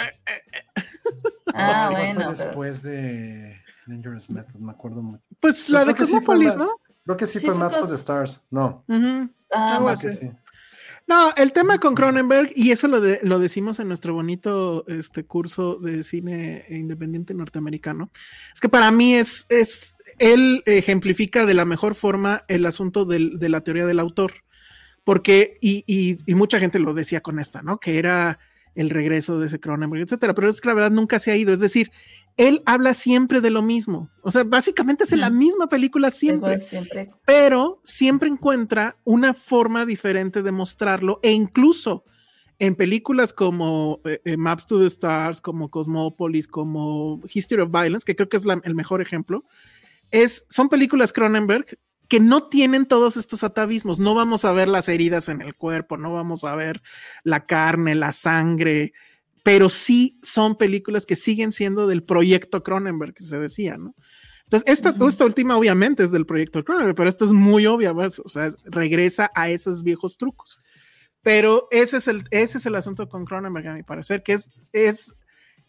[1.53, 2.19] Ah, No, igual fue bueno.
[2.19, 5.23] pero- después de Dangerous Method, me acuerdo mucho.
[5.39, 6.69] Pues la de sí fue Cosmopolis, la- ¿no?
[7.05, 8.41] Creo que sí, Sí, fue fue Maps of the Stars.
[8.49, 8.83] No.
[9.51, 10.31] Ah, creo que sí.
[11.05, 15.75] No, el tema con Cronenberg, y eso lo, lo decimos en nuestro bonito este, curso
[15.75, 18.09] de cine independiente norteamericano,
[18.53, 23.37] es que para mí es, es él ejemplifica de la mejor forma el asunto del-
[23.37, 24.31] de la teoría del autor,
[25.03, 27.79] porque, y, y- y mucha gente lo decía con esta, ¿no?
[27.79, 28.39] Que era
[28.73, 31.51] el regreso de ese Cronenberg, etcétera, pero es que la verdad nunca se ha ido,
[31.53, 31.91] es decir,
[32.37, 37.11] él habla siempre de lo mismo, o sea, básicamente es la misma película siempre siempre.
[37.25, 42.05] pero siempre encuentra una forma diferente de mostrarlo e incluso
[42.59, 48.05] en películas como eh, eh, Maps to the Stars, como Cosmopolis, como History of Violence,
[48.05, 49.43] que creo que es la- el mejor ejemplo,
[50.11, 51.65] es, son películas Cronenberg
[52.07, 53.97] que no tienen todos estos atavismos.
[53.97, 56.83] No vamos a ver las heridas en el cuerpo, no vamos a ver
[57.23, 58.93] la carne, la sangre,
[59.43, 63.93] pero sí son películas que siguen siendo del proyecto Cronenberg, que se decía, ¿no?
[64.45, 65.07] Entonces, esta, Ujú.
[65.07, 68.45] esta última obviamente es del proyecto Cronenberg, pero esta es muy obvia, pues, o sea,
[68.47, 70.59] es- regresa a esos viejos trucos.
[71.21, 74.49] Pero ese es el, ese es el asunto con Cronenberg, a mi parecer, que es,
[74.73, 75.13] es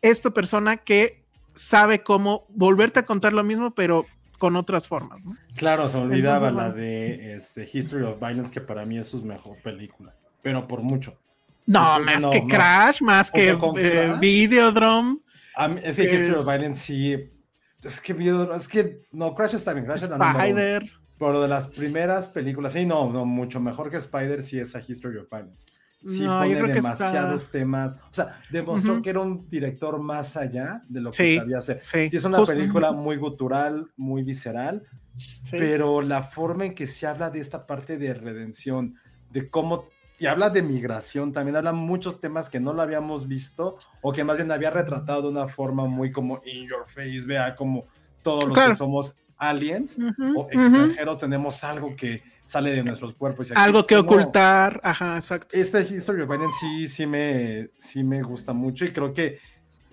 [0.03, 1.25] esta persona que
[1.55, 4.07] sabe cómo volverte a contar lo mismo, pero
[4.39, 5.25] con otras formas.
[5.25, 5.37] ¿no?
[5.57, 6.75] Claro, se olvidaba Entonces, la bueno.
[6.77, 11.17] de este, History of Violence, que para mí es su mejor película, pero por mucho.
[11.67, 12.49] No, Estoy- más no, que no.
[12.49, 14.15] Crash, más que eh.
[14.21, 15.19] Videodrome.
[15.69, 17.31] Mí- es que Que History of es- Violence sí.
[17.83, 20.03] Es que, Video- es que no, Crash está bien, Crash.
[20.05, 20.91] Spider.
[21.19, 24.81] Pero de las primeras películas, sí, no, no, mucho mejor que Spider, sí es a
[24.87, 25.67] History of Violence.
[26.05, 27.95] Sí No, pone demasiados está- temas.
[27.95, 29.03] O sea, demostró Ujú.
[29.03, 31.79] que era un director más allá de lo que Sí, sabía hacer.
[31.83, 34.83] sí, Sí, es una película muy gutural, muy visceral,
[35.17, 35.57] Sí.
[35.57, 38.97] pero la forma en que se habla de esta parte de redención,
[39.31, 39.89] de cómo,
[40.19, 44.25] y habla de migración, también habla muchos temas que no lo habíamos visto, o que
[44.25, 47.87] más bien había retratado de una forma muy como in your face, vea como
[48.23, 48.71] todos los Claro.
[48.71, 49.99] que somos aliens
[50.37, 53.51] o extranjeros tenemos algo que sale de nuestros cuerpos.
[53.51, 54.03] y Algo que no.
[54.03, 54.81] ocultar.
[54.85, 55.57] Ajá, exacto.
[55.57, 59.39] Esta History of Violence sí, sí, me, sí me gusta mucho y creo que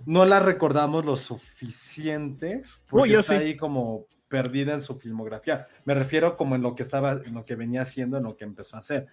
[0.06, 3.44] no la recordamos lo suficiente porque está sí.
[3.44, 5.68] ahí como perdida en su filmografía.
[5.86, 8.46] Me refiero como en lo que estaba, en lo que venía haciendo, en lo que
[8.46, 9.08] empezó a hacer.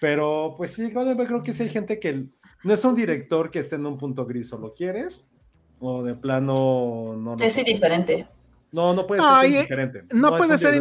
[0.00, 2.26] Pero pues sí, Cronenberg, creo que sí hay gente que
[2.62, 5.28] no es un director que esté en un punto gris, o lo quieres
[5.78, 7.32] o de plano no.
[7.32, 7.74] lo Sí, sí, soportas.
[7.74, 8.28] diferente.
[8.72, 10.04] No, no puede ser eh, indiferente.
[10.12, 10.76] No, es puede ser indiferente,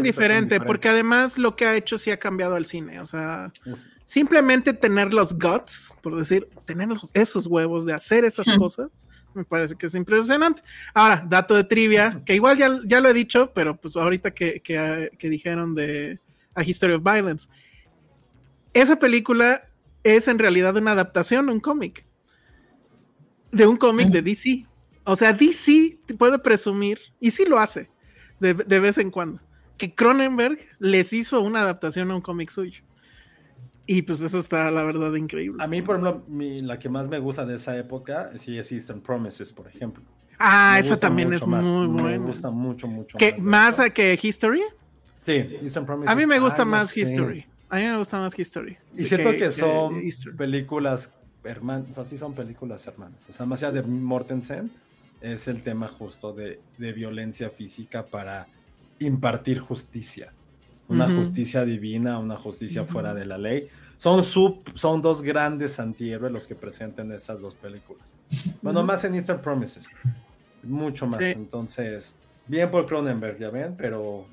[0.56, 0.60] indiferente.
[0.66, 3.00] porque además lo que ha hecho sí ha cambiado al cine.
[3.00, 8.26] O sea, Es- simplemente tener los guts, por decir, tener los- esos huevos de hacer
[8.26, 8.58] esas Hmm.
[8.58, 8.88] cosas,
[9.36, 10.64] me parece que es impresionante.
[10.94, 14.60] Ahora, dato de trivia, que igual ya, ya lo he dicho, pero pues ahorita que,
[14.62, 16.20] que, que dijeron de
[16.56, 17.48] A History of Violence,
[18.74, 19.68] esa película
[20.04, 22.06] es en realidad una adaptación un cómic,
[23.52, 24.66] de un cómic de DC.
[25.06, 27.90] O sea, DC puede presumir, y sí lo hace,
[28.40, 29.42] de, de vez en cuando,
[29.78, 32.84] que Cronenberg les hizo una adaptación a un cómic suyo.
[33.86, 35.62] Y pues eso está, la verdad, increíble.
[35.62, 38.72] A mí, por ejemplo, mi- la que más me gusta de esa época sí es
[38.72, 40.02] Eastern Promises, por ejemplo.
[40.40, 42.26] Ah, Me esa también es más, muy Me buena.
[42.26, 43.42] gusta mucho, mucho ¿Qué, más.
[43.44, 44.62] ¿Más a que History?
[45.20, 46.10] Sí, Eastern Promises.
[46.12, 47.02] A mí me gusta no más sé.
[47.02, 47.46] History.
[47.74, 48.78] A mí me gusta más History.
[48.96, 50.38] Y siento que, que son Eastern.
[50.38, 53.26] películas hermanas, o sea, sí son películas hermanas.
[53.28, 54.70] O sea, más allá de Mortensen,
[55.20, 58.46] es el tema justo de, de violencia física para
[59.00, 60.32] impartir justicia.
[60.88, 61.16] Una Ujú.
[61.16, 63.68] justicia divina, una justicia fuera de la ley.
[63.98, 68.16] Son, sub, son dos grandes antihéroes los que presentan esas dos películas.
[68.62, 69.90] Bueno, más en Eastern Promises.
[70.62, 71.24] Mucho más.
[71.24, 71.32] Sí.
[71.32, 74.28] Entonces, bien por Cronenberg, ya ven, pero,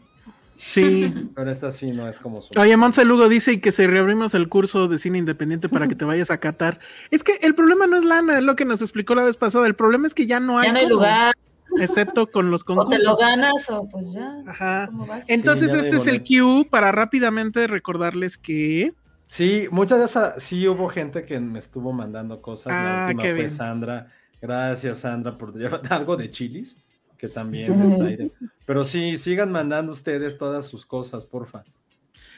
[0.60, 1.12] Sí.
[1.34, 2.52] pero esta sí no es como su.
[2.58, 5.94] Oye, Monse Lugo dice y que si reabrimos el curso de cine independiente para que
[5.94, 6.78] te vayas a Qatar.
[7.10, 9.66] Es que el problema no es lana, es lo que nos explicó la vez pasada.
[9.66, 11.34] El problema es que ya no hay, Ya no hay cómo, lugar,
[11.78, 13.04] excepto con los o te concursos.
[13.04, 14.42] lo ganas o pues ya.
[14.46, 14.86] Ajá.
[14.86, 15.28] ¿Cómo vas?
[15.30, 18.92] Entonces, Sí, este es el cue para rápidamente recordarles que.
[19.26, 22.72] Sí, muchas de esas, sí hubo gente que me estuvo mandando cosas.
[22.76, 23.50] Ah, la última qué fue bien.
[23.50, 24.12] Sandra.
[24.42, 26.78] Gracias, Sandra, por llevar algo de chilis,
[27.20, 28.32] que también está ahí.
[28.64, 31.64] Pero sí, sigan mandando ustedes todas sus cosas, porfa.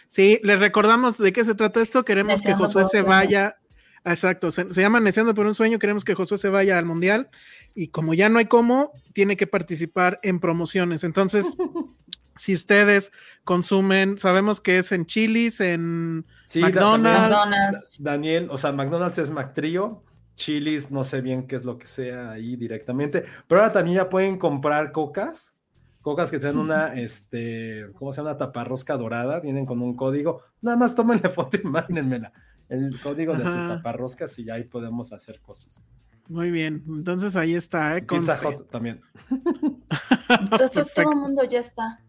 [0.08, 2.04] Sí, les recordamos de qué se trata esto.
[2.04, 3.56] Queremos Neceando que Josué se vaya.
[4.04, 5.78] Exacto, se, se llama Neceando por un sueño.
[5.78, 7.30] Queremos que Josué se vaya al mundial.
[7.74, 11.04] Y como ya no hay cómo, tiene que participar en promociones.
[11.04, 11.46] Entonces,
[12.36, 13.12] si ustedes
[13.44, 17.20] consumen, sabemos que es en Chili's, en Sí, da- McDonald's.
[17.30, 17.96] McDonald's.
[18.00, 20.02] Daniel, o sea, McDonald's es McTrio,
[20.36, 24.08] Chili's, no sé bien qué es lo que sea ahí directamente, pero ahora también ya
[24.08, 25.56] pueden comprar cocas,
[26.00, 28.30] cocas que traen una, este, ¿cómo se llama?
[28.30, 32.32] Una taparrosca dorada, vienen con un código, nada más tómenle foto y mándenmela,
[32.68, 35.84] el código de sus taparroscas y ya ahí podemos hacer cosas.
[36.28, 38.02] Muy bien, entonces ahí está, ¿eh?
[38.02, 38.38] Pizza.
[38.42, 39.00] Hut también.
[40.28, 42.00] Entonces todo el mundo ya está.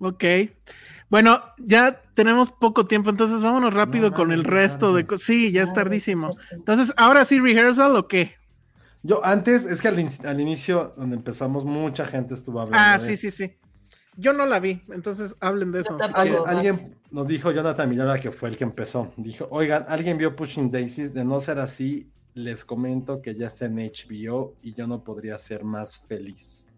[0.00, 0.24] Ok.
[1.10, 5.26] Bueno, ya tenemos poco tiempo, entonces vámonos rápido No, con el resto de cosas.
[5.26, 6.32] Sí, ya es tardísimo.
[6.52, 8.36] Entonces, ¿ahora sí rehearsal o qué?
[9.02, 12.78] Yo antes, es que al, in- al inicio, donde empezamos, mucha gente estuvo hablando.
[12.80, 13.56] Ah, de sí, sí, sí.
[14.16, 15.96] Yo no la vi, entonces hablen de eso.
[15.98, 16.12] Si.
[16.14, 19.12] Alguien, nos dijo, Jonathan Millara, que fue el que empezó.
[19.16, 21.14] Dijo, oigan, alguien vio Pushing Daisies.
[21.14, 25.38] De no ser así, les comento que ya está en HBO y yo no podría
[25.38, 26.68] ser más feliz.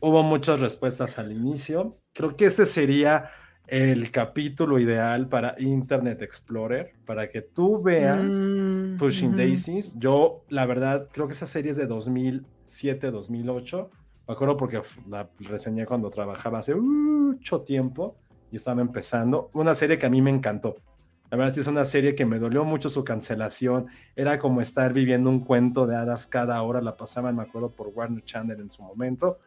[0.00, 1.94] Hubo muchas respuestas al inicio.
[2.14, 3.30] Creo que este sería
[3.66, 9.36] el capítulo ideal para Internet Explorer, para que tú veas Mm, Pushing.
[9.36, 9.98] Daisies.
[9.98, 13.90] Yo, la verdad, creo que esa serie es de 2007, 2008.
[14.28, 18.16] Me acuerdo porque la reseñé cuando trabajaba hace mucho tiempo
[18.50, 19.50] y estaba empezando.
[19.52, 20.76] Una serie que a mí me encantó.
[21.30, 23.86] La verdad, sí es una serie que me dolió mucho su cancelación.
[24.14, 26.80] Era como estar viviendo un cuento de hadas cada hora.
[26.80, 29.38] La pasaban, me acuerdo, por Warner Channel en su momento.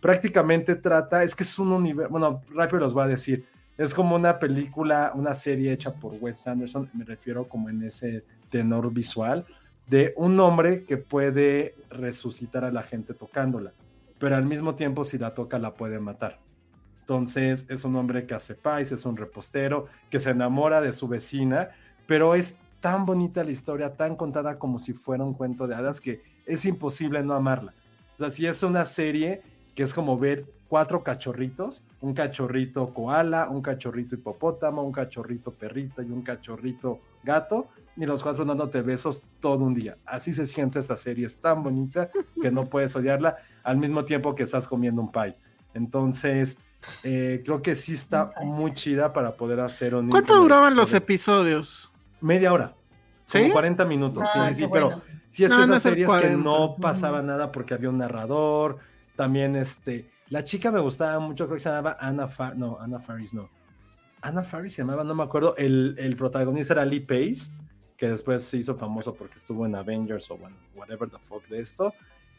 [0.00, 3.44] Prácticamente trata, es que es un universo, bueno, rápido los voy a decir.
[3.80, 8.26] Es como una película, una serie hecha por Wes Anderson, me refiero como en ese
[8.50, 9.46] tenor visual,
[9.86, 13.72] de un hombre que puede resucitar a la gente tocándola,
[14.18, 16.40] pero al mismo tiempo si la toca la puede matar.
[17.00, 21.08] Entonces es un hombre que hace pais, es un repostero, que se enamora de su
[21.08, 21.70] vecina,
[22.06, 26.02] pero es tan bonita la historia, tan contada como si fuera un cuento de hadas,
[26.02, 27.72] que es imposible no amarla.
[28.16, 29.40] O sea, si es una serie
[29.74, 36.00] que es como ver cuatro cachorritos, un cachorrito koala, un cachorrito hipopótamo, un cachorrito perrito
[36.00, 37.66] y un cachorrito gato,
[37.96, 39.96] y los cuatro dándote besos todo un día.
[40.06, 42.08] Así se siente esta serie, es tan bonita
[42.40, 45.34] que no puedes odiarla al mismo tiempo que estás comiendo un pie.
[45.74, 46.58] Entonces,
[47.02, 50.08] eh, creo que sí está muy chida para poder hacer un...
[50.08, 51.90] ¿Cuánto duraban los episodios?
[52.20, 52.74] Media hora.
[53.24, 53.40] ¿Sí?
[53.40, 54.28] Como 40 minutos.
[54.34, 56.12] Ah, sí, sí, qué sí, pero si es No, esas no es el series que
[56.12, 56.44] 40.
[56.44, 58.78] no pasaba nada porque había un narrador,
[59.16, 63.00] también este, La chica me gustaba mucho, creo que se llamaba Anna Faris, no, Anna
[63.00, 63.50] Faris no.
[64.22, 65.56] Anna Faris se llamaba, no me acuerdo.
[65.56, 67.50] El, el protagonista era Lee Pace,
[67.96, 71.60] que después se hizo famoso porque estuvo en Avengers o bueno, whatever the fuck de
[71.60, 71.92] esto.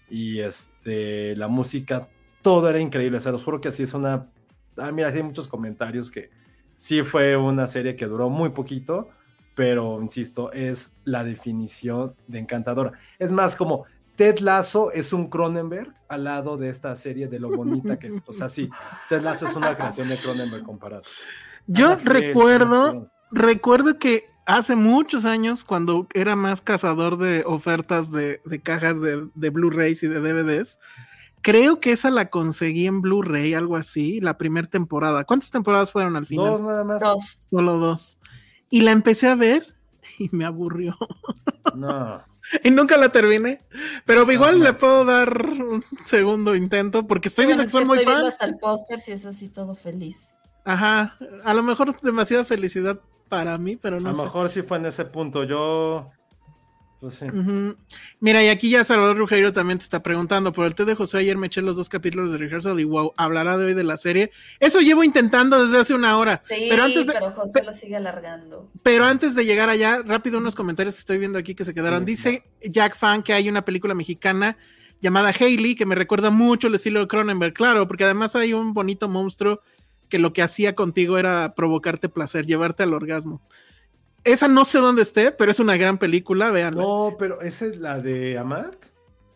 [0.10, 2.08] Y este, la música,
[2.42, 3.18] todo era increíble.
[3.18, 4.30] O los juro que así es una.
[4.78, 6.30] Ah, mira, hay muchos comentarios que
[6.78, 9.10] sí fue una serie que duró muy poquito,
[9.54, 12.94] pero insisto, es la definición de encantadora.
[13.20, 13.86] Es más, como
[14.22, 18.22] Ted Lasso es un Cronenberg al lado de esta serie de lo bonita que es.
[18.28, 18.70] O sea, sí,
[19.10, 21.02] Ted Lasso es una creación de Cronenberg comparado.
[21.66, 28.62] Yo recuerdo, recuerdo que hace muchos años, cuando era más cazador de ofertas de, de
[28.62, 30.78] cajas de, de Blu-rays y de DVDs,
[31.42, 35.24] creo que esa la conseguí en Blu-ray, algo así, la primera temporada.
[35.24, 36.46] ¿Cuántas temporadas fueron al final?
[36.46, 37.02] Dos nada más.
[37.02, 37.40] Dos.
[37.50, 38.20] Solo dos.
[38.70, 39.81] Y la empecé a ver
[40.24, 40.96] y me aburrió.
[41.76, 42.22] No.
[42.64, 43.62] y nunca la terminé.
[44.06, 44.64] Pero igual Ajá.
[44.66, 47.98] le puedo dar un segundo intento porque estoy Sí, viendo bueno, que es son muy
[48.00, 48.34] estoy viendo fans.
[48.34, 50.34] hasta el póster, si es así todo feliz.
[50.66, 51.16] Ajá.
[51.44, 53.00] A lo mejor es demasiada felicidad
[53.30, 55.44] para mí, pero no a lo mejor sí fue en ese punto.
[55.44, 56.12] Yo.
[57.02, 57.26] Pues sí.
[58.20, 61.18] Mira, y aquí ya Salvador Rugeiro también te está preguntando, por el té de José
[61.18, 63.98] ayer me eché los dos capítulos de rehearsal y wow, hablará de hoy de la
[63.98, 64.30] serie.
[64.60, 66.40] Eso llevo intentando desde hace una hora.
[66.44, 68.70] Sí, pero antes de, pero José lo sigue alargando.
[68.84, 72.02] pero antes de llegar allá, rápido unos comentarios que estoy viendo aquí que se quedaron.
[72.02, 74.56] Sí, Dice Jack Fan que hay una película mexicana
[75.00, 78.76] llamada Hailey que me recuerda mucho el estilo de Cronenberg, claro, porque además hay un
[78.76, 79.62] bonito monstruo
[80.08, 83.42] que lo que hacía contigo era provocarte placer, llevarte al orgasmo.
[84.24, 86.82] Esa no sé dónde esté, pero es una gran película, véanla.
[86.82, 88.76] No, pero esa es la de Amat.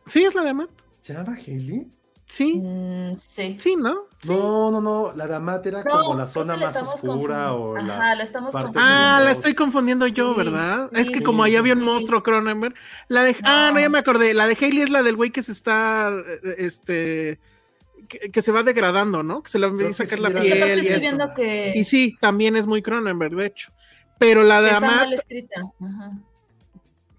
[0.05, 0.69] Sí, es la de Amat.
[0.99, 1.87] ¿Se llama Hailey?
[2.27, 3.55] Sí, Mm, sí.
[3.59, 3.97] sí, ¿no?
[4.27, 5.13] No, no, no.
[5.15, 7.93] La de Amat era No, como la zona más oscura o la.
[7.95, 8.81] Ajá, la estamos confundiendo.
[8.83, 10.89] Ah, la estoy confundiendo yo, Sí, ¿verdad?
[10.93, 12.73] sí, es que sí, como ahí sí, había un monstruo Cronenberg,
[13.09, 15.43] la de ah, no, ya me acordé, la de Hailey es la del güey que
[15.43, 16.11] se está
[16.57, 17.39] este
[18.07, 19.41] que, que se va degradando, ¿no?
[19.43, 20.79] Que se le empieza a que sacar la era- Es que piel.
[20.79, 21.01] estoy esto.
[21.01, 23.71] viendo que, Y sí, también es muy Cronenberg, de hecho.
[24.19, 25.61] Pero la de está Amat, mal escrita.
[25.81, 26.11] Ajá.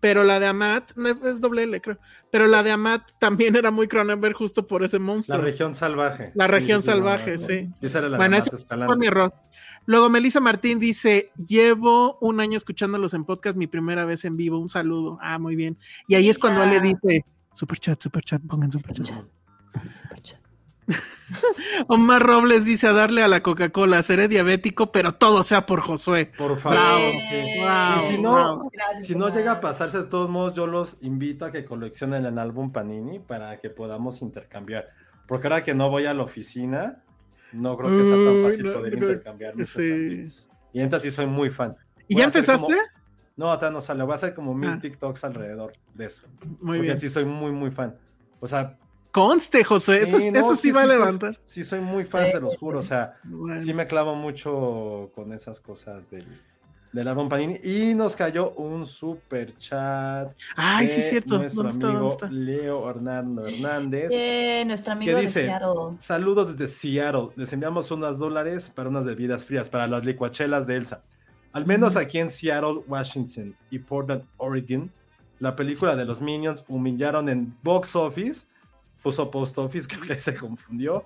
[0.01, 1.99] pero la de Amat, no, es doble L, creo.
[2.31, 5.41] Pero la de Amat también era muy Cronenberg justo por ese La monstruo.
[5.41, 6.33] región salvaje.
[6.35, 7.69] La región sí, sí, salvaje, sí.
[7.83, 9.33] Esa era la Bueno, de ese Amat fue mi error.
[9.87, 14.59] Luego Melissa Martín dice, llevo un año escuchándolos en podcast, mi primera vez en vivo,
[14.59, 15.19] un saludo.
[15.23, 15.79] Ah, muy bien.
[16.09, 19.25] Y ahí es cuando él le dice, super chat, super chat, pongan super chat.
[20.03, 20.41] Super chat.
[21.89, 26.31] Omar Robles dice a darle a la Coca-Cola, seré diabético, pero todo sea por Josué.
[26.39, 26.79] Por favor.
[26.79, 27.05] Bravo.
[27.29, 27.37] sí.
[27.61, 28.71] Wow, Y si no, bravo.
[28.73, 29.37] Gracias, Si no Omar.
[29.39, 33.19] llega a pasarse de todos modos, yo los invito a que coleccionen el álbum Panini
[33.19, 34.87] para que podamos intercambiar.
[35.27, 37.03] Porque ahora que no voy a la oficina,
[37.53, 39.83] no creo que sea tan fácil no, poder intercambiar mis sí.
[39.83, 40.51] estampillas.
[40.73, 41.75] Y entonces sí soy muy fan.
[42.07, 42.67] ¿Y ya empezaste?
[42.67, 42.77] como-
[43.37, 44.03] No, hasta no sale.
[44.05, 44.79] Voy a hacer como mil Ah.
[44.81, 46.27] TikToks alrededor de eso.
[46.61, 46.99] Muy porque bien.
[46.99, 47.97] sí soy muy, muy fan.
[48.41, 48.79] O sea,
[49.17, 51.41] Conste, José, eso, sí, eso no, sí, va a soy- levantar.
[51.47, 52.33] sí, soy muy fan, Sí.
[52.33, 52.81] se los juro.
[52.81, 53.63] O sea, Bueno.
[53.63, 56.27] sí me clavo mucho con esas cosas del,
[56.93, 57.57] del álbum Panini.
[57.65, 60.33] Y nos cayó un super chat.
[60.55, 61.39] Ay, sí, de es cierto.
[61.39, 61.87] Nuestro ¿Dónde está?
[61.89, 62.31] amigo ¿Dónde está?
[62.31, 64.11] Leo Hernando Hernández.
[64.13, 65.45] Eh, nuestro amigo ¿Qué de dice?
[65.47, 65.97] Seattle.
[65.99, 67.29] Saludos desde Seattle.
[67.37, 71.03] Les enviamos unos dólares para unas bebidas frías, para las licuachelas de Elsa.
[71.53, 74.93] Al menos aquí en Seattle, Washington y Portland, Oregon,
[75.39, 78.47] la película de los Minions humillaron en box office,
[79.07, 81.05] puso post office, creo que se confundió,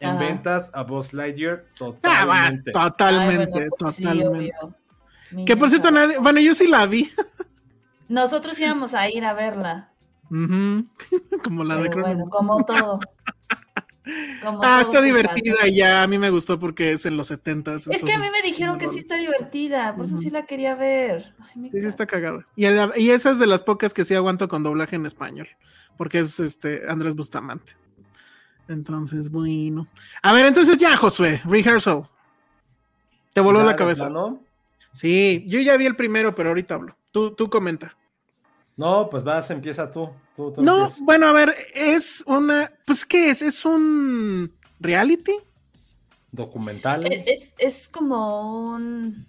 [0.00, 0.18] en Ajá.
[0.18, 2.72] ventas a Buzz Lightyear Ah, totalmente.
[2.72, 4.52] totalmente, Ay, bueno, pues sí, totalmente.
[5.32, 7.12] Mi que por cierto, nadie, bueno, yo sí la vi.
[8.08, 9.90] Nosotros íbamos a ir a verla.
[11.44, 12.16] Como la de pero Cronenberg.
[12.16, 13.00] bueno, como todo.
[14.42, 17.76] Como Ah, todo está divertida ya a mí me gustó porque es en los 70
[17.76, 20.74] Es que a mí me dijeron que sí está divertida, por eso sí la quería
[20.74, 21.34] ver.
[21.38, 22.44] Ay, Sí, sí está cagada.
[22.56, 22.66] Y,
[22.96, 25.48] y esa es de las pocas que sí aguanto con doblaje en español,
[26.02, 27.76] porque es este Andrés Bustamante.
[28.66, 29.86] Entonces, bueno.
[30.20, 32.08] A ver, entonces ya, Josué, rehearsal.
[33.32, 34.06] Te voló la de cabeza.
[34.06, 34.42] plano.
[34.92, 36.96] Sí, yo ya vi el primero, pero ahorita hablo.
[37.12, 37.96] Tú, tú comenta.
[38.76, 40.10] No, pues vas, empieza tú.
[40.34, 42.72] tú, tú No, bueno, a ver, es una.
[42.84, 43.40] Pues, ¿qué es?
[43.40, 45.36] ¿Es un reality?
[46.32, 47.06] Documental.
[47.06, 49.24] Es, es, es como un.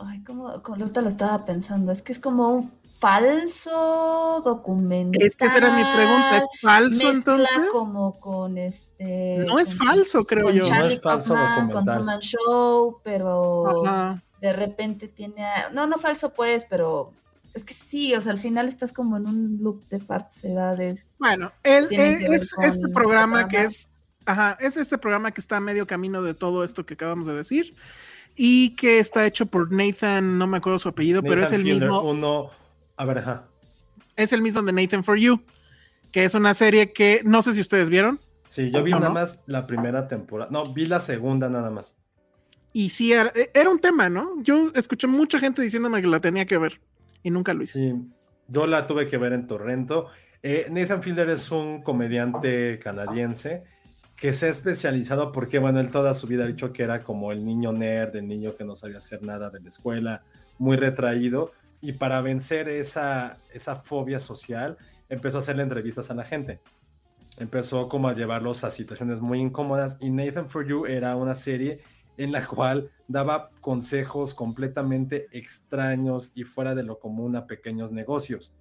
[0.00, 1.90] Ay, como, como ahorita lo estaba pensando.
[1.90, 5.22] Es que es como un falso documental.
[5.22, 6.38] Es que esa era mi pregunta.
[6.38, 7.10] ¿Es falso Mezcla
[7.48, 7.66] entonces?
[7.72, 9.44] como con este.
[9.46, 10.62] No es con- falso, creo con yo.
[10.64, 11.96] No Charlie es falso Kaufman, con documental.
[11.96, 14.22] Truman Show, pero Ajá.
[14.40, 15.44] de repente tiene.
[15.44, 17.12] a- No, no falso, pues, pero.
[17.54, 21.16] Es que sí, o sea, al final estás como en un loop de falsedades.
[21.18, 23.90] Bueno, el, ver es este programa que es,
[24.24, 27.34] ajá, es este programa que está a medio camino de todo esto que acabamos de
[27.34, 27.74] decir
[28.36, 31.90] y que está hecho por Nathan, no me acuerdo su apellido, pero es el Fielder,
[31.90, 32.50] mismo, Uno,
[32.96, 33.44] a ver, ajá.
[34.16, 35.40] es el mismo de Nathan for You,
[36.10, 38.20] que es una serie que no sé si ustedes vieron.
[38.48, 39.14] Sí, yo vi ¿O nada no?
[39.14, 40.50] más la primera temporada.
[40.50, 41.94] No, vi la segunda nada más.
[42.74, 44.42] Y sí, era, e, era un tema, ¿no?
[44.42, 46.80] Yo escuché mucha gente diciéndome que la tenía que ver
[47.22, 47.78] y nunca lo hice.
[47.78, 47.94] Sí,
[48.48, 50.08] yo la tuve que ver en Torrento.
[50.42, 53.64] Eh, Nathan Fielder es un comediante canadiense
[54.16, 57.32] que se ha especializado porque, bueno, él toda su vida ha dicho que era como
[57.32, 60.22] el niño nerd, el niño que no sabía hacer nada de la escuela,
[60.58, 61.52] muy retraído.
[61.82, 64.78] Y para vencer esa, esa fobia social,
[65.10, 66.60] empezó a hacerle entrevistas a la gente.
[67.38, 69.98] Empezó como a llevarlos a situaciones muy incómodas.
[70.00, 71.80] Y Nathan For You era una serie
[72.16, 78.54] en la cual daba consejos completamente extraños y fuera de lo común a pequeños negocios.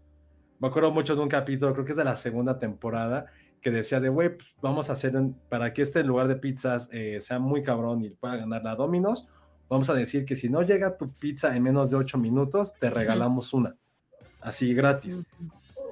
[0.59, 3.27] Me acuerdo mucho de un capítulo, creo que es de la segunda temporada,
[3.61, 5.13] que decía de, güey, pues vamos a hacer,
[5.49, 9.27] para que este lugar de pizzas eh, sea muy cabrón y pueda ganar la Domino's,
[9.71, 12.89] vamos a decir que si no llega tu pizza en menos de ocho minutos, te
[12.89, 13.77] regalamos una,
[14.41, 15.21] así gratis.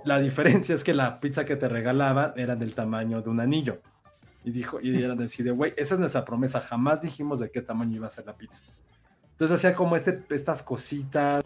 [0.03, 3.79] La diferencia es que la pizza que te regalaban era del tamaño de un anillo.
[4.43, 7.61] Y dijo, y eran así de, güey, esa es nuestra promesa, jamás dijimos de qué
[7.61, 8.63] tamaño iba a ser la pizza.
[9.31, 11.45] Entonces hacía como este, estas cositas.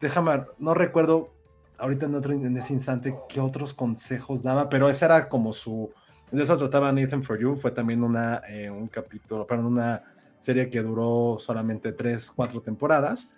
[0.00, 1.32] Déjame, no recuerdo
[1.78, 5.92] ahorita en, otro, en ese instante qué otros consejos daba, pero esa era como su...
[6.30, 10.13] De eso trataba Nathan For You, fue también una, eh, un capítulo, perdón, una
[10.44, 13.32] serie que duró solamente tres, cuatro temporadas.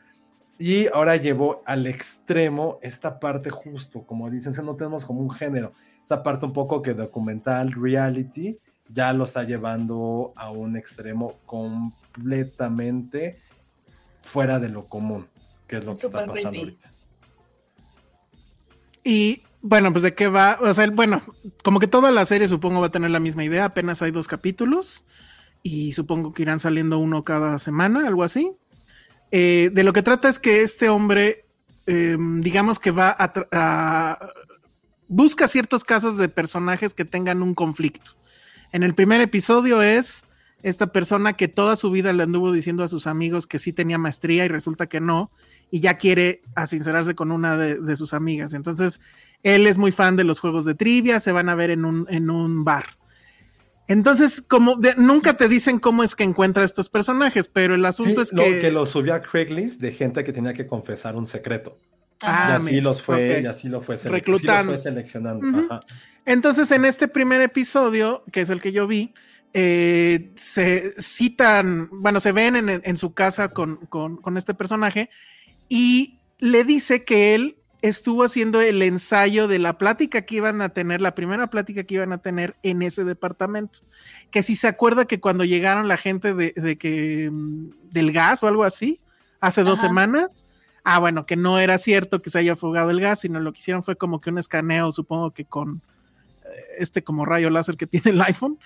[0.58, 5.30] Y ahora llevó al extremo esta parte justo, como dicen, si no tenemos como un
[5.30, 5.72] género,
[6.02, 8.58] esta parte un poco que documental, reality,
[8.88, 13.38] ya lo está llevando a un extremo completamente
[14.22, 15.26] fuera de lo común,
[15.68, 16.58] que es lo que está pasando creepy.
[16.58, 16.90] ahorita.
[19.04, 21.22] Y bueno, pues de qué va, o sea, bueno,
[21.62, 24.26] como que toda la serie supongo va a tener la misma idea, apenas hay dos
[24.26, 25.04] capítulos
[25.62, 28.52] y supongo que irán saliendo uno cada semana, algo así.
[29.30, 31.44] Eh, de lo que trata es que este hombre,
[31.86, 34.28] eh, digamos que va a, a-
[35.08, 38.12] busca ciertos casos de personajes que tengan un conflicto.
[38.72, 40.22] En el primer episodio es
[40.62, 43.98] esta persona que toda su vida le anduvo diciendo a sus amigos que sí tenía
[43.98, 45.30] maestría y resulta que no,
[45.70, 48.52] y ya quiere asincerarse con una de, de sus amigas.
[48.52, 49.00] Entonces,
[49.42, 52.06] él es muy fan de los juegos de trivia, se van a ver en un,
[52.08, 52.96] en un bar.
[53.88, 58.24] Entonces, como de- nunca te dicen cómo es que encuentra estos personajes, pero el asunto
[58.24, 58.58] Sí, es que...
[58.60, 61.76] que lo subió a Craigslist de gente que tenía que confesar un secreto.
[62.22, 64.72] Ah, y así mira, los fue, y así lo fue, sele- así los Reclutando.
[64.72, 65.58] fue seleccionando.
[65.58, 65.80] Ajá.
[66.24, 69.12] Entonces, en este primer episodio, que es el que yo vi,
[69.52, 75.10] eh, se citan, bueno, se ven en, en su casa con, con- con este personaje
[75.68, 80.70] y le dice que él estuvo haciendo el ensayo de la plática que iban a
[80.70, 83.80] tener, la primera plática que iban a tener en ese departamento.
[84.30, 88.42] Que si se acuerda que cuando llegaron la gente de, de que mm, del gas
[88.42, 89.00] o algo así,
[89.40, 90.46] hace dos semanas,
[90.84, 93.58] ah, bueno, que no era cierto que se haya fugado el gas, sino lo que
[93.58, 95.82] hicieron fue como que un escaneo, supongo que con
[96.44, 96.48] eh,
[96.78, 98.58] este como rayo láser que tiene el iPhone,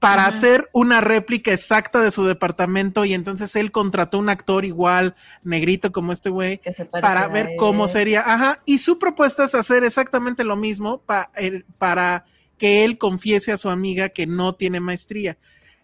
[0.00, 0.36] para Ajá.
[0.36, 5.90] hacer una réplica exacta de su departamento y entonces él contrató un actor igual, negrito
[5.92, 6.60] como este güey,
[6.90, 11.64] para ver cómo sería, ajá, y su propuesta es hacer exactamente lo mismo pa- el-
[11.78, 12.24] para
[12.58, 15.36] que él confiese a su amiga que no tiene maestría.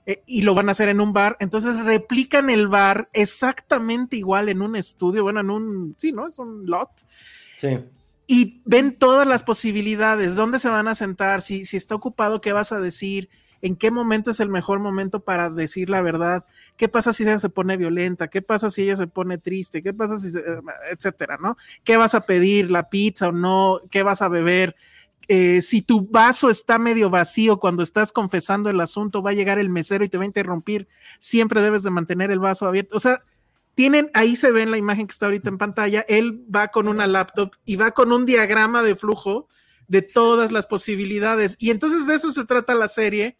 [0.06, 4.48] Eh, y lo van a hacer en un bar, entonces replican el bar exactamente igual
[4.50, 6.28] en un estudio, bueno, en un, sí, ¿no?
[6.28, 6.90] Es un lot,
[7.56, 7.78] Sí.
[8.26, 12.52] y ven todas las posibilidades, dónde se van a sentar, si, si está ocupado, qué
[12.52, 13.30] vas a decir,
[13.64, 16.44] en qué momento es el mejor momento para decir la verdad,
[16.76, 19.94] qué pasa si ella se pone violenta, qué pasa si ella se pone triste, qué
[19.94, 20.60] pasa si, se- eh,
[20.90, 21.56] etcétera, ¿no?
[21.82, 23.80] ¿Qué vas a pedir, la pizza o no?
[23.90, 24.76] ¿Qué vas a beber?
[25.28, 29.58] Eh, si tu vaso está medio vacío cuando estás confesando el asunto, va a llegar
[29.58, 30.86] el mesero y te va a interrumpir,
[31.18, 32.94] siempre debes de mantener el vaso abierto.
[32.96, 33.20] O sea,
[33.74, 36.86] tienen, ahí se ve en la imagen que está ahorita en pantalla, él va con
[36.86, 39.48] una laptop y va con un diagrama de flujo
[39.88, 41.56] de todas las posibilidades.
[41.58, 43.36] Y entonces de eso se trata la serie.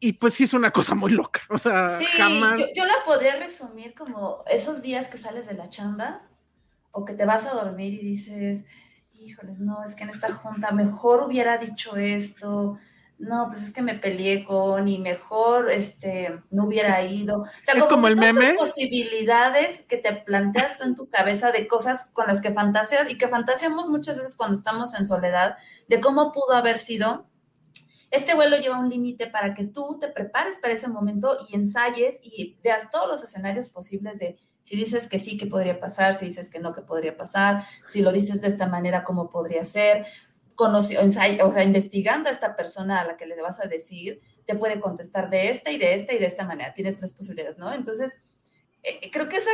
[0.00, 1.42] Y pues sí es una cosa muy loca.
[1.50, 2.58] O sea, Sí, jamás.
[2.58, 6.22] yo, yo la podría resumir como esos días que sales de la chamba
[6.90, 8.64] o que te vas a dormir y dices,
[9.12, 12.78] híjoles, no, es que en esta junta mejor hubiera dicho esto,
[13.18, 17.42] no, pues es que me peleé con y mejor este, no hubiera ido.
[17.42, 18.54] O sea, es como el todas esas meme.
[18.58, 23.18] posibilidades que te planteas tú en tu cabeza de cosas con las que fantaseas y
[23.18, 25.58] que fantaseamos muchas veces cuando estamos en soledad,
[25.88, 27.29] de cómo pudo haber sido
[28.10, 32.18] este vuelo lleva un límite para que tú te prepares para ese momento y ensayes
[32.22, 36.26] y veas todos los escenarios posibles de si dices que sí, qué podría pasar, si
[36.26, 40.06] dices que no, qué podría pasar, si lo dices de esta manera, cómo podría ser.
[40.56, 44.78] O sea, investigando a esta persona a la que le vas a decir, te puede
[44.78, 46.74] contestar de esta y de esta y de esta manera.
[46.74, 47.72] Tienes tres posibilidades, ¿no?
[47.72, 48.20] Entonces,
[48.82, 49.46] eh, creo que es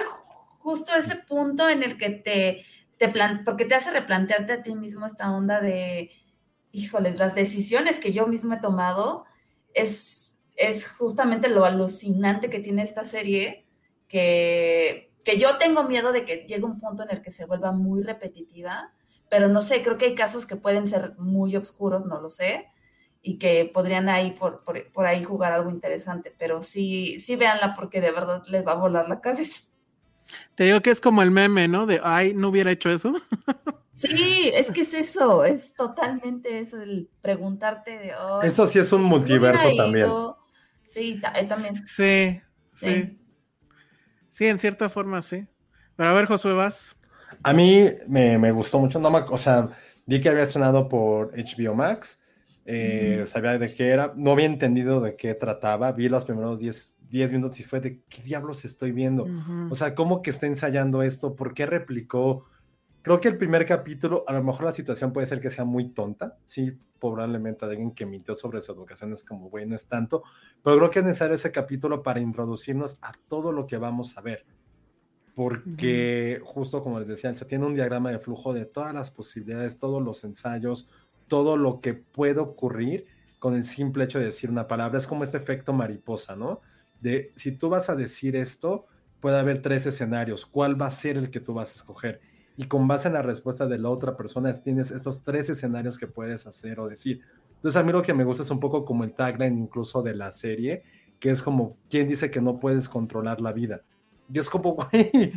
[0.58, 2.64] justo ese punto en el que te,
[2.98, 3.12] te
[3.44, 6.10] porque te hace replantearte a ti mismo esta onda de,
[6.76, 9.24] híjoles, las decisiones que yo mismo he tomado
[9.72, 13.66] es, es justamente lo alucinante que tiene esta serie,
[14.08, 17.72] que, que yo tengo miedo de que llegue un punto en el que se vuelva
[17.72, 18.92] muy repetitiva,
[19.30, 22.66] pero no sé, creo que hay casos que pueden ser muy oscuros, no lo sé,
[23.22, 27.74] y que podrían ahí por, por, por ahí jugar algo interesante, pero sí, sí véanla
[27.74, 29.64] porque de verdad les va a volar la cabeza.
[30.54, 31.86] Te digo que es como el meme, ¿no?
[31.86, 33.14] De, ay, no hubiera hecho eso.
[33.94, 38.12] Sí, es que es eso, es totalmente eso, el preguntarte de...
[38.14, 40.12] Oh, Eso sí es un multiverso también.
[40.84, 41.74] Sí, ta- eh, también.
[41.86, 42.40] Sí,
[42.74, 43.18] sí.
[44.28, 45.46] Sí, en cierta forma sí.
[45.96, 46.94] Pero a ver, Josué, vas.
[47.42, 49.68] A mí me, me gustó mucho, no me- o sea,
[50.04, 52.22] vi que había estrenado por HBO Max,
[52.66, 56.95] eh, sabía de qué era, no había entendido de qué trataba, vi los primeros 10,
[57.10, 59.26] 10 minutos y fue de qué diablos estoy viendo.
[59.70, 61.36] O sea, ¿cómo que está ensayando esto?
[61.36, 62.44] ¿Por qué replicó?
[63.02, 65.90] Creo que el primer capítulo, a lo mejor la situación puede ser que sea muy
[65.90, 70.24] tonta, sí, probablemente alguien que mintió sobre su educación es como, güey, no es tanto,
[70.60, 74.22] pero creo que es necesario ese capítulo para introducirnos a todo lo que vamos a
[74.22, 74.44] ver,
[75.36, 79.78] porque justo como les decía, se tiene un diagrama de flujo de todas las posibilidades,
[79.78, 80.88] todos los ensayos,
[81.28, 83.06] todo lo que puede ocurrir
[83.38, 86.60] con el simple hecho de decir una palabra, es como este efecto mariposa, ¿no?
[87.00, 88.86] De si tú vas a decir esto,
[89.20, 92.20] puede haber tres escenarios, ¿cuál va a ser el que tú vas a escoger?
[92.56, 96.06] Y con base en la respuesta de la otra persona, tienes estos tres escenarios que
[96.06, 97.20] puedes hacer o decir.
[97.56, 100.14] Entonces, a mí lo que me gusta es un poco como el tagline incluso de
[100.14, 100.82] la serie,
[101.18, 103.82] que es como, ¿quién dice que no puedes controlar la vida?
[104.32, 105.32] Y es como, güey,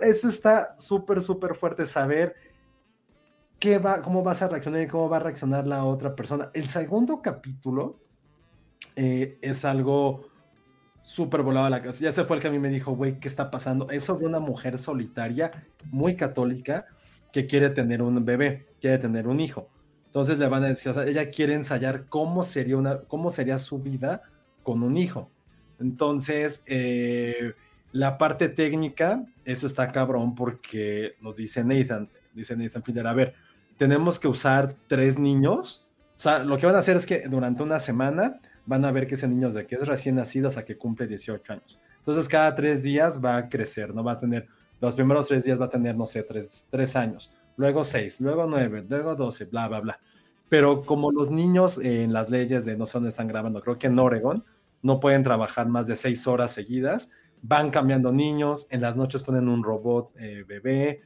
[0.00, 2.34] eso está súper, súper fuerte saber
[3.58, 6.50] qué va, cómo vas a reaccionar y cómo va a reaccionar la otra persona.
[6.54, 8.00] El segundo capítulo
[8.96, 10.31] eh, es algo
[11.02, 12.00] súper volado a la casa.
[12.00, 13.90] Ya se fue el que a mí me dijo, güey, ¿qué está pasando?
[13.90, 15.50] Es sobre una mujer solitaria,
[15.90, 16.86] muy católica,
[17.32, 19.68] que quiere tener un bebé, quiere tener un hijo.
[20.06, 23.58] Entonces le van a decir, o sea, ella quiere ensayar cómo sería, una, cómo sería
[23.58, 24.22] su vida
[24.62, 25.30] con un hijo.
[25.80, 27.54] Entonces, eh,
[27.92, 33.34] la parte técnica, eso está cabrón porque nos dice Nathan, dice Nathan Fielder, a ver,
[33.78, 35.88] tenemos que usar tres niños.
[36.16, 39.06] O sea, lo que van a hacer es que durante una semana van a ver
[39.06, 41.80] que ese niño de que es recién nacido hasta que cumple 18 años.
[41.98, 44.02] Entonces, cada tres días va a crecer, ¿no?
[44.02, 44.48] Va a tener,
[44.80, 48.46] los primeros tres días va a tener, no sé, tres, tres años, luego seis, luego
[48.46, 50.00] nueve, luego doce, bla, bla, bla.
[50.48, 53.78] Pero como los niños eh, en las leyes de no sé dónde están grabando, creo
[53.78, 54.44] que en Oregon,
[54.82, 57.10] no pueden trabajar más de seis horas seguidas,
[57.40, 61.02] van cambiando niños, en las noches ponen un robot eh, bebé,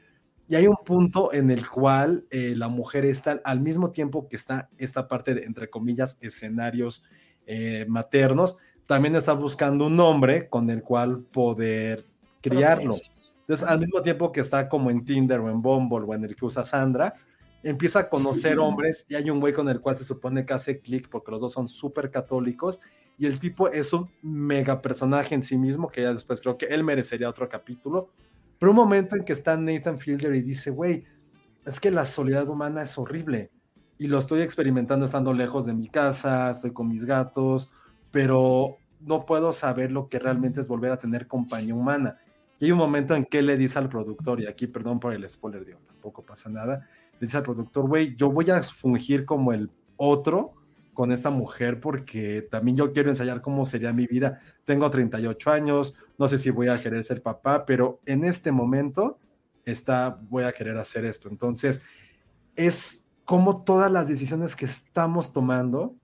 [0.49, 4.37] y hay un punto en el cual eh, la mujer está al mismo tiempo que
[4.37, 7.05] está esta parte de, entre comillas, escenarios
[7.47, 12.05] eh, maternos, también está buscando un hombre con el cual poder
[12.41, 12.97] criarlo.
[13.41, 16.35] Entonces, al mismo tiempo que está como en Tinder o en Bumble o en el
[16.35, 17.15] que usa Sandra,
[17.63, 20.81] empieza a conocer hombres y hay un güey con el cual se supone que hace
[20.81, 22.81] clic porque los dos son súper católicos
[23.19, 26.67] y el tipo es un mega personaje en sí mismo que ya después creo que
[26.67, 28.11] él merecería otro capítulo.
[28.59, 31.05] Pero un momento en que está Nathan Fielder y dice, güey,
[31.65, 33.51] es que la soledad humana es horrible
[33.99, 37.71] y lo estoy experimentando estando lejos de mi casa, estoy con mis gatos,
[38.11, 42.19] pero no puedo saber lo que realmente es volver a tener compañía humana.
[42.59, 45.29] Y hay un momento en que le dice al productor, y aquí perdón por el
[45.29, 49.53] spoiler, digo, tampoco pasa nada, le dice al productor, güey, yo voy a fungir como
[49.53, 50.55] el otro
[50.93, 54.41] con esta mujer porque también yo quiero ensayar cómo sería mi vida.
[54.65, 59.19] Tengo 38 años, no sé si voy a querer ser papá, pero en este momento
[59.67, 61.29] está, voy a querer hacer esto.
[61.29, 61.83] Entonces,
[62.55, 65.95] es como todas las decisiones que estamos tomando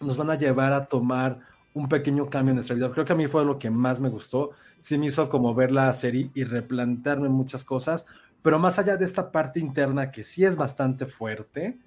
[0.00, 1.40] nos van a llevar a tomar
[1.72, 2.90] un pequeño cambio en nuestra vida.
[2.90, 4.50] Creo que a mí fue lo que más me gustó.
[4.80, 8.06] Sí me hizo como ver la serie y replantearme muchas cosas,
[8.42, 11.78] pero más allá de esta parte interna que sí es bastante fuerte,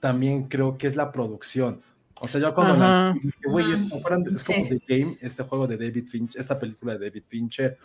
[0.00, 1.80] también creo que es la producción.
[2.20, 3.16] O sea, yo cuando la,
[3.46, 7.08] güey, es, como, es como The Game, este juego de David Fincher, esta película de
[7.08, 7.78] David Fincher,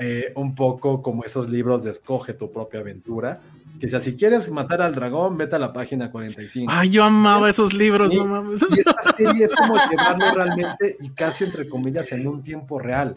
[0.00, 3.42] eh, un poco como esos libros de Escoge tu propia aventura,
[3.78, 6.72] que sea, si quieres matar al dragón, vete a la página 45.
[6.72, 8.60] Ay, yo amaba esos libros, y, no mames.
[8.70, 13.16] Y esta serie es como llevarlo realmente y casi entre comillas en un tiempo real.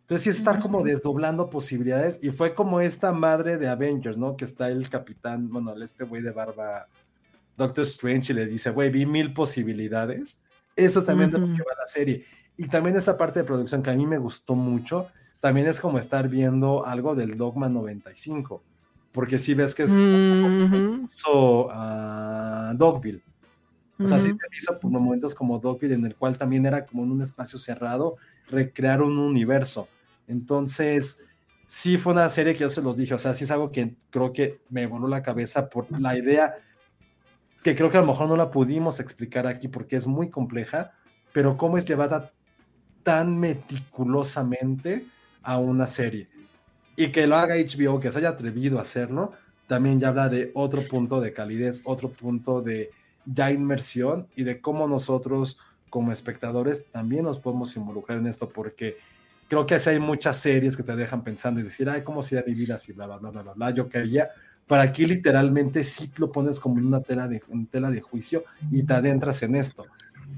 [0.00, 4.34] Entonces sí es estar como desdoblando posibilidades y fue como esta madre de Avengers, ¿no?
[4.36, 6.88] Que está el capitán, bueno, este güey de barba,
[7.54, 10.42] Doctor Strange, y le dice, güey, vi mil posibilidades.
[10.74, 11.40] Eso también uh -huh.
[11.40, 12.24] de lo que va la serie.
[12.56, 15.08] Y también esa parte de producción que a mí me gustó mucho,
[15.40, 18.62] también es como estar viendo algo del Dogma 95,
[19.12, 21.08] porque si sí ves que es uh -huh.
[21.10, 23.22] so, uh, Dogville.
[24.00, 24.22] O sea, uh -huh.
[24.22, 27.22] sí se hizo por momentos como Dogville, en el cual también era como en un
[27.22, 28.16] espacio cerrado,
[28.48, 29.88] recrear un universo.
[30.26, 31.20] Entonces,
[31.66, 33.96] sí fue una serie que yo se los dije, o sea, sí es algo que
[34.10, 36.54] creo que me voló la cabeza por la idea
[37.62, 40.92] que creo que a lo mejor no la pudimos explicar aquí porque es muy compleja,
[41.32, 42.32] pero cómo es llevada
[43.02, 45.06] tan meticulosamente
[45.42, 46.28] a una serie.
[46.96, 49.32] Y que lo haga HBO, que se haya atrevido a hacerlo,
[49.66, 52.90] también ya habla de otro punto de calidez, otro punto de
[53.24, 55.58] ya inmersión y de cómo nosotros
[55.90, 58.96] como espectadores también nos podemos involucrar en esto, porque
[59.48, 62.44] creo que así hay muchas series que te dejan pensando y decir, ay, ¿cómo sería
[62.46, 62.92] mi vida así?
[62.92, 63.70] Bla, bla, bla, bla, bla.
[63.70, 64.28] Yo quería,
[64.66, 68.82] para aquí literalmente sí lo pones como una tela de, en tela de juicio y
[68.82, 69.86] te adentras en esto.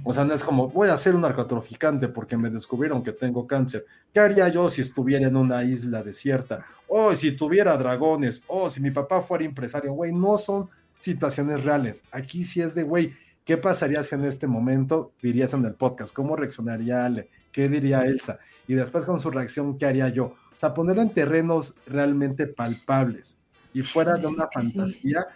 [0.02, 3.46] O sea, no es como, voy a ser un narcotraficante porque me descubrieron que tengo
[3.46, 3.84] cáncer.
[4.12, 6.64] ¿Qué haría yo si estuviera en una isla desierta?
[6.88, 9.92] O si tuviera dragones, o si mi papá fuera empresario.
[9.92, 12.04] Güey, no son situaciones reales.
[12.10, 13.14] Aquí sí es de, güey,
[13.44, 16.14] ¿qué pasaría si en este momento dirías en el podcast?
[16.14, 17.28] ¿Cómo reaccionaría Ale?
[17.52, 18.38] ¿Qué diría Elsa?
[18.66, 20.24] Y después con su reacción, ¿qué haría yo?
[20.24, 23.38] O sea, ponerlo en terrenos realmente palpables
[23.72, 25.26] y fuera de una fantasía.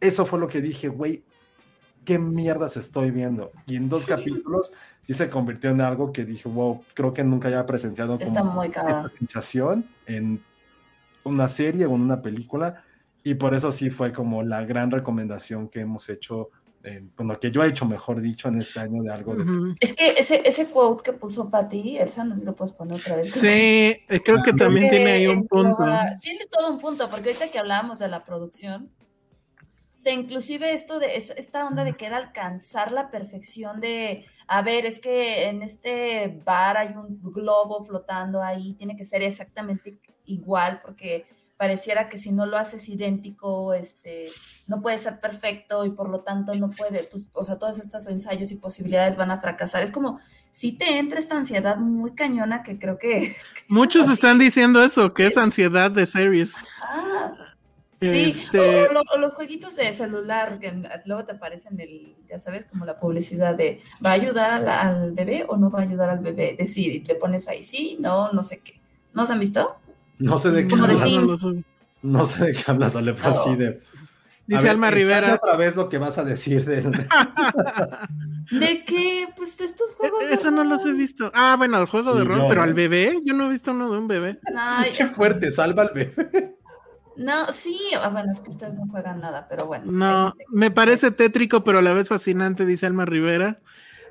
[0.00, 1.22] Eso fue lo que dije, güey,
[2.04, 3.52] qué mierdas estoy viendo.
[3.66, 4.72] Y en dos capítulos
[5.02, 8.52] sí se convirtió en algo que dije, wow, creo que nunca había presenciado Está como
[8.52, 9.10] muy cabrón.
[9.18, 10.42] sensación en
[11.24, 12.84] una serie o en una película.
[13.22, 16.50] Y por eso sí fue como la gran recomendación que hemos hecho,
[16.84, 19.42] eh, bueno, que yo he hecho, mejor dicho, en este año de algo de...
[19.42, 19.74] Ujú.
[19.80, 22.98] Es que ese, ese quote que puso Pati, Elsa, no sé si lo puedes poner
[22.98, 23.30] otra vez.
[23.30, 25.84] Sí, eh, creo que también Porque tiene ahí un punto.
[26.20, 28.90] Tiene todo un punto, porque ahorita que hablábamos de la producción,
[29.98, 34.62] o sea, inclusive esto de es- esta onda de querer alcanzar la perfección de, a
[34.62, 39.98] ver, es que en este bar hay un globo flotando ahí, tiene que ser exactamente
[40.24, 41.26] igual, porque
[41.56, 44.28] pareciera que si no lo haces idéntico, este,
[44.68, 48.06] no puede ser perfecto y por lo tanto no puede, tus- o sea, todos estos
[48.06, 49.82] ensayos y posibilidades van a fracasar.
[49.82, 50.20] Es como
[50.52, 53.08] si te entra esta ansiedad muy cañona que creo que...
[53.54, 56.54] que Muchos están diciendo eso, que es ansiedad de series.
[56.80, 57.32] Ah,
[57.98, 60.72] sí, Este- o, lo- o los jueguitos de celular que
[61.06, 64.80] luego te aparecen el, ya sabes, como la publicidad de ¿va a ayudar a la-
[64.80, 66.54] al bebé o no va a ayudar al bebé?
[66.58, 68.80] Decir, y te pones ahí, sí, no, no sé qué.
[69.14, 69.76] ¿No se han visto?
[70.18, 71.08] No sé de qué Como de hablas.
[71.08, 71.42] Sims.
[71.44, 71.60] No, no,
[72.20, 73.36] No sé de qué hablas, Ale, fue No.
[73.36, 73.66] así de...
[73.68, 75.34] A Dice ver, Alma Rivera.
[75.34, 76.90] otra vez lo que vas a decir del...
[78.50, 80.20] De que, pues, estos juegos.
[80.20, 81.30] de Eso no los he visto.
[81.34, 82.64] Ah, bueno, el juego de rol, pero ¿eh?
[82.64, 84.38] al bebé, yo no he visto uno de un bebé.
[84.56, 86.56] Ay, Qué fuerte, salva al bebé.
[87.18, 89.90] No, sí, ah, bueno, es que ustedes no juegan nada, pero bueno.
[89.90, 93.60] No, me parece tétrico, pero a la vez fascinante, dice Alma Rivera.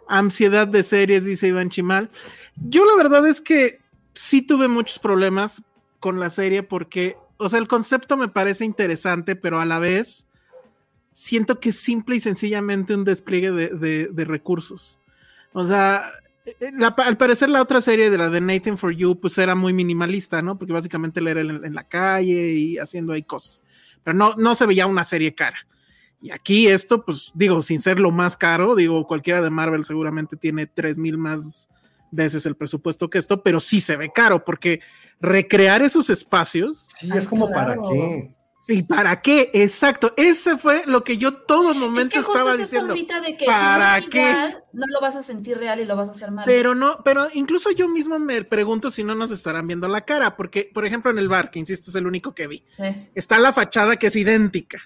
[0.07, 2.09] Ansiedad de series, dice Iván Chimal.
[2.55, 3.79] Yo la verdad es que
[4.13, 5.63] sí tuve muchos problemas
[5.99, 10.27] con la serie porque, o sea, el concepto me parece interesante, pero a la vez
[11.13, 14.99] siento que es simple y sencillamente un despliegue de, de- de recursos.
[15.53, 16.11] O sea,
[16.73, 19.73] la- al parecer la otra serie de la de Nathan for You, pues era muy
[19.73, 20.57] minimalista, ¿no?
[20.57, 23.61] Porque básicamente él era en, en la calle y haciendo ahí cosas.
[24.03, 25.57] Pero no, no se veía una serie cara.
[26.21, 30.35] Y aquí esto, pues digo, sin ser lo más caro, digo, cualquiera de Marvel seguramente
[30.35, 31.69] tiene tres mil más
[32.09, 34.79] veces el presupuesto que esto, pero sí se ve caro, porque
[35.19, 38.33] recrear esos espacios, Sí, Ay, es como para qué.
[38.67, 39.49] ¿Y para qué?
[39.53, 43.21] Exacto, ese fue lo que yo todo Es momento que justo estaba es esta diciendo.
[43.21, 44.19] de que ¿para si no es qué?
[44.29, 46.45] igual, no lo vas a sentir real y lo vas a hacer mal.
[46.45, 50.35] Pero no, pero incluso yo mismo me pregunto si no nos estarán viendo la cara,
[50.35, 52.83] porque, por ejemplo, en el bar, que insisto, es el único que vi, Sí.
[53.15, 54.79] está la fachada que es idéntica.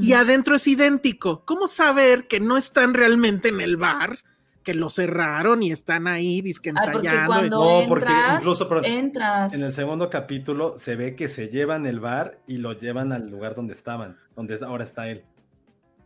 [0.00, 1.44] Y adentro es idéntico.
[1.44, 4.18] ¿Cómo saber que no están realmente en el bar?
[4.66, 7.26] Que lo cerraron y están ahí disque porque ensayando.
[7.26, 9.54] cuando No, porque incluso, entras.
[9.54, 13.30] En el segundo capítulo se ve que se llevan el bar y lo llevan al
[13.30, 15.24] lugar donde estaban, donde ahora está él.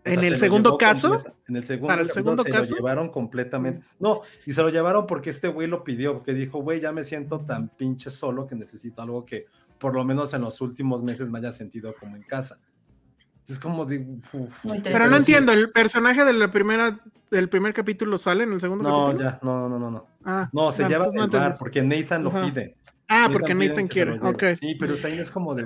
[0.04, 1.24] O ¿En el segundo caso?
[1.48, 2.72] En el segundo, ¿Para el segundo se caso?
[2.72, 3.82] lo llevaron completamente.
[3.98, 7.02] No, y se lo llevaron porque este güey lo pidió, porque dijo, güey, ya me
[7.02, 9.46] siento tan pinche solo que necesito algo que
[9.78, 12.60] por lo menos en los últimos meses me haya sentido como en casa.
[13.48, 14.06] Es como de...
[14.32, 17.00] uf, Muy Pero no entiendo, ¿el personaje de la primera,
[17.30, 19.30] del primer capítulo sale en el segundo No, capítulo?
[19.30, 20.06] ya, no, no, no, no.
[20.24, 22.44] Ah, No, se ah, lleva no bar porque Nathan lo Ajá.
[22.46, 22.76] pide.
[23.08, 24.28] Ah, porque Nathan quiere, lleve.
[24.28, 24.44] ok.
[24.58, 25.64] Sí, pero también es como de,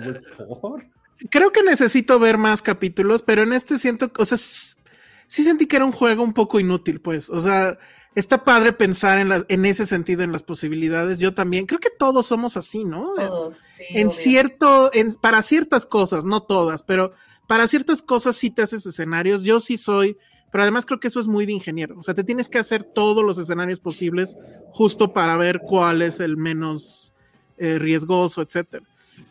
[0.61, 0.85] ¿por?
[1.31, 5.77] Creo que necesito ver más capítulos, pero en este siento, o sea, sí sentí que
[5.77, 7.29] era un juego un poco inútil, pues.
[7.31, 7.79] O sea,
[8.15, 11.19] está padre pensar en, las, en ese sentido, en las posibilidades.
[11.19, 13.13] Yo también, creo que todos somos así, ¿no?
[13.15, 14.11] Todos, sí, en obvio.
[14.11, 17.13] cierto, en, para ciertas cosas, no todas, pero
[17.47, 19.43] para ciertas cosas sí te haces escenarios.
[19.45, 20.17] Yo sí soy,
[20.51, 21.99] pero además creo que eso es muy de ingeniero.
[21.99, 24.37] O sea, te tienes que hacer todos los escenarios posibles
[24.73, 27.13] justo para ver cuál es el menos
[27.59, 28.85] eh, riesgoso, etcétera.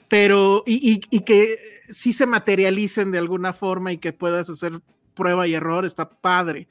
[0.09, 1.59] Pero, y, y- y que
[1.89, 4.73] sí se materialicen de alguna forma y que puedas hacer
[5.13, 6.67] prueba y error, está padre.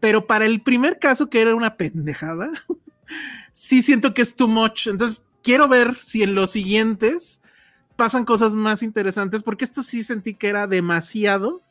[0.00, 2.50] Pero para el primer caso, que era una pendejada,
[3.52, 4.86] sí siento que es too much.
[4.88, 7.40] Entonces, quiero ver si en los siguientes
[7.96, 11.62] pasan cosas más interesantes, porque esto sí sentí que era demasiado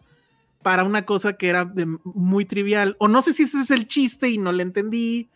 [0.61, 2.95] para una cosa que era de- muy trivial.
[2.99, 5.29] O no sé si ese es el chiste y no le entendí,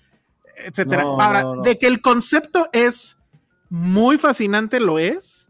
[0.58, 1.04] etcétera.
[1.04, 1.62] No, Ahora, no, no.
[1.64, 3.18] de que el concepto es
[3.70, 5.50] muy fascinante, lo es.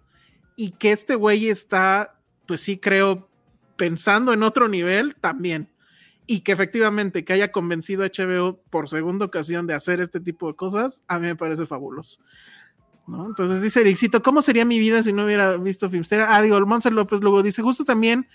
[0.56, 3.28] Y que este güey está, pues sí creo,
[3.76, 5.70] pensando en otro nivel también.
[6.28, 10.48] Y que efectivamente que haya convencido a HBO por segunda ocasión de hacer este tipo
[10.48, 12.20] de cosas, a mí me parece fabuloso.
[13.08, 13.26] ¿No?
[13.28, 16.36] Entonces dice Ericito, ¿cómo sería mi vida si no hubiera visto Filmstera?
[16.36, 18.28] Ah, digo, el Monser López luego dice, justo también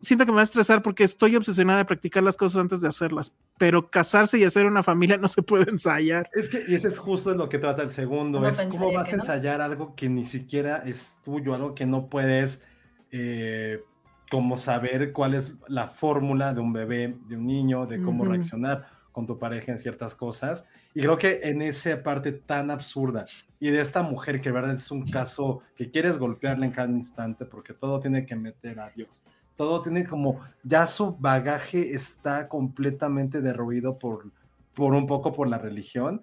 [0.00, 2.88] siento que me va a estresar porque estoy obsesionada de practicar las cosas antes de
[2.88, 6.30] hacerlas, pero casarse y hacer una familia no se puede ensayar.
[6.32, 8.46] Es que y ese es justo lo que trata el segundo.
[8.46, 9.22] Es cómo vas a no.
[9.22, 12.64] ensayar algo que ni siquiera es tuyo, algo que no puedes
[13.10, 13.82] eh,
[14.30, 18.86] como saber cuál es la fórmula de un bebé, de un niño, de cómo reaccionar
[19.12, 20.66] con tu pareja en ciertas cosas.
[20.94, 23.26] Y creo que en esa parte tan absurda
[23.60, 27.44] y de esta mujer que verdad es un caso que quieres golpearle en cada instante
[27.44, 29.24] porque todo tiene que meter a Dios.
[29.56, 34.30] Todo tiene como, ya su bagaje está completamente derruido por,
[34.72, 36.22] por un poco por la religión.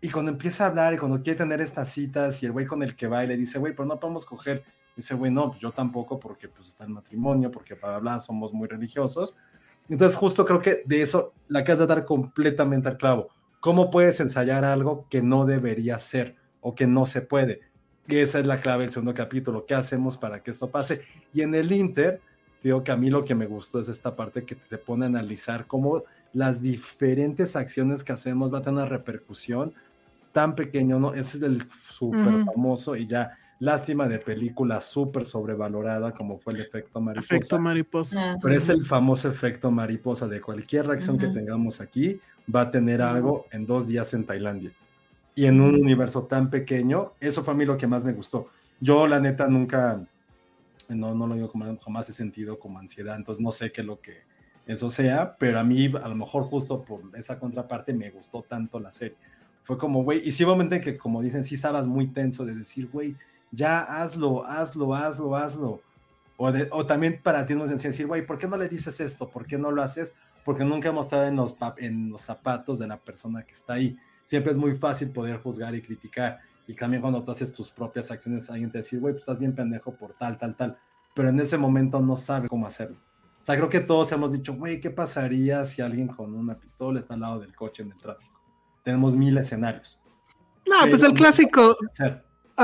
[0.00, 2.82] Y cuando empieza a hablar y cuando quiere tener estas citas y el güey con
[2.82, 4.64] el que va y le dice, güey, pero no podemos coger.
[4.96, 8.52] Dice, güey, no, pues yo tampoco porque pues está el matrimonio, porque bla, bla, somos
[8.52, 9.36] muy religiosos.
[9.88, 13.28] Entonces justo creo que de eso la de dar completamente al clavo.
[13.62, 17.60] ¿Cómo puedes ensayar algo que no debería ser o que no se puede?
[18.08, 19.66] Y esa es la clave del segundo capítulo.
[19.66, 21.02] ¿Qué hacemos para que esto pase?
[21.32, 22.20] Y en el Inter,
[22.60, 25.08] digo que a mí lo que me gustó es esta parte que se pone a
[25.08, 26.02] analizar cómo
[26.32, 29.72] las diferentes acciones que hacemos va a tener una repercusión
[30.32, 31.14] tan pequeño, ¿no?
[31.14, 36.62] Ese es el súper famoso y ya lástima de película súper sobrevalorada como fue el
[36.62, 37.34] efecto mariposa.
[37.36, 38.32] Efecto mariposa.
[38.32, 38.64] Ah, Pero sí.
[38.64, 41.34] es el famoso efecto mariposa de cualquier reacción que Ujú.
[41.34, 42.20] tengamos aquí,
[42.52, 44.72] va a tener algo en dos días en Tailandia.
[45.36, 48.48] Y en un universo tan pequeño, eso fue a mí lo que más me gustó.
[48.80, 50.04] Yo, la neta, nunca,
[50.88, 53.86] no, no lo digo como jamás he sentido como ansiedad, entonces no sé qué es
[53.86, 54.22] lo que
[54.66, 58.80] eso sea, pero a mí, a lo mejor justo por esa contraparte, me gustó tanto
[58.80, 59.16] la serie.
[59.62, 62.88] Fue como, güey, y sí, obviamente que como dicen, sí estabas muy tenso de decir,
[62.92, 63.14] güey,
[63.52, 65.80] ya hazlo, hazlo, hazlo, hazlo.
[66.36, 68.68] O, de- o también para ti no es sencillo decir, güey, ¿por qué no le
[68.68, 69.28] dices esto?
[69.28, 70.14] ¿Por qué no lo haces?
[70.44, 73.96] Porque nunca hemos estado en los, en los zapatos de la persona que está ahí.
[74.24, 76.40] Siempre es muy fácil poder juzgar y criticar.
[76.66, 79.54] Y también cuando tú haces tus propias acciones, alguien te dice, güey, pues estás bien
[79.54, 80.78] pendejo por tal, tal, tal.
[81.14, 82.96] Pero en ese momento no sabes cómo hacerlo.
[83.40, 86.98] O sea, creo que todos hemos dicho, güey, ¿qué pasaría si alguien con una pistola
[86.98, 88.40] está al lado del coche en el tráfico?
[88.84, 90.00] Tenemos mil escenarios.
[90.68, 91.74] No, pues el clásico.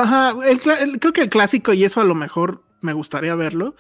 [0.03, 3.75] Ajá, el el- creo que el clásico, y eso a lo mejor me gustaría verlo,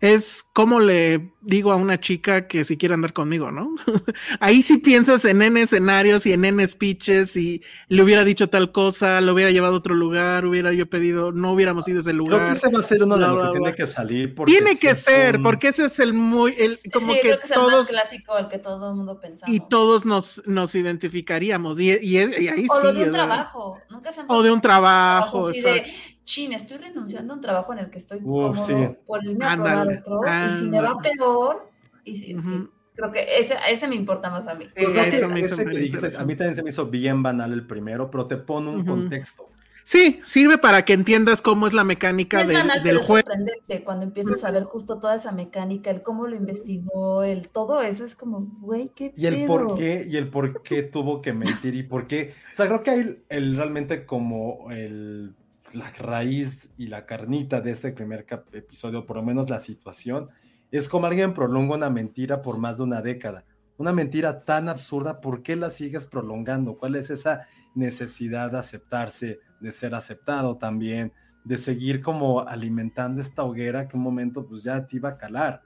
[0.00, 3.74] es cómo le digo a una chica que si quiere andar conmigo, ¿no?
[4.40, 8.70] Ahí sí piensas en N escenarios y en N speeches y le hubiera dicho tal
[8.70, 12.10] cosa, lo hubiera llevado a otro lugar, hubiera yo pedido, no hubiéramos ido a ese
[12.10, 12.46] Creo lugar.
[12.46, 14.34] que ese va a ser uno de los que tiene que salir.
[14.34, 17.38] porque Tiene que ser, un- porque ese es el muy, el, como sí, que creo
[17.40, 19.54] que es el más clásico al que todo el mundo pensamos.
[19.54, 22.86] y todos nos, nos identificaríamos y, y- y ahí o sí.
[22.86, 23.78] lo de un o trabajo.
[23.90, 25.90] Nunca se O de un trabajo, de, exacto.
[26.28, 28.74] Chin, estoy renunciando a un trabajo en el que estoy Uf, cómodo sí.
[29.06, 30.20] por irme a probar Ándale, otro.
[30.46, 31.70] Y si me va peor,
[32.04, 32.68] y sí, Ujú.
[32.94, 34.66] creo que ese, ese me importa más a mí.
[34.74, 38.10] Eh, eso me ese que a mí también se me hizo bien banal el primero,
[38.10, 39.48] pero te pone un contexto.
[39.84, 43.06] Sí, sirve para que entiendas cómo es la mecánica es del, banal, del pero es
[43.06, 43.26] juego.
[43.26, 47.80] sorprendente cuando empiezas a ver justo toda esa mecánica, el cómo lo investigó, el todo
[47.80, 49.46] eso es como, güey, qué Y el pedo?
[49.46, 52.34] por qué, y el por qué tuvo que mentir y por qué.
[52.52, 55.34] O sea, creo que hay el, realmente como el,
[55.74, 60.28] la raíz y la carnita de este primer episodio, por lo menos la situación,
[60.70, 63.44] es como alguien prolonga una mentira por más de una década.
[63.76, 66.76] Una mentira tan absurda, ¿por qué la sigues prolongando?
[66.78, 71.12] ¿Cuál es esa necesidad de aceptarse, de ser aceptado también,
[71.44, 75.62] de seguir como alimentando esta hoguera que un momento pues ya te iba a calar?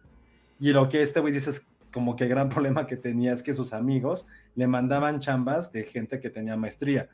[0.60, 3.42] Y lo que este güey dice es como que el gran problema que tenía es
[3.42, 7.08] que sus amigos le mandaban chambas de gente que tenía maestría.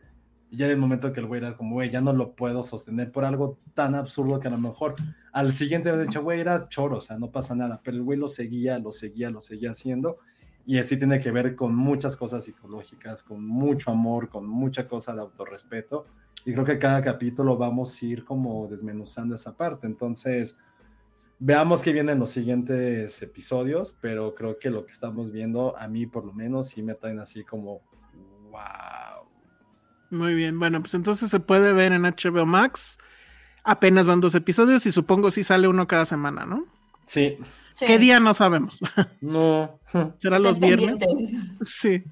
[0.50, 3.12] Y era el momento que el güey era como, güey, ya no lo puedo sostener
[3.12, 4.94] por algo tan absurdo que a lo mejor
[5.32, 7.80] al siguiente me dicho, güey, era choro, o sea, no pasa nada.
[7.84, 10.18] Pero el güey lo seguía, lo seguía, lo seguía haciendo.
[10.64, 15.14] Y así tiene que ver con muchas cosas psicológicas, con mucho amor, con mucha cosa
[15.14, 16.06] de autorrespeto.
[16.44, 19.86] Y creo que cada capítulo vamos a ir como desmenuzando esa parte.
[19.86, 20.58] Entonces,
[21.38, 25.88] veamos qué viene en los siguientes episodios, pero creo que lo que estamos viendo, a
[25.88, 27.80] mí por lo menos, sí me traen así como,
[28.50, 29.07] wow.
[30.10, 32.98] Muy bien, bueno, pues entonces se puede ver en HBO Max.
[33.64, 36.64] Apenas van dos episodios y supongo si sale uno cada semana, ¿no?
[37.04, 37.36] Sí,
[37.78, 38.76] Sí, ¿Qué día no sabemos?
[39.20, 39.78] no.
[40.18, 40.98] ¿Será estén los viernes?
[40.98, 41.30] pendientes.
[41.62, 42.02] Sí.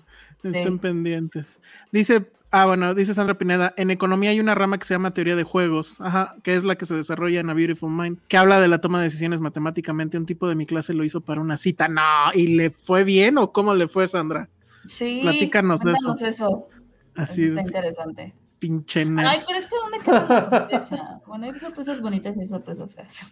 [0.44, 1.58] Estén pendientes.
[1.90, 5.34] Dice, ah, bueno, dice Sandra Pineda, en economía hay una rama que se llama teoría
[5.34, 8.60] de juegos, ajá, que es la que se desarrolla en A Beautiful Mind, que habla
[8.60, 10.16] de la toma de decisiones matemáticamente.
[10.16, 11.88] Un tipo de mi clase lo hizo para una cita.
[11.88, 12.00] No,
[12.32, 14.48] ¿y le fue bien o cómo le fue, Sandra?
[14.84, 16.68] Sí, Platícanos de eso.
[17.16, 17.32] Cuéntanos eso.
[17.32, 18.34] Así, Está interesante.
[18.58, 19.26] pinche nerd.
[19.26, 21.20] Ay, pero es que ¿dónde queda la sorpresa?
[21.26, 23.26] Bueno, hay sorpresas bonitas y hay sorpresas feas.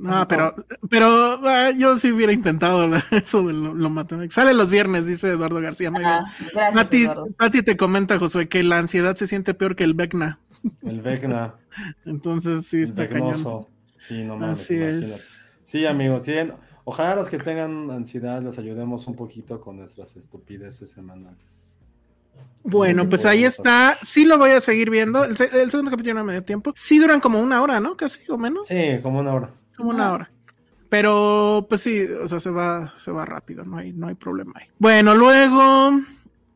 [0.00, 0.54] No, pero,
[0.88, 4.32] pero ah, yo sí hubiera intentado la- eso de lo, lo matemático.
[4.32, 5.90] Sale los viernes, dice Eduardo García.
[5.92, 6.24] Ah,
[6.54, 7.26] gracias, Eduardo.
[7.36, 10.38] Pati te comenta, Josué, que la ansiedad se siente peor que el Vecna.
[10.82, 11.54] El Vecna,
[12.04, 13.28] Entonces sí el está cañón.
[13.32, 13.68] Vecnoso.
[13.98, 15.44] Sí, no mames, Así es.
[15.64, 16.32] Sí, amigos, sí,
[16.84, 21.67] ojalá los que tengan ansiedad les ayudemos un poquito con nuestras estupideces semanales.
[22.70, 23.98] Bueno, pues ahí está.
[24.02, 25.24] Sí lo voy a seguir viendo.
[25.24, 26.72] El, se- el segundo capítulo no me dio tiempo.
[26.76, 27.96] Sí duran como una hora, ¿no?
[27.96, 28.68] Casi o menos.
[28.68, 29.50] Sí, como una hora.
[29.76, 30.30] Como una hora.
[30.88, 34.52] Pero, pues sí, o sea, se va, se va rápido, no hay, no hay problema
[34.56, 34.66] ahí.
[34.78, 36.00] Bueno, luego,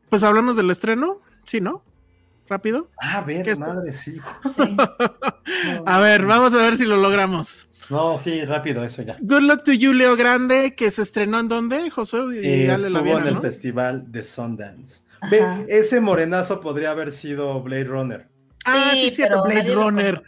[0.08, 1.82] pues hablamos del estreno, sí, ¿no?
[2.48, 2.88] Rápido.
[3.00, 4.18] Ah, ver, madre, sí.
[4.54, 4.62] Sí.
[5.86, 7.68] A ver, vamos a ver si lo logramos.
[7.90, 9.16] No, sí, rápido, eso ya.
[9.20, 12.20] Good Luck to You, Leo Grande, que se estrenó en dónde, Josué?
[12.42, 13.40] Y Eh, dale la estuvo vida, en el ¿no?
[13.42, 15.02] festival de Sundance.
[15.30, 18.28] Ve, ese morenazo podría haber sido Blade Runner.
[18.64, 20.22] Ah, sí, Sí, es cierto, Blade Runner.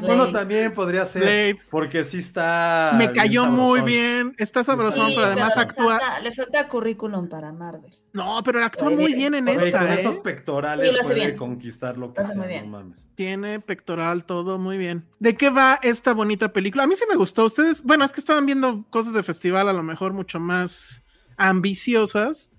[0.00, 1.58] Bueno, también podría ser, Blade.
[1.70, 2.90] porque sí está.
[2.98, 5.98] Me bien cayó muy bien, está sabrosón, Sí, pero además le actúa.
[5.98, 7.90] falta- le falta currículum para Marvel.
[8.12, 9.18] No, pero actúa Muy bien.
[9.32, 9.98] bien en con esta, ¿eh?
[10.00, 11.38] esos pectorales Sí, lo hace puede bien.
[11.38, 12.64] conquistar lo que Lo sea, muy bien.
[12.70, 13.08] no mames.
[13.14, 15.08] Tiene pectoral, todo muy bien.
[15.18, 16.84] ¿De qué va esta bonita película?
[16.84, 17.44] A mí sí me gustó.
[17.46, 21.02] Ustedes, bueno, es que estaban viendo cosas de festival a lo mejor mucho más
[21.38, 22.50] ambiciosas,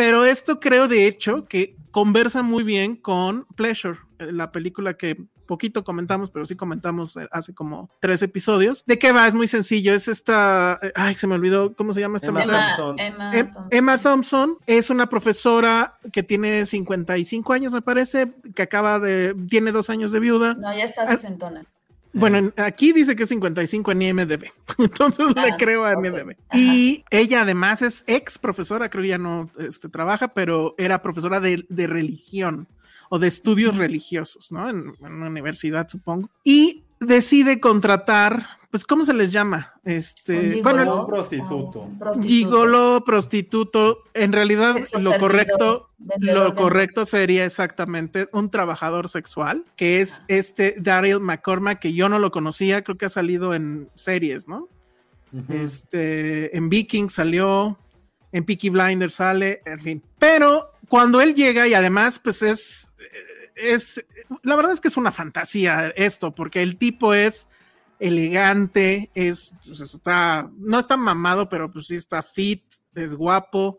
[0.00, 5.26] pero esto creo de hecho que conversa muy bien con Pleasure, eh, la película que
[5.44, 8.82] poquito comentamos, pero sí comentamos eh, hace como tres episodios.
[8.86, 9.26] ¿De qué va?
[9.26, 9.92] Es muy sencillo.
[9.92, 12.54] Es esta, eh, ay, se me olvidó, ¿cómo se llama esta Emma mujer?
[12.54, 12.98] Emma, Thompson.
[12.98, 13.68] Emma, Em- Thompson.
[13.70, 19.70] Emma Thompson es una profesora que tiene 55 años, me parece, que acaba de, tiene
[19.70, 20.54] dos años de viuda.
[20.54, 21.66] No, ya está sesentona.
[22.12, 24.44] Bueno, en- aquí dice que es 55 en IMDB,
[24.78, 25.92] entonces le Ah, creo a.
[25.92, 26.36] IMDB.
[26.52, 31.38] Y ella además es ex profesora, creo que ya no este, trabaja, pero era profesora
[31.40, 32.66] de, de religión
[33.10, 34.68] o de estudios religiosos, ¿no?
[34.68, 36.30] En, en una universidad, supongo.
[36.44, 39.74] Y decide contratar, pues, ¿cómo se les llama?
[39.84, 41.80] Este, Un bueno, gigoló, un prostituto.
[41.80, 42.28] un prostituto.
[42.28, 49.64] Gigolo, prostituto, en realidad Sexo lo correcto, lo de- correcto sería exactamente un trabajador sexual,
[49.76, 53.88] que es este Daryl McCormack, que yo no lo conocía, creo que ha salido en
[53.96, 54.68] series, ¿no?
[55.48, 57.78] Este, en Viking salió,
[58.32, 60.02] en Peaky Blinders sale, en fin.
[60.18, 62.92] Pero cuando él llega y además, pues es,
[63.54, 64.04] es,
[64.42, 67.48] la verdad es que es una fantasía esto, porque el tipo es
[68.00, 72.64] elegante, es, pues, está, no está mamado, pero pues sí está fit,
[72.94, 73.78] es guapo,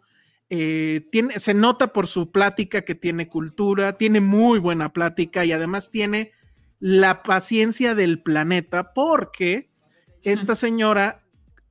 [0.49, 5.51] eh, tiene, se nota por su plática que tiene cultura, tiene muy buena plática y
[5.51, 6.31] además tiene
[6.79, 9.71] la paciencia del planeta porque
[10.23, 11.20] esta señora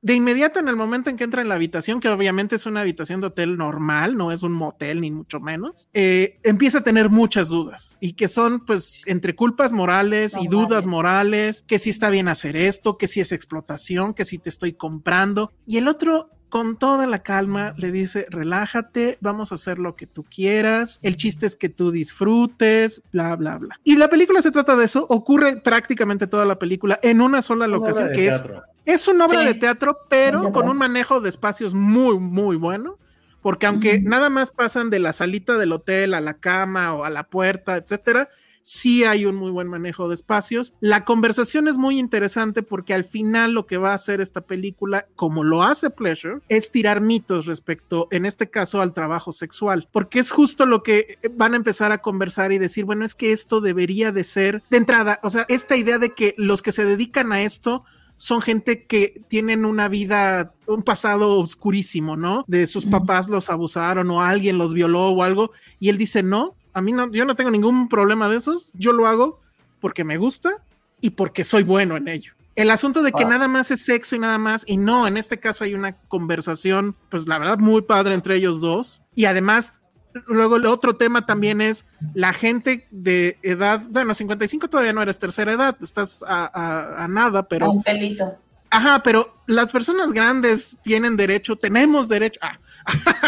[0.01, 2.81] de inmediato en el momento en que entra en la habitación, que obviamente es una
[2.81, 7.09] habitación de hotel normal, no es un motel ni mucho menos, eh, empieza a tener
[7.09, 12.09] muchas dudas y que son pues entre culpas morales y dudas morales, que si está
[12.09, 15.51] bien hacer esto, que si es explotación, que si te estoy comprando.
[15.67, 20.05] Y el otro con toda la calma le dice, relájate, vamos a hacer lo que
[20.05, 23.79] tú quieras, el chiste es que tú disfrutes, bla, bla, bla.
[23.85, 27.67] Y la película se trata de eso, ocurre prácticamente toda la película en una sola
[27.67, 28.57] locación que teatro.
[28.57, 28.70] es
[29.07, 29.45] una obra Sí.
[29.45, 32.97] de teatro, pero con un manejo de espacios muy, muy bueno.
[33.41, 37.09] Porque aunque nada más pasan de la salita del hotel a la cama o a
[37.09, 38.29] la puerta, etcétera,
[38.61, 40.75] sí hay un muy buen manejo de espacios.
[40.79, 45.07] La conversación es muy interesante porque al final lo que va a hacer esta película,
[45.15, 49.89] como lo hace Pleasure, es tirar mitos respecto, en este caso, al trabajo sexual.
[49.91, 53.31] Porque es justo lo que van a empezar a conversar y decir, bueno, es que
[53.31, 56.85] esto debería de ser de entrada, o sea, esta idea de que los que se
[56.85, 57.83] dedican a esto
[58.21, 62.45] son gente que tienen una vida, un pasado oscurísimo, ¿no?
[62.45, 65.53] De sus papás los abusaron o alguien los violó o algo.
[65.79, 68.69] Y él dice, no, a mí no, yo no tengo ningún problema de esos.
[68.75, 69.41] Yo lo hago
[69.79, 70.63] porque me gusta
[71.01, 72.33] y porque soy bueno en ello.
[72.55, 73.27] El asunto de que Ah.
[73.27, 76.95] nada más es sexo y nada más, y no, en este caso hay una conversación,
[77.09, 79.01] pues la verdad, muy padre entre ellos dos.
[79.15, 79.80] Y además,
[80.27, 85.19] luego el otro tema también es la gente de edad, bueno, 55 todavía no eres
[85.19, 87.71] tercera edad, estás a, a- a nada, pero...
[87.71, 88.35] Un pelito.
[88.73, 92.57] Ajá, pero las personas grandes tienen derecho, tenemos derecho ah,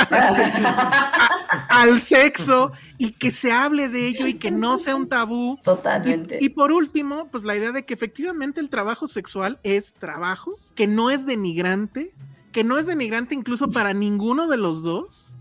[0.09, 5.59] a- al sexo y que se hable de ello y que no sea un tabú.
[5.63, 6.37] Totalmente.
[6.39, 10.55] Y, y por último, pues la idea de que efectivamente el trabajo sexual es trabajo,
[10.75, 12.13] que no es denigrante,
[12.53, 15.32] que no es denigrante incluso para ninguno de los dos,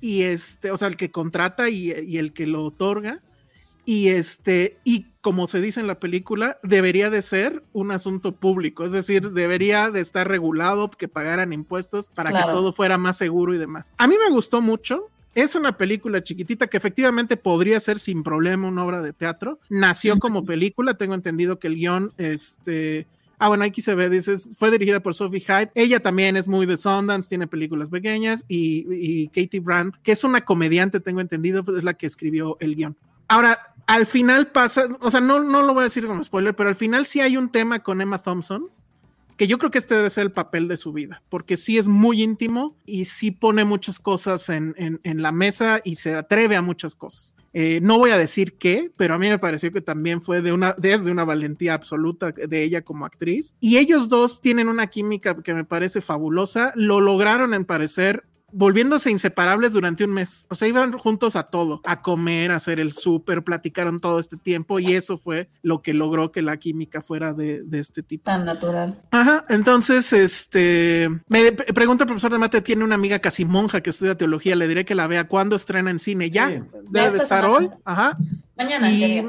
[0.00, 3.20] y este, o sea, el que contrata y, y el que lo otorga.
[3.84, 8.84] Y este, y como se dice en la película, debería de ser un asunto público,
[8.84, 13.54] es decir, debería de estar regulado, que pagaran impuestos para que todo fuera más seguro
[13.54, 13.92] y demás.
[13.98, 15.08] A mí me gustó mucho.
[15.34, 19.60] Es una película chiquitita que efectivamente podría ser sin problema una obra de teatro.
[19.68, 23.06] Nació como película, tengo entendido que el guion, este,
[23.42, 25.70] Ah, bueno, aquí se ve, dices, fue dirigida por Sophie Hyde.
[25.74, 28.44] Ella también es muy de Sundance, tiene películas pequeñas.
[28.48, 32.98] Y, Katie Brandt, que es una comediante, tengo entendido, es la que escribió el guion.
[33.28, 36.68] Ahora, al final pasa, o sea, no, no lo voy a decir como spoiler, pero
[36.68, 38.68] al final sí hay un tema con Emma Thompson,
[39.40, 41.88] que yo creo que este debe ser el papel de su vida, porque sí es
[41.88, 46.60] muy íntimo y sí pone muchas cosas en, en- la mesa y se atreve a
[46.60, 47.34] muchas cosas.
[47.54, 50.52] Eh, no voy a decir qué, pero a mí me pareció que también fue de
[50.52, 53.54] una, desde una valentía absoluta de ella como actriz.
[53.60, 56.72] Y ellos dos tienen una química que me parece fabulosa.
[56.76, 60.46] Lo lograron en parecer volviéndose inseparables durante un mes.
[60.48, 64.36] O sea, iban juntos a todo, a comer, a hacer el súper, platicaron todo este
[64.36, 68.24] tiempo y eso fue lo que logró que la química fuera de, de este tipo.
[68.24, 69.00] Tan natural.
[69.10, 73.80] Ajá, entonces, este, me pre- pregunta el profesor de mate, tiene una amiga casi monja
[73.82, 76.54] que estudia teología, le diré que la vea cuando estrena en cine, ya, Sí.
[76.54, 77.54] Debe de esta estar semana.
[77.58, 78.16] hoy, ajá,
[78.56, 78.90] Mañana.
[78.90, 79.22] y,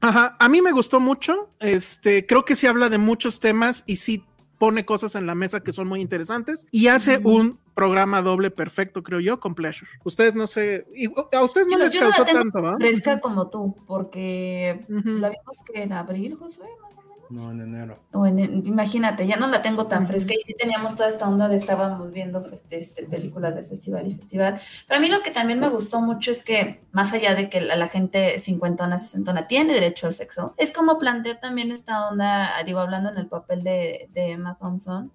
[0.00, 3.96] ajá, a mí me gustó mucho, este, creo que sí habla de muchos temas y
[3.96, 4.24] sí
[4.58, 9.02] pone cosas en la mesa que son muy interesantes y hace un programa doble perfecto,
[9.02, 9.90] creo yo, con Pleasure.
[10.04, 12.62] Ustedes no sé, y- a ustedes no Yo- les yo no la causó tengo tanto,
[12.62, 12.76] ¿va?
[12.76, 15.18] Fresca como tú, porque Ujú.
[15.18, 17.12] la vimos que en abril, Josué, más o menos.
[17.30, 17.98] No, en enero.
[18.12, 21.48] O en, imagínate, ya no la tengo tan fresca y sí teníamos toda esta onda
[21.48, 24.60] de estábamos viendo este, este, películas de festival y festival.
[24.86, 27.62] Pero a mí lo que también me gustó mucho es que, más allá de que
[27.62, 32.50] la, la gente cincuentona, sesentona tiene derecho al sexo, es como plantea también esta onda,
[32.66, 35.10] digo, hablando en el papel de, de Emma Thompson,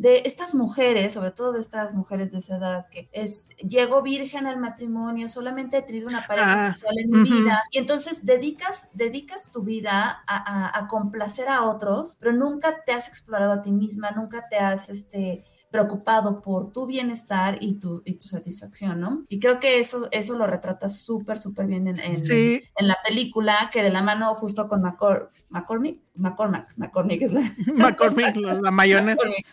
[0.00, 4.46] de estas mujeres, sobre todo de estas mujeres de esa edad, que es, llego virgen
[4.46, 8.88] al matrimonio, solamente he tenido una pareja Ah, sexual en mi vida, y entonces dedicas,
[8.94, 13.60] dedicas tu vida a, a- a complacer a otros, pero nunca te has explorado a
[13.60, 19.00] ti misma, nunca te has este, preocupado por tu bienestar y tu, y tu satisfacción,
[19.00, 19.24] ¿no?
[19.28, 22.96] Y creo que eso, eso lo retrata súper, súper bien en, en, Sí, en la
[23.06, 27.40] película, que de la mano justo con Macor McCormick, McCormack, McCormick es la,
[27.74, 29.16] McCormick, la, la mayonesa.
[29.16, 29.46] McCormick.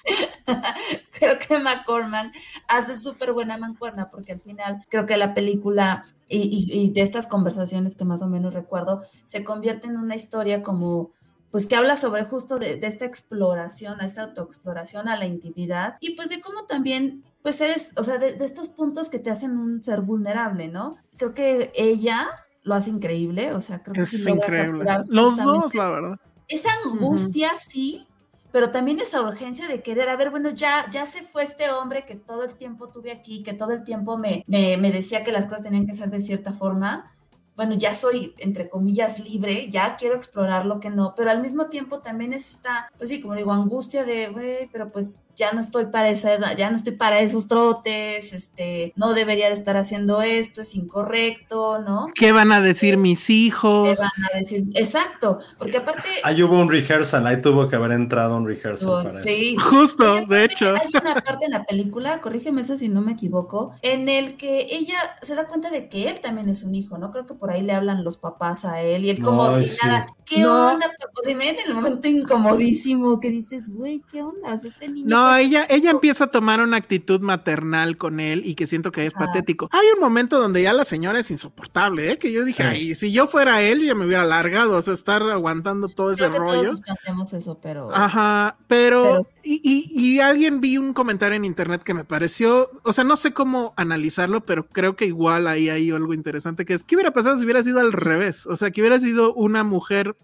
[1.11, 2.35] creo que McCormack
[2.67, 7.01] hace súper buena mancuerna porque al final creo que la película y, y- y de
[7.01, 11.11] estas conversaciones que más o menos recuerdo se convierte en una historia como
[11.51, 15.97] pues que habla sobre justo de, de esta exploración, a esta autoexploración, a la intimidad
[15.99, 19.31] y pues de cómo también pues eres, o sea, de, de estos puntos que te
[19.31, 20.97] hacen un ser vulnerable, ¿no?
[21.17, 22.27] Creo que ella
[22.63, 24.85] lo hace increíble, o sea, creo que Es increíble.
[25.07, 26.19] Los dos, la verdad.
[26.49, 28.05] esa angustia, sí,
[28.51, 32.05] pero también esa urgencia de querer, a ver, bueno, ya, ya se fue este hombre
[32.05, 35.31] que todo el tiempo tuve aquí, que todo el tiempo me, me, me decía que
[35.31, 37.13] las cosas tenían que ser de cierta forma.
[37.57, 41.67] Bueno, ya soy, entre comillas, libre, ya quiero explorar lo que no, pero al mismo
[41.67, 45.61] tiempo también es esta, pues sí, como digo, angustia de, güey, pero pues ya no
[45.61, 49.77] estoy para esa edad, ya no estoy para esos trotes, este, no debería de estar
[49.77, 52.07] haciendo esto, es incorrecto, ¿no?
[52.15, 53.97] ¿Qué van a decir mis hijos?
[53.99, 56.09] van a decir, exacto, porque aparte...
[56.23, 59.23] Ahí hubo un rehearsal, ahí tuvo que haber entrado un rehearsal Oh, para eso.
[59.27, 59.55] sí.
[59.59, 60.73] Justo, de aparte, hecho.
[60.75, 64.67] Hay una parte en la película, corrígeme Elsa si no me equivoco, en el que
[64.71, 67.11] ella se da cuenta de que él también es un hijo, ¿no?
[67.11, 69.75] Creo que por ahí le hablan los papás a él y él como Ay, si
[69.75, 69.85] sí.
[69.87, 70.07] nada.
[70.25, 70.73] ¿Qué No.
[70.73, 70.91] onda?
[71.13, 74.53] Pues se mete en el momento incomodísimo que dices, güey, ¿qué onda?
[74.55, 75.05] O sea, este niño.
[75.07, 78.91] No, pues, ella, ella empieza a tomar una actitud maternal con él y que siento
[78.91, 79.25] que es Ajá.
[79.27, 79.69] patético.
[79.71, 82.17] Hay un momento donde ya la señora es insoportable, ¿eh?
[82.17, 82.69] que yo dije, Sí.
[82.69, 86.19] ay, si yo fuera él, ya me hubiera largado, o sea, estar aguantando todo ese
[86.27, 86.69] creo que todos rollo.
[86.71, 87.95] nos planteamos eso, pero.
[87.95, 92.69] Ajá, pero, Pero- y, y- y alguien vi un comentario en internet que me pareció,
[92.83, 96.73] o sea, no sé cómo analizarlo, pero creo que igual ahí hay algo interesante que
[96.73, 98.45] es, ¿qué hubiera pasado si hubiera sido al revés?
[98.47, 100.15] O sea, que hubiera sido una mujer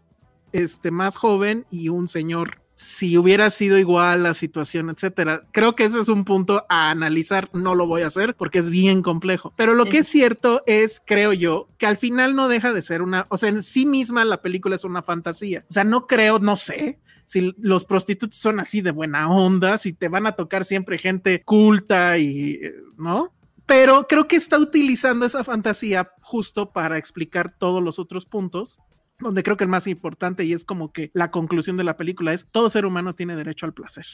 [0.52, 2.62] este, más joven y un señor.
[2.84, 5.44] Si hubiera sido igual la situación, etcétera.
[5.52, 7.50] Creo que ese es un punto a analizar.
[7.54, 9.54] No lo voy a hacer porque es bien complejo.
[9.56, 9.90] Pero lo Sí.
[9.92, 13.38] que es cierto es, creo yo, que al final no deja de ser una, o
[13.38, 15.66] sea, en sí misma la película es una fantasía.
[15.70, 19.94] O sea, no creo, no sé, si los prostitutos son así de buena onda, si
[19.94, 22.60] te van a tocar siempre gente culta y,
[22.98, 23.34] ¿no?
[23.66, 28.78] Pero creo que está utilizando esa fantasía justo para explicar todos los otros puntos,
[29.19, 32.34] donde creo que el más importante y es como que la conclusión de la película
[32.34, 34.06] es todo ser humano tiene derecho al placer.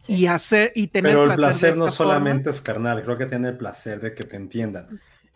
[0.00, 0.14] Sí.
[0.14, 1.90] Y hacer y tener Pero el de placer no forma.
[1.90, 4.86] solamente es carnal, creo que tiene el placer de que te entiendan.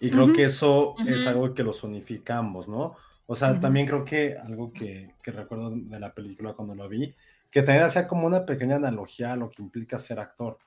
[0.01, 0.33] Y creo Ujú.
[0.33, 1.31] que eso es Ujú.
[1.31, 2.95] algo que los unifica a ambos, ¿no?
[3.27, 3.61] O sea, Ujú.
[3.61, 7.15] también creo que algo que, que recuerdo de la película cuando lo vi,
[7.51, 10.59] que también hacía como una pequeña analogía a lo que implica ser actor.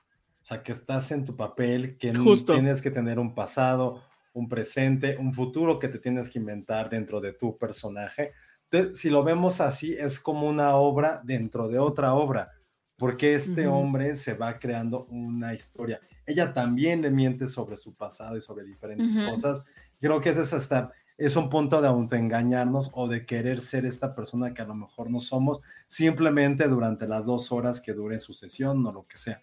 [0.42, 2.52] O sea, que estás en tu papel, que Justo.
[2.52, 4.02] tienes que tener un pasado,
[4.36, 8.32] un presente, un futuro que te tienes que inventar dentro de tu personaje.
[8.70, 12.52] Entonces, si lo vemos así, es como una obra dentro de otra obra,
[12.96, 16.00] porque este hombre se va creando una historia.
[16.26, 19.64] Ella también le miente sobre su pasado y sobre diferentes cosas.
[19.98, 24.14] Creo que ese es hasta, es un punto de autoengañarnos o de querer ser esta
[24.14, 28.34] persona que a lo mejor no somos, simplemente durante las dos horas que dure su
[28.34, 29.40] sesión o lo que sea.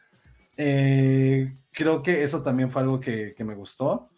[0.55, 4.12] Eh, creo que eso también fue algo que, que me gustó.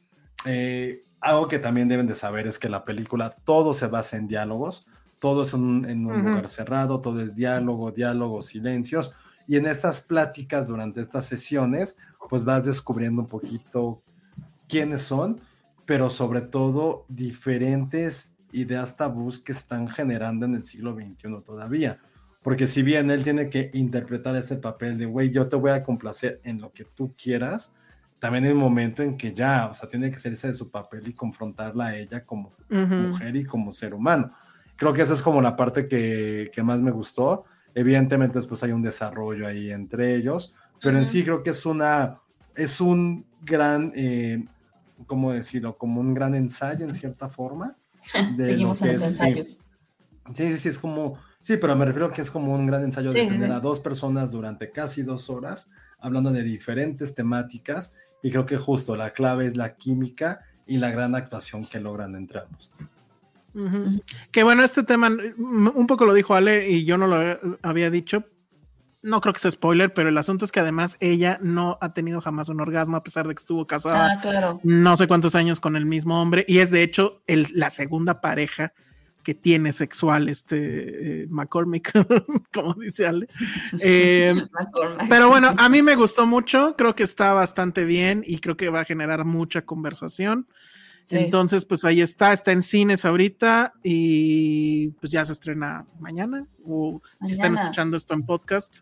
[0.45, 4.27] Eh, algo que también deben de saber es que la película todo se basa en
[4.27, 4.85] diálogos,
[5.19, 9.13] todo es un- en un lugar cerrado, todo es diálogo, diálogo, silencios.
[9.47, 11.97] Y en estas pláticas durante estas sesiones,
[12.29, 14.01] pues vas descubriendo un poquito
[14.67, 15.39] quiénes son,
[15.85, 21.99] pero sobre todo diferentes ideas tabús que están generando en el siglo XXI todavía.
[22.41, 25.83] Porque si bien él tiene que interpretar ese papel de, güey, yo te voy a
[25.83, 27.73] complacer en lo que tú quieras,
[28.25, 31.07] también hay un momento en que ya, o sea, tiene que salirse de su papel
[31.07, 32.95] y confrontarla a ella como Ujú.
[32.95, 34.33] mujer y como ser humano.
[34.75, 37.45] Creo que esa es como la parte que, que más me gustó.
[37.75, 41.11] Evidentemente después hay un desarrollo ahí entre ellos, pero en Ujú.
[41.11, 42.19] sí creo que es una,
[42.55, 44.43] es un gran, eh,
[45.05, 45.77] ¿cómo decirlo?
[45.77, 47.77] Como un gran ensayo en cierta forma.
[48.35, 49.23] de Seguimos lo en que los es, sí.
[49.23, 49.61] ensayos.
[50.33, 53.11] Sí, sí, sí, es como, sí, pero me refiero que es como un gran ensayo
[53.11, 53.55] de Sí, sí, tener sí.
[53.55, 55.69] a dos personas durante casi dos horas
[55.99, 57.93] hablando de diferentes temáticas
[58.23, 62.15] y creo que justo la clave es la química y la gran actuación que logran
[62.15, 62.71] entre ambos.
[64.31, 67.39] Que bueno, este tema mm, un poco lo dijo Ale y yo no lo había-
[67.63, 68.25] había dicho.
[69.01, 72.19] No creo que sea spoiler, pero el asunto es que además ella no ha tenido
[72.21, 74.59] jamás un orgasmo a pesar de que estuvo casada Ah, claro.
[74.63, 78.19] no sé cuántos años con el mismo hombre y es de hecho el- la segunda
[78.19, 78.73] pareja
[79.25, 81.91] que tiene sexual este eh, McCormick,
[82.53, 83.27] como dice Ale.
[83.81, 84.35] Eh,
[85.09, 88.69] pero bueno, a mí me gustó mucho, creo que está bastante bien y creo que
[88.69, 90.47] va a generar mucha conversación.
[91.05, 91.17] Sí.
[91.17, 97.01] Entonces, pues ahí está, está en cines ahorita y pues ya se estrena mañana o
[97.23, 97.63] si están Mañana.
[97.63, 98.79] escuchando esto en podcast,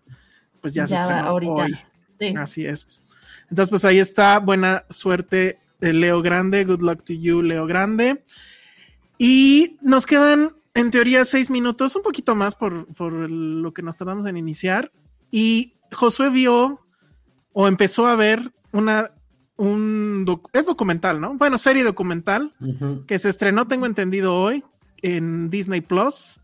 [0.60, 1.54] pues ya, se estrena ahorita.
[1.54, 1.80] hoy.
[2.20, 2.36] Sí.
[2.38, 3.04] Así es.
[3.50, 4.40] Entonces, pues ahí está.
[4.40, 6.66] Buena suerte, eh, Leo Grande.
[6.66, 8.24] Good luck to you, Leo Grande.
[9.18, 13.96] Y nos quedan, en teoría, seis minutos, un poquito más por, por lo que nos
[13.96, 14.92] tardamos en iniciar.
[15.32, 16.82] Y Josué vio
[17.54, 19.12] o empezó a ver una,
[19.58, 21.36] un, doc- es documental, ¿no?
[21.36, 22.54] Bueno, serie documental
[23.08, 24.64] que se estrenó, tengo entendido hoy,
[25.02, 26.40] en Disney Plus,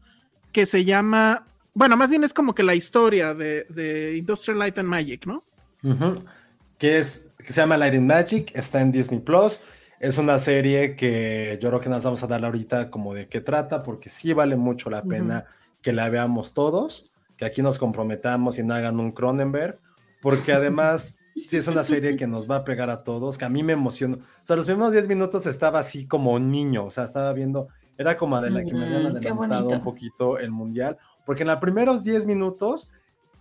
[0.52, 4.78] que se llama, bueno, más bien es como que la historia de, de Industrial Light
[4.78, 5.44] and Magic, ¿no?
[6.78, 9.62] Que es que se llama Light and Magic, está en Disney Plus.
[10.00, 13.42] Es una serie que yo creo que nos vamos a dar ahorita como de qué
[13.42, 15.46] trata, porque sí vale mucho la pena
[15.82, 19.78] que la veamos todos, que aquí nos comprometamos y no hagan un Cronenberg,
[20.22, 23.50] porque además sí es una serie que nos va a pegar a todos, que a
[23.50, 24.18] mí me emocionó.
[24.18, 27.68] O sea, los primeros 10 minutos estaba así como un niño, o sea, estaba viendo,
[27.98, 31.58] era como de la que me habían adelantado un poquito el mundial, porque en los
[31.58, 32.90] primeros 10 minutos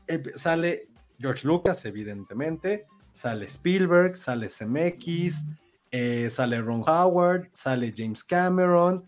[0.09, 0.89] eh, sale
[1.21, 5.45] George Lucas, evidentemente, sale Spielberg, sale CMX,
[5.91, 9.05] eh, sale Ron Howard, sale James Cameron,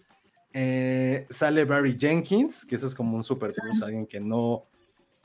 [0.53, 4.65] eh, sale Barry Jenkins, que eso es como un super plus, alguien que no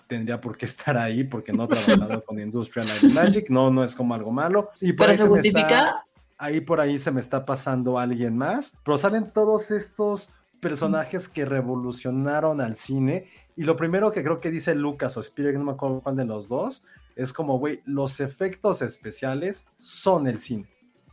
[0.07, 3.83] tendría por qué estar ahí porque no ha trabajado con Industrial Light Magic, no, no
[3.83, 4.69] es como algo malo.
[4.79, 6.05] Y por Pero se está-
[6.37, 10.29] ahí por ahí se me está pasando alguien más, pero salen todos estos
[10.59, 13.29] personajes que revolucionaron al cine.
[13.55, 16.25] Y lo primero que creo que dice Lucas o Spielberg, no me acuerdo cuál de
[16.25, 16.83] los dos,
[17.15, 20.67] es como, güey, los efectos especiales son el cine.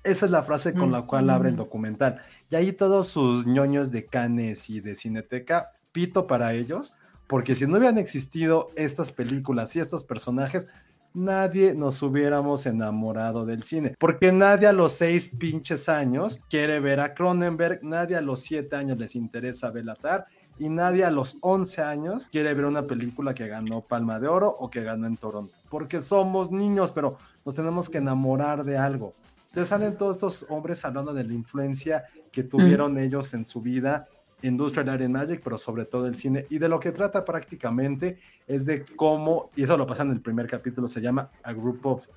[0.04, 2.20] Esa es la frase con la cual abre el documental.
[2.50, 6.94] Y ahí todos sus ñoños de Canes y de Cineteca, pito para ellos,
[7.28, 10.66] porque si no hubieran existido estas películas y estos personajes,
[11.14, 13.94] nadie nos hubiéramos enamorado del cine.
[13.98, 18.74] Porque nadie a los seis pinches años quiere ver a Cronenberg, nadie a los siete
[18.76, 20.26] años les interesa Belatar
[20.58, 24.48] y nadie a los 11 años quiere ver una película que ganó Palma de Oro
[24.48, 25.54] o que ganó en Toronto.
[25.70, 29.14] Porque somos niños, pero nos tenemos que enamorar de algo.
[29.52, 34.08] Entonces salen todos estos hombres hablando de la influencia que tuvieron ellos en su vida,
[34.40, 36.46] Industrial Light and Magic, pero sobre todo el cine.
[36.48, 40.22] Y de lo que trata prácticamente es de cómo, y eso lo pasa en el
[40.22, 42.08] primer capítulo, se llama A Group of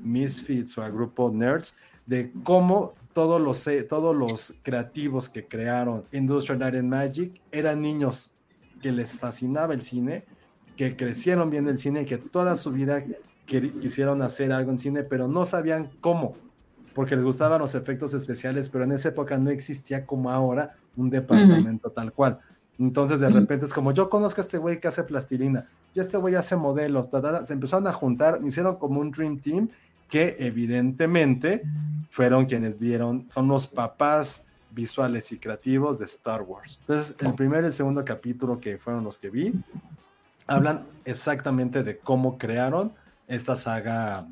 [0.00, 1.76] Misfits o A Group of Nerds,
[2.06, 7.82] de cómo todos los, eh, todos los creativos que crearon Industrial Light and Magic eran
[7.82, 8.36] niños
[8.80, 10.26] que les fascinaba el cine,
[10.76, 13.04] que crecieron viendo el cine y que toda su vida
[13.46, 16.36] quisieron hacer algo en cine, pero no sabían cómo,
[16.98, 21.08] porque les gustaban los efectos especiales, pero en esa época no existía como ahora un
[21.10, 22.40] departamento tal cual.
[22.76, 26.16] Entonces de repente es como, yo conozco a este güey que hace plastilina, y este
[26.16, 27.44] güey hace modelos, ta, ta, ta.
[27.44, 29.68] se empezaron a juntar, hicieron como un Dream Team
[30.10, 31.62] que evidentemente
[32.10, 36.78] fueron quienes dieron, son los papás visuales y creativos de Star Wars.
[36.80, 39.54] Entonces, el primer y el segundo capítulo que fueron los que vi,
[40.48, 42.92] hablan exactamente de cómo crearon
[43.28, 44.26] esta saga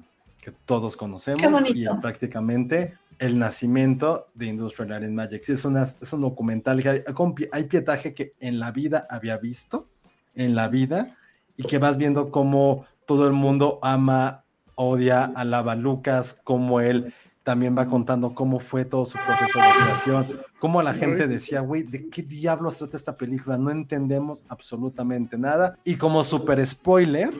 [0.47, 1.43] que todos conocemos
[1.75, 5.49] y prácticamente el nacimiento de Industrial Light and Magic.
[5.49, 7.03] es, una, es un documental que hay,
[7.51, 9.89] hay, pietaje que en la vida había visto,
[10.37, 11.17] en la vida,
[11.57, 14.45] y que vas viendo cómo todo el mundo ama,
[14.77, 17.13] odia, alaba a Lucas, cómo él
[17.43, 21.83] también va contando cómo fue todo su proceso de creación, cómo la gente decía, güey,
[21.83, 23.59] ¿de qué diablos trata esta película?
[23.59, 25.77] No entendemos absolutamente nada.
[25.83, 27.33] Y como super spoiler,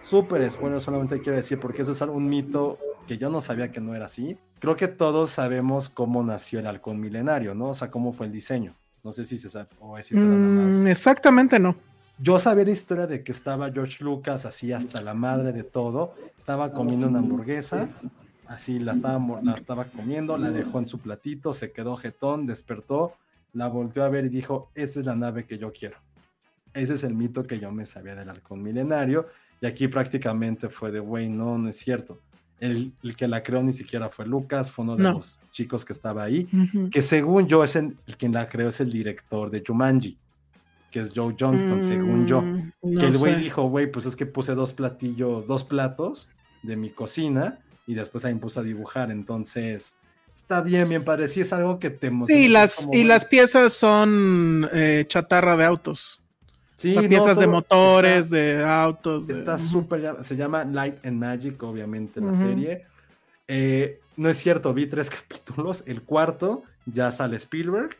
[0.00, 3.80] super spoiler, solamente quiero decir, porque eso es un mito que yo no sabía que
[3.80, 4.38] no era así.
[4.58, 7.68] Creo que todos sabemos cómo nació el halcón milenario, ¿no?
[7.68, 8.74] O sea, cómo fue el diseño.
[9.04, 11.76] No sé si se sabe o es mm, Exactamente no.
[12.18, 16.14] Yo sabía la historia de que estaba George Lucas así hasta la madre de todo,
[16.36, 17.88] estaba comiendo una hamburguesa
[18.48, 23.14] Así la estaba, la estaba comiendo, la dejó en su platito, se quedó jetón, despertó,
[23.52, 25.96] la volteó a ver y dijo, esta es la nave que yo quiero.
[26.72, 29.26] Ese es el mito que yo me sabía del halcón milenario.
[29.66, 32.20] Y aquí prácticamente fue de, güey, no, no es cierto.
[32.60, 36.22] El, que la creó ni siquiera fue Lucas, fue uno de los chicos que estaba
[36.22, 36.48] ahí,
[36.92, 40.16] que según yo es el, quien la creó es el director de Jumanji,
[40.92, 42.42] que es Joe Johnston, según yo.
[42.42, 46.28] Mm, que el güey dijo, güey, pues es que puse dos platillos, dos platos
[46.62, 49.10] de mi cocina y después ahí puso a dibujar.
[49.10, 49.96] Entonces,
[50.32, 51.26] está bien, bien padre.
[51.26, 52.40] Sí, es algo que te emociona.
[52.40, 56.22] Sí, las, y las piezas son eh, chatarra de autos.
[56.76, 59.28] Sí, piezas de motores, de autos.
[59.28, 62.84] Está súper, se llama Light and Magic, obviamente, la serie.
[63.48, 65.84] Eh, no es cierto, vi tres capítulos.
[65.86, 67.96] El cuarto ya sale Spielberg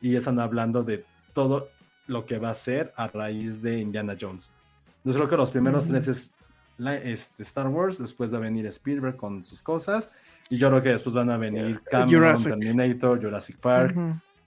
[0.00, 1.04] y están hablando de
[1.34, 1.68] todo
[2.06, 4.50] lo que va a ser a raíz de Indiana Jones.
[4.98, 6.32] Entonces creo que los primeros tres es
[7.04, 10.10] este, Star Wars, después va a venir Spielberg con sus cosas,
[10.48, 13.96] y yo creo que después van a venir Cameron, Terminator, Jurassic Park.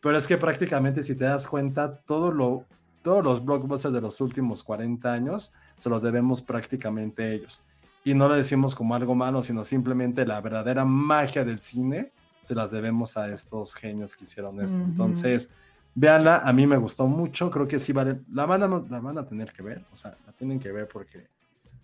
[0.02, 2.66] Pero es que prácticamente, si te das cuenta, todo lo,
[3.04, 7.62] todos los blockbusters de los últimos 40 años se los debemos prácticamente a ellos.
[8.04, 12.12] Y no lo decimos como algo malo, sino simplemente la verdadera magia del cine
[12.42, 14.78] se las debemos a estos genios que hicieron esto.
[14.78, 15.52] Entonces,
[15.96, 19.18] véanla, a mí me gustó mucho, creo que sí vale, la van, a, la van
[19.18, 21.28] a tener que ver, o sea, la tienen que ver porque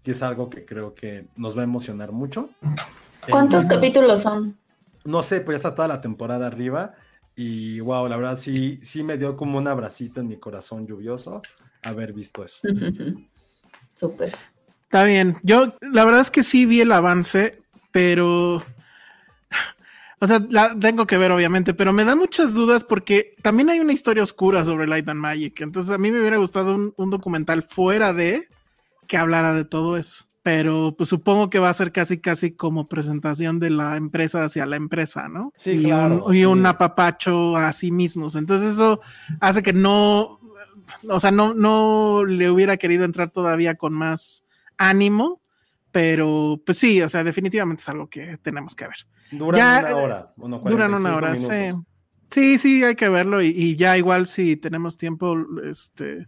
[0.02, 2.50] sí es algo que creo que nos va a emocionar mucho.
[3.30, 4.58] ¿Cuántos capítulos son?
[5.06, 6.96] No sé, pues ya está toda la temporada arriba
[7.42, 11.42] y wow, la verdad sí, sí me dio como un abracito en mi corazón lluvioso
[11.84, 12.60] haber visto eso.
[13.94, 14.36] Súper.
[14.84, 15.38] Está bien.
[15.42, 17.62] Yo la verdad es que sí vi el avance,
[17.94, 18.62] pero...
[20.22, 23.80] O sea, la tengo que ver obviamente, pero me da muchas dudas porque también hay
[23.80, 25.62] una historia oscura sobre Light and Magic.
[25.62, 28.50] Entonces a mí me hubiera gustado un documental fuera de
[29.08, 30.29] que hablara de todo eso.
[30.42, 34.66] Pero pues supongo que va a ser casi casi como presentación de la empresa hacia
[34.66, 35.54] la empresa, ¿no?
[35.58, 36.26] Sí, y claro.
[36.26, 38.36] Un, y un apapacho a sí mismos.
[38.36, 39.02] Entonces eso
[39.42, 40.40] hace que no,
[41.10, 44.46] o sea, no, no le hubiera querido entrar todavía con más
[44.78, 45.42] ánimo,
[45.92, 48.98] pero pues sí, o sea, definitivamente es algo que tenemos que ver.
[49.32, 50.34] Duran una hora.
[50.38, 51.74] duran una hora, sí.
[52.28, 56.28] Sí, sí, hay que verlo y, y, ya igual si tenemos tiempo, este,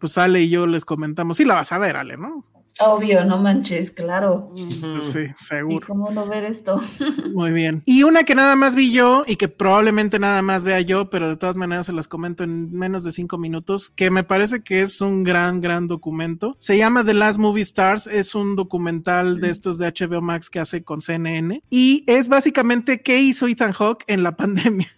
[0.00, 2.42] pues Ale y yo les comentamos, sí la vas a ver, Ale, ¿no?
[2.80, 4.52] Obvio, no manches, claro.
[4.56, 5.86] sí, seguro.
[5.86, 6.80] cómo no ver esto?
[7.34, 7.82] Muy bien.
[7.84, 11.28] Y una que nada más vi yo y que probablemente nada más vea yo, pero
[11.28, 14.82] de todas maneras se las comento en menos de cinco minutos, que me parece que
[14.82, 16.56] es un gran, gran documento.
[16.60, 20.60] Se llama The Last Movie Stars, es un documental de estos de HBO Max que
[20.60, 24.88] hace con CNN y es básicamente qué hizo Ethan Hawke en la pandemia.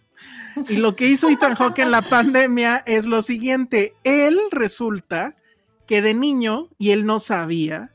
[0.68, 3.94] Y lo que hizo Ethan Hawke en la pandemia es lo siguiente.
[4.04, 5.36] Él resulta
[5.90, 7.90] que de niño, y él no sabía,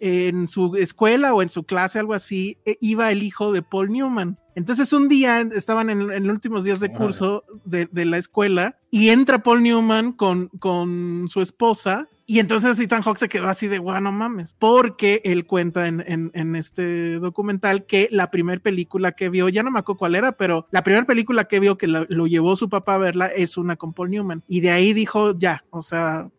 [0.00, 3.92] en su escuela o en su clase, algo así, e, iba el hijo de Paul
[3.92, 4.38] Newman.
[4.54, 9.42] Entonces un día estaban en, los últimos días de curso de, la escuela y entra
[9.42, 14.00] Paul Newman con, con su esposa y entonces Ethan Hawke se quedó así de, guau,
[14.00, 19.62] no mames, porque él cuenta en, este documental que la primera película que vio, ya
[19.62, 22.56] no me acuerdo cuál era, pero la primera película que vio que lo, lo llevó
[22.56, 24.42] su papá a verla es una con Paul Newman.
[24.48, 26.30] Y de ahí dijo, ya, o sea,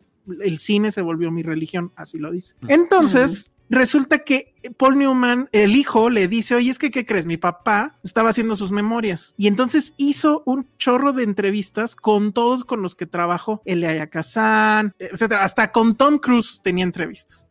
[0.42, 2.56] el cine se volvió mi religión, así lo dice.
[2.68, 7.26] Entonces, resulta que Paul Newman, el hijo, le dice, oye, es que, ¿qué crees?
[7.26, 9.34] Mi papá estaba haciendo sus memorias.
[9.38, 14.94] Y entonces hizo un chorro de entrevistas con todos con los que trabajó, Elia Kazan,
[15.00, 15.44] etcétera.
[15.44, 17.48] Hasta con Tom Cruise tenía entrevistas.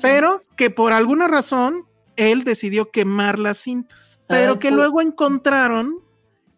[0.00, 1.84] Pero que por alguna razón
[2.16, 4.20] él decidió quemar las cintas.
[4.26, 5.96] Pero que luego encontraron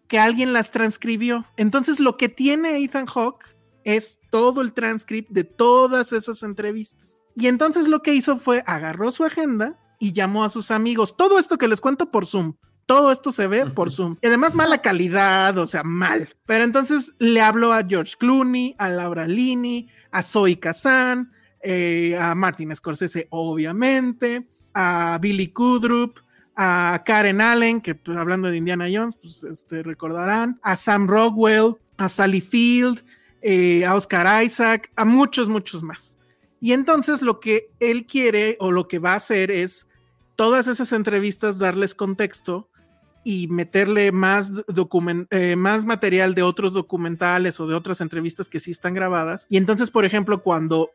[0.09, 1.47] que alguien las transcribió.
[1.57, 7.23] Entonces lo que tiene Ethan Hawke es todo el transcript de todas esas entrevistas.
[7.35, 11.17] Y entonces lo que hizo fue agarró su agenda y llamó a sus amigos.
[11.17, 12.55] Todo esto que les cuento por Zoom.
[12.87, 14.17] Todo esto se ve por Zoom.
[14.21, 16.29] Y además mala calidad, o sea, mal.
[16.47, 21.31] Pero entonces le habló a George Clooney, a Laura Linney, a Zoe Kazan,
[21.63, 26.19] eh, a Martin Scorsese, obviamente, a Billy Kudrup,
[26.57, 31.77] a Karen Allen, que pues, hablando de Indiana Jones, pues este, recordarán, a Sam Rockwell,
[31.97, 33.05] a Sally Field,
[33.43, 36.17] eh, a Oscar Isaac, a muchos, muchos más.
[36.61, 39.89] Y entonces lo que él quiere o lo que va a hacer es
[40.37, 42.71] todas esas entrevistas darles contexto
[43.25, 44.51] y meterle más,
[45.31, 49.47] eh, material de otros documentales o de otras entrevistas que sí están grabadas.
[49.51, 50.91] Y entonces, por ejemplo, cuando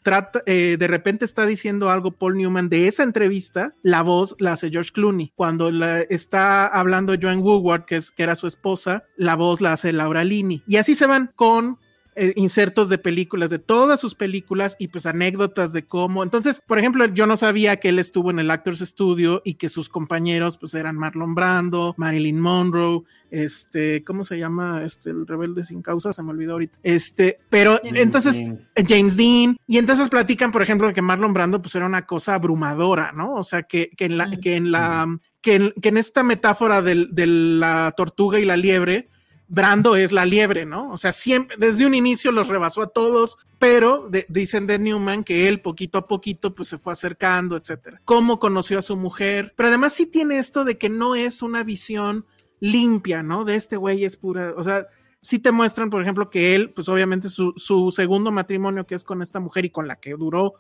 [0.45, 4.69] eh, de repente está diciendo algo Paul Newman de esa entrevista, la voz la hace
[4.69, 5.34] George Clooney.
[5.35, 5.69] Cuando
[6.09, 10.63] está hablando Joan Woodward, que, que era su esposa, la voz la hace Laura Linney.
[10.67, 11.77] Y así se van con
[12.17, 16.23] eh, insertos de películas, de todas sus películas y pues anécdotas de cómo.
[16.23, 19.67] Entonces, por ejemplo, yo no sabía que él estuvo en el Actors Studio y que
[19.67, 24.83] sus compañeros pues eran Marlon Brando, Marilyn Monroe, este, ¿cómo se llama?
[24.85, 26.79] Este, el rebelde sin causa, se me olvidó ahorita.
[26.83, 28.37] Este, pero entonces
[28.75, 32.35] eh, James Dean y entonces platican, por ejemplo, que Marlon Brando pues era una cosa
[32.35, 33.33] abrumadora, ¿no?
[33.33, 36.81] O sea, que, que en la, que en la, que en, que en esta metáfora
[36.81, 39.09] de la tortuga y la liebre,
[39.47, 40.91] Brando es la liebre, ¿no?
[40.91, 45.47] O sea, siempre, desde un inicio los rebasó a todos, pero dicen de Newman que
[45.47, 48.01] él poquito a poquito pues se fue acercando, etcétera.
[48.05, 51.63] Cómo conoció a su mujer, pero además sí tiene esto de que no es una
[51.63, 52.26] visión
[52.59, 53.45] limpia, ¿no?
[53.45, 54.88] De este güey es pura, o sea,
[55.22, 59.03] sí te muestran, por ejemplo, que él, pues obviamente su, su segundo matrimonio que es
[59.03, 60.55] con esta mujer y con la que duró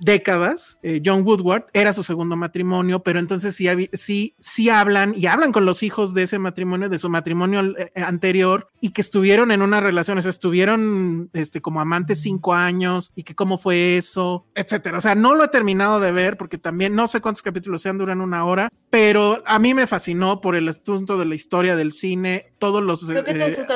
[0.00, 5.26] décadas, eh, John Woodward, era su segundo matrimonio, pero entonces sí, sí, sí hablan y
[5.26, 9.50] hablan con los hijos de ese matrimonio, de su matrimonio eh, anterior, y que estuvieron
[9.52, 13.96] en una relación, o sea, estuvieron este, como amantes cinco años, y que cómo fue
[13.96, 14.98] eso, etcétera.
[14.98, 17.98] O sea, no lo he terminado de ver porque también no sé cuántos capítulos sean,
[17.98, 21.92] duran una hora, pero a mí me fascinó por el asunto de la historia del
[21.92, 23.22] cine, todos los, eh,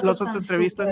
[0.02, 0.90] las entrevistas.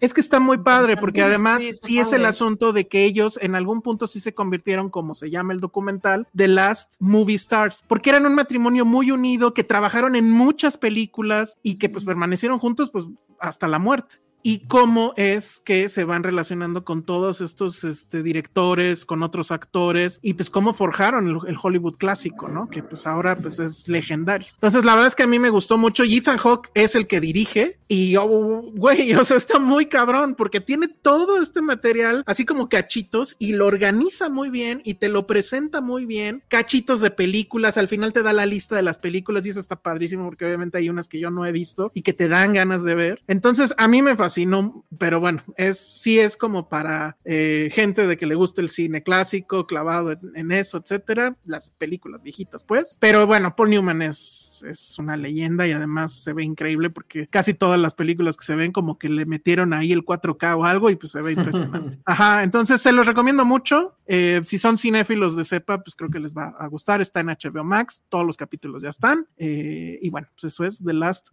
[0.00, 3.54] Es que está muy padre, porque además sí, es el asunto de que ellos en
[3.54, 8.10] algún punto sí se convirtieron, como se llama el documental, The Last Movie Stars, porque
[8.10, 12.90] eran un matrimonio muy unido, que trabajaron en muchas películas y que pues permanecieron juntos
[12.90, 13.06] pues
[13.38, 19.04] hasta la muerte y cómo es que se van relacionando con todos estos este, directores,
[19.04, 22.68] con otros actores y pues cómo forjaron el, Hollywood clásico, ¿no?
[22.68, 24.48] Que pues ahora pues es legendario.
[24.54, 27.20] Entonces la verdad es que a mí me gustó mucho Ethan Hawke es el que
[27.20, 32.44] dirige y oh, güey, o sea, está muy cabrón porque tiene todo este material así
[32.44, 37.10] como cachitos y lo organiza muy bien y te lo presenta muy bien, cachitos de
[37.10, 40.46] películas, al final te da la lista de las películas y eso está padrísimo porque
[40.46, 43.22] obviamente hay unas que yo no he visto y que te dan ganas de ver.
[43.26, 48.06] Entonces a mí me fascina no, pero bueno, es, sí es como para eh, gente
[48.06, 52.96] de que le gusta el cine clásico, clavado en, eso, etcétera, las películas viejitas, pues.
[53.00, 57.54] Pero bueno, Paul Newman es, es una leyenda y además se ve increíble porque casi
[57.54, 60.90] todas las películas que se ven como que le metieron ahí el 4K o algo
[60.90, 61.98] y pues se ve impresionante.
[62.04, 63.96] Ajá, entonces se los recomiendo mucho.
[64.06, 67.00] Eh, si son cinéfilos de cepa, pues creo que les va a gustar.
[67.00, 69.26] Está en HBO Max, todos los capítulos ya están.
[69.36, 71.28] Eh, y bueno, pues eso es The Last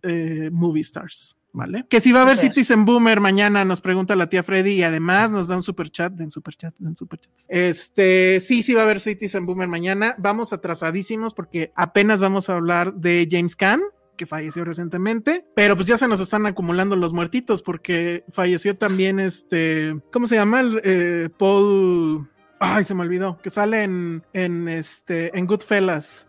[0.52, 1.37] Movie Stars.
[1.52, 1.86] ¿Vale?
[1.90, 5.32] Que si va a haber Citizen Boomer mañana, nos pregunta la tía Freddy y además
[5.32, 7.32] nos da un super chat, en super chat, en super chat.
[7.48, 10.16] Este, sí, sí va a haber Citizen Boomer mañana.
[10.18, 13.82] Vamos atrasadísimos porque apenas vamos a hablar de James Caan
[14.18, 19.20] que falleció recientemente, pero pues ya se nos están acumulando los muertitos porque falleció también
[19.20, 20.60] este, ¿cómo se llama?
[20.60, 22.28] El, eh, Paul,
[22.60, 26.28] ay, se me olvidó, que sale en, en este, en Goodfellas.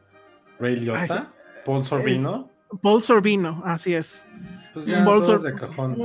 [0.61, 1.33] Ray Liotta,
[1.65, 2.51] Paul Sorbino.
[2.53, 4.29] Eh, Paul Sorbino, así es.
[4.75, 5.97] Pues ya, todos de cajón.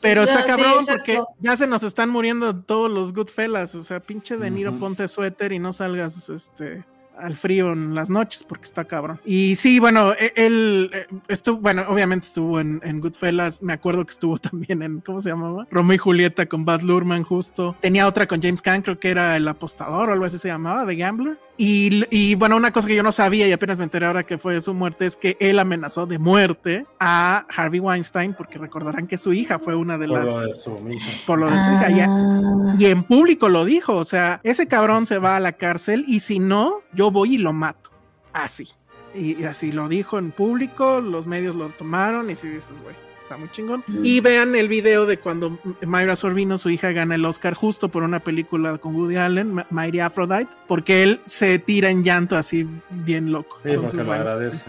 [0.00, 3.74] Pero está cabrón porque ya se nos están muriendo todos los Goodfellas.
[3.74, 6.84] O sea, pinche De Niro, ponte suéter y no salgas este
[7.20, 9.20] al frío en las noches porque está cabrón.
[9.24, 14.04] Y sí, bueno, e, él eh, estuvo, bueno, obviamente estuvo en, en, Goodfellas, me acuerdo
[14.04, 15.66] que estuvo también en, ¿cómo se llamaba?
[15.70, 17.76] Romeo y Julieta con Baz Luhrmann justo.
[17.80, 20.86] Tenía otra con James Caan, creo que era El Apostador o algo así se llamaba,
[20.86, 21.38] The Gambler.
[21.62, 24.58] Y, bueno, una cosa que yo no sabía y apenas me enteré ahora que fue
[24.62, 29.34] su muerte es que él amenazó de muerte a Harvey Weinstein porque recordarán que su
[29.34, 30.24] hija fue una de las...
[30.24, 31.10] Por lo de su hija.
[31.26, 32.06] Por lo de su hija.
[32.08, 32.76] Ah.
[32.78, 36.20] Y, en público lo dijo, o sea, ese cabrón se va a la cárcel y
[36.20, 37.90] si no, yo voy y lo mato.
[38.32, 38.66] Así.
[39.14, 43.09] Y, y así lo dijo en público, los medios lo tomaron y si dices, güey
[43.30, 43.84] está muy chingón.
[44.02, 48.02] Y vean el video de cuando Mayra Sorbino, su hija, gana el Oscar justo por
[48.02, 53.30] una película con Woody Allen, Mighty Aphrodite, porque él se tira en llanto así bien
[53.30, 53.58] loco.
[53.62, 54.64] Sí, Entonces, le agradece.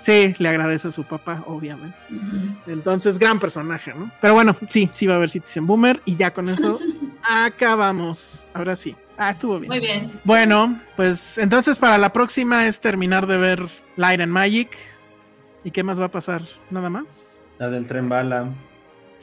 [0.00, 0.34] Sí.
[0.38, 1.96] le agradece a su papá, obviamente.
[2.66, 4.10] Entonces, gran personaje, ¿no?
[4.20, 6.80] Pero bueno, sí, sí va a haber Citizen Boomer y ya con eso
[7.22, 8.44] Acabamos.
[8.54, 8.96] Ahora sí.
[9.18, 9.68] Ah, estuvo bien.
[9.68, 10.20] Muy bien.
[10.24, 14.70] Bueno, pues entonces para la próxima es terminar de ver Light and Magic.
[15.62, 16.42] ¿Y qué más va a pasar?
[16.70, 17.29] ¿Nada más?
[17.60, 18.48] La del tren bala.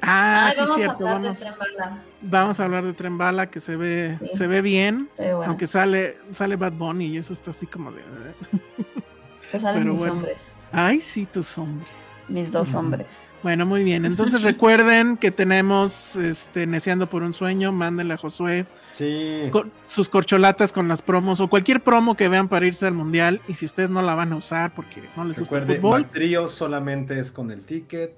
[0.01, 1.07] Ah, Ay, sí, vamos a cierto.
[1.07, 2.03] hablar de Vamos, Tren Bala.
[2.22, 4.38] vamos a hablar de Tren Bala que se ve, Sí.
[4.38, 5.09] se ve bien.
[5.18, 8.01] Bueno, Aunque sale, sale Bad Bunny y eso está así como de.
[9.51, 10.14] pues salen pero mis bueno.
[10.14, 10.53] hombres.
[10.72, 11.89] Ay, sí, tus hombres.
[12.27, 13.07] Mis dos hombres.
[13.41, 14.05] Bueno, muy bien.
[14.35, 17.72] Entonces recuerden que tenemos este Neceando por un sueño.
[17.72, 19.47] Mándenle a Josué Sí.
[19.51, 23.41] co- sus corcholatas con las promos o cualquier promo que vean para irse al mundial.
[23.47, 26.47] Y si ustedes no la van a usar porque no les gusta el fútbol, Trío
[26.49, 28.14] solamente es con el ticket.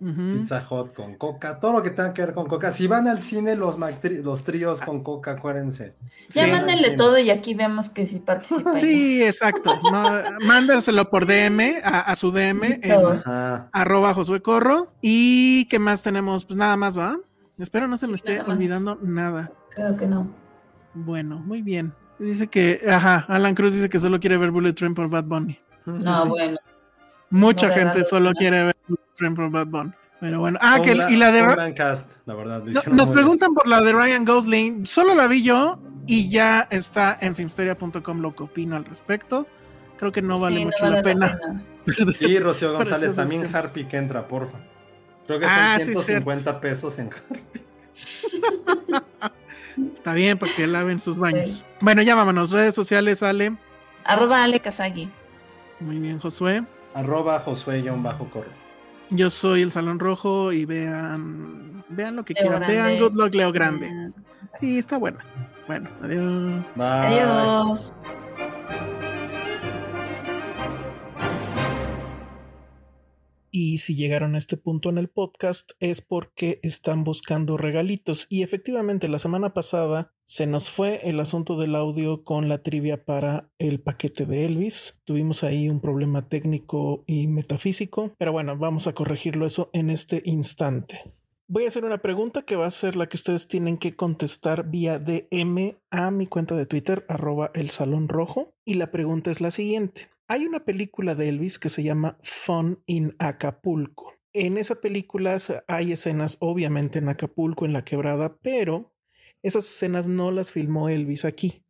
[0.00, 1.60] Pizza Hot con coca.
[1.60, 2.72] Todo lo que tenga que ver con coca.
[2.72, 3.76] Si van al cine, los,
[4.22, 5.94] los tríos con coca, acuérdense.
[6.30, 6.50] Ya Sí.
[6.50, 8.78] mándenle todo y aquí vemos que sí participa.
[8.78, 9.78] Sí, exacto.
[9.92, 13.20] No, mándenselo por DM a, a su DM en
[13.72, 14.92] arroba Josué Corro.
[15.02, 16.44] ¿Y qué más tenemos?
[16.46, 17.18] Pues nada más, ¿va?
[17.58, 19.52] Espero no se me esté olvidando nada.
[19.68, 20.32] Creo que no.
[20.94, 21.92] Bueno, muy bien.
[22.18, 25.58] Dice que, ajá, Alan Cruz dice que solo quiere ver Bullet Train por Bad Bunny.
[25.86, 26.28] No, sí.
[26.28, 26.58] bueno.
[27.30, 28.34] Mucha No, gente verdad, solo no.
[28.34, 29.00] quiere ver Bullet
[29.34, 29.92] Por Bad Bunny.
[30.20, 32.62] Pero bueno, ah, que y la de gran cast, la verdad.
[32.62, 33.12] no, nos bien.
[33.12, 34.84] preguntan por la de Ryan Gosling.
[34.84, 39.46] Solo la vi yo y ya está en filmsteria.com lo que opino al respecto.
[39.98, 41.40] Creo que no vale Sí, no mucho vale la pena.
[42.16, 43.48] Sí, Rocío González, también.
[43.54, 44.58] Harpy que entra, porfa.
[45.26, 47.62] Creo que son Ah, sí, 150 pesos en Harpy.
[49.96, 51.64] Está bien, para que laven sus baños.
[51.80, 52.50] Bueno, ya vámonos.
[52.50, 53.56] Redes sociales, Ale.
[54.04, 55.10] Arroba Ale Kazagi.
[55.80, 56.64] Muy bien, Josué.
[56.94, 58.59] Arroba Josué-Corro.
[59.10, 62.60] Yo soy el Salón Rojo y vean, vean lo que Leo quieran.
[62.60, 62.74] Grande.
[62.74, 63.88] Vean Good Luck Leo Grande.
[63.88, 64.10] Ah,
[64.58, 65.24] Sí, está buena.
[65.66, 66.64] Bueno, adiós.
[66.76, 67.20] Bye.
[67.20, 67.92] Adiós.
[73.52, 78.26] Y si llegaron a este punto en el podcast es porque están buscando regalitos.
[78.30, 83.04] Y efectivamente, la semana pasada se nos fue el asunto del audio con la trivia
[83.04, 85.02] para el paquete de Elvis.
[85.02, 90.22] Tuvimos ahí un problema técnico y metafísico, pero bueno, vamos a corregirlo eso en este
[90.24, 91.02] instante.
[91.48, 94.70] Voy a hacer una pregunta que va a ser la que ustedes tienen que contestar
[94.70, 98.54] vía DM a mi cuenta de Twitter, arroba el salón rojo.
[98.64, 100.10] Y la pregunta es la siguiente.
[100.28, 104.14] Hay una película de Elvis que se llama Fun in Acapulco.
[104.32, 105.36] En esa película
[105.66, 108.89] hay escenas obviamente en Acapulco, en la quebrada, pero
[109.42, 111.64] esas escenas no las filmó Elvis aquí.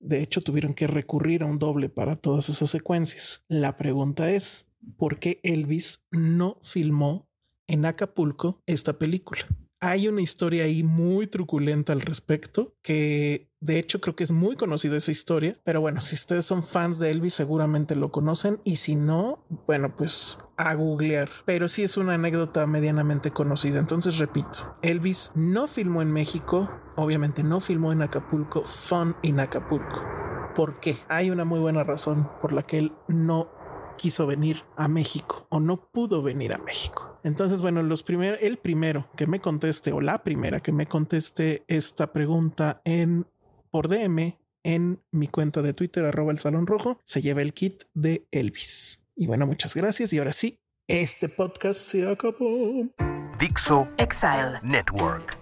[0.00, 3.44] De hecho, tuvieron que recurrir a un doble para todas esas secuencias.
[3.48, 7.28] La pregunta es, ¿por qué Elvis no filmó
[7.68, 9.46] en Acapulco esta película?
[9.84, 14.54] Hay una historia ahí muy truculenta al respecto, que de hecho creo que es muy
[14.54, 18.76] conocida esa historia, pero bueno, si ustedes son fans de Elvis seguramente lo conocen y
[18.76, 21.28] si no, bueno, pues a googlear.
[21.46, 27.42] Pero sí es una anécdota medianamente conocida, entonces repito, Elvis no filmó en México, obviamente
[27.42, 30.00] no filmó en Acapulco, Fun en Acapulco.
[30.54, 30.98] ¿Por qué?
[31.08, 33.50] Hay una muy buena razón por la que él no
[33.98, 37.11] quiso venir a México o no pudo venir a México.
[37.24, 41.64] Entonces, bueno, los primer, el primero que me conteste o la primera que me conteste
[41.68, 43.26] esta pregunta en
[43.70, 47.84] por DM en mi cuenta de Twitter arroba el salón rojo se lleva el kit
[47.94, 49.08] de Elvis.
[49.16, 50.58] Y bueno, muchas gracias y ahora sí,
[50.88, 52.88] este podcast se acabó.
[53.38, 54.60] Dixo Exile.
[54.62, 55.41] Network.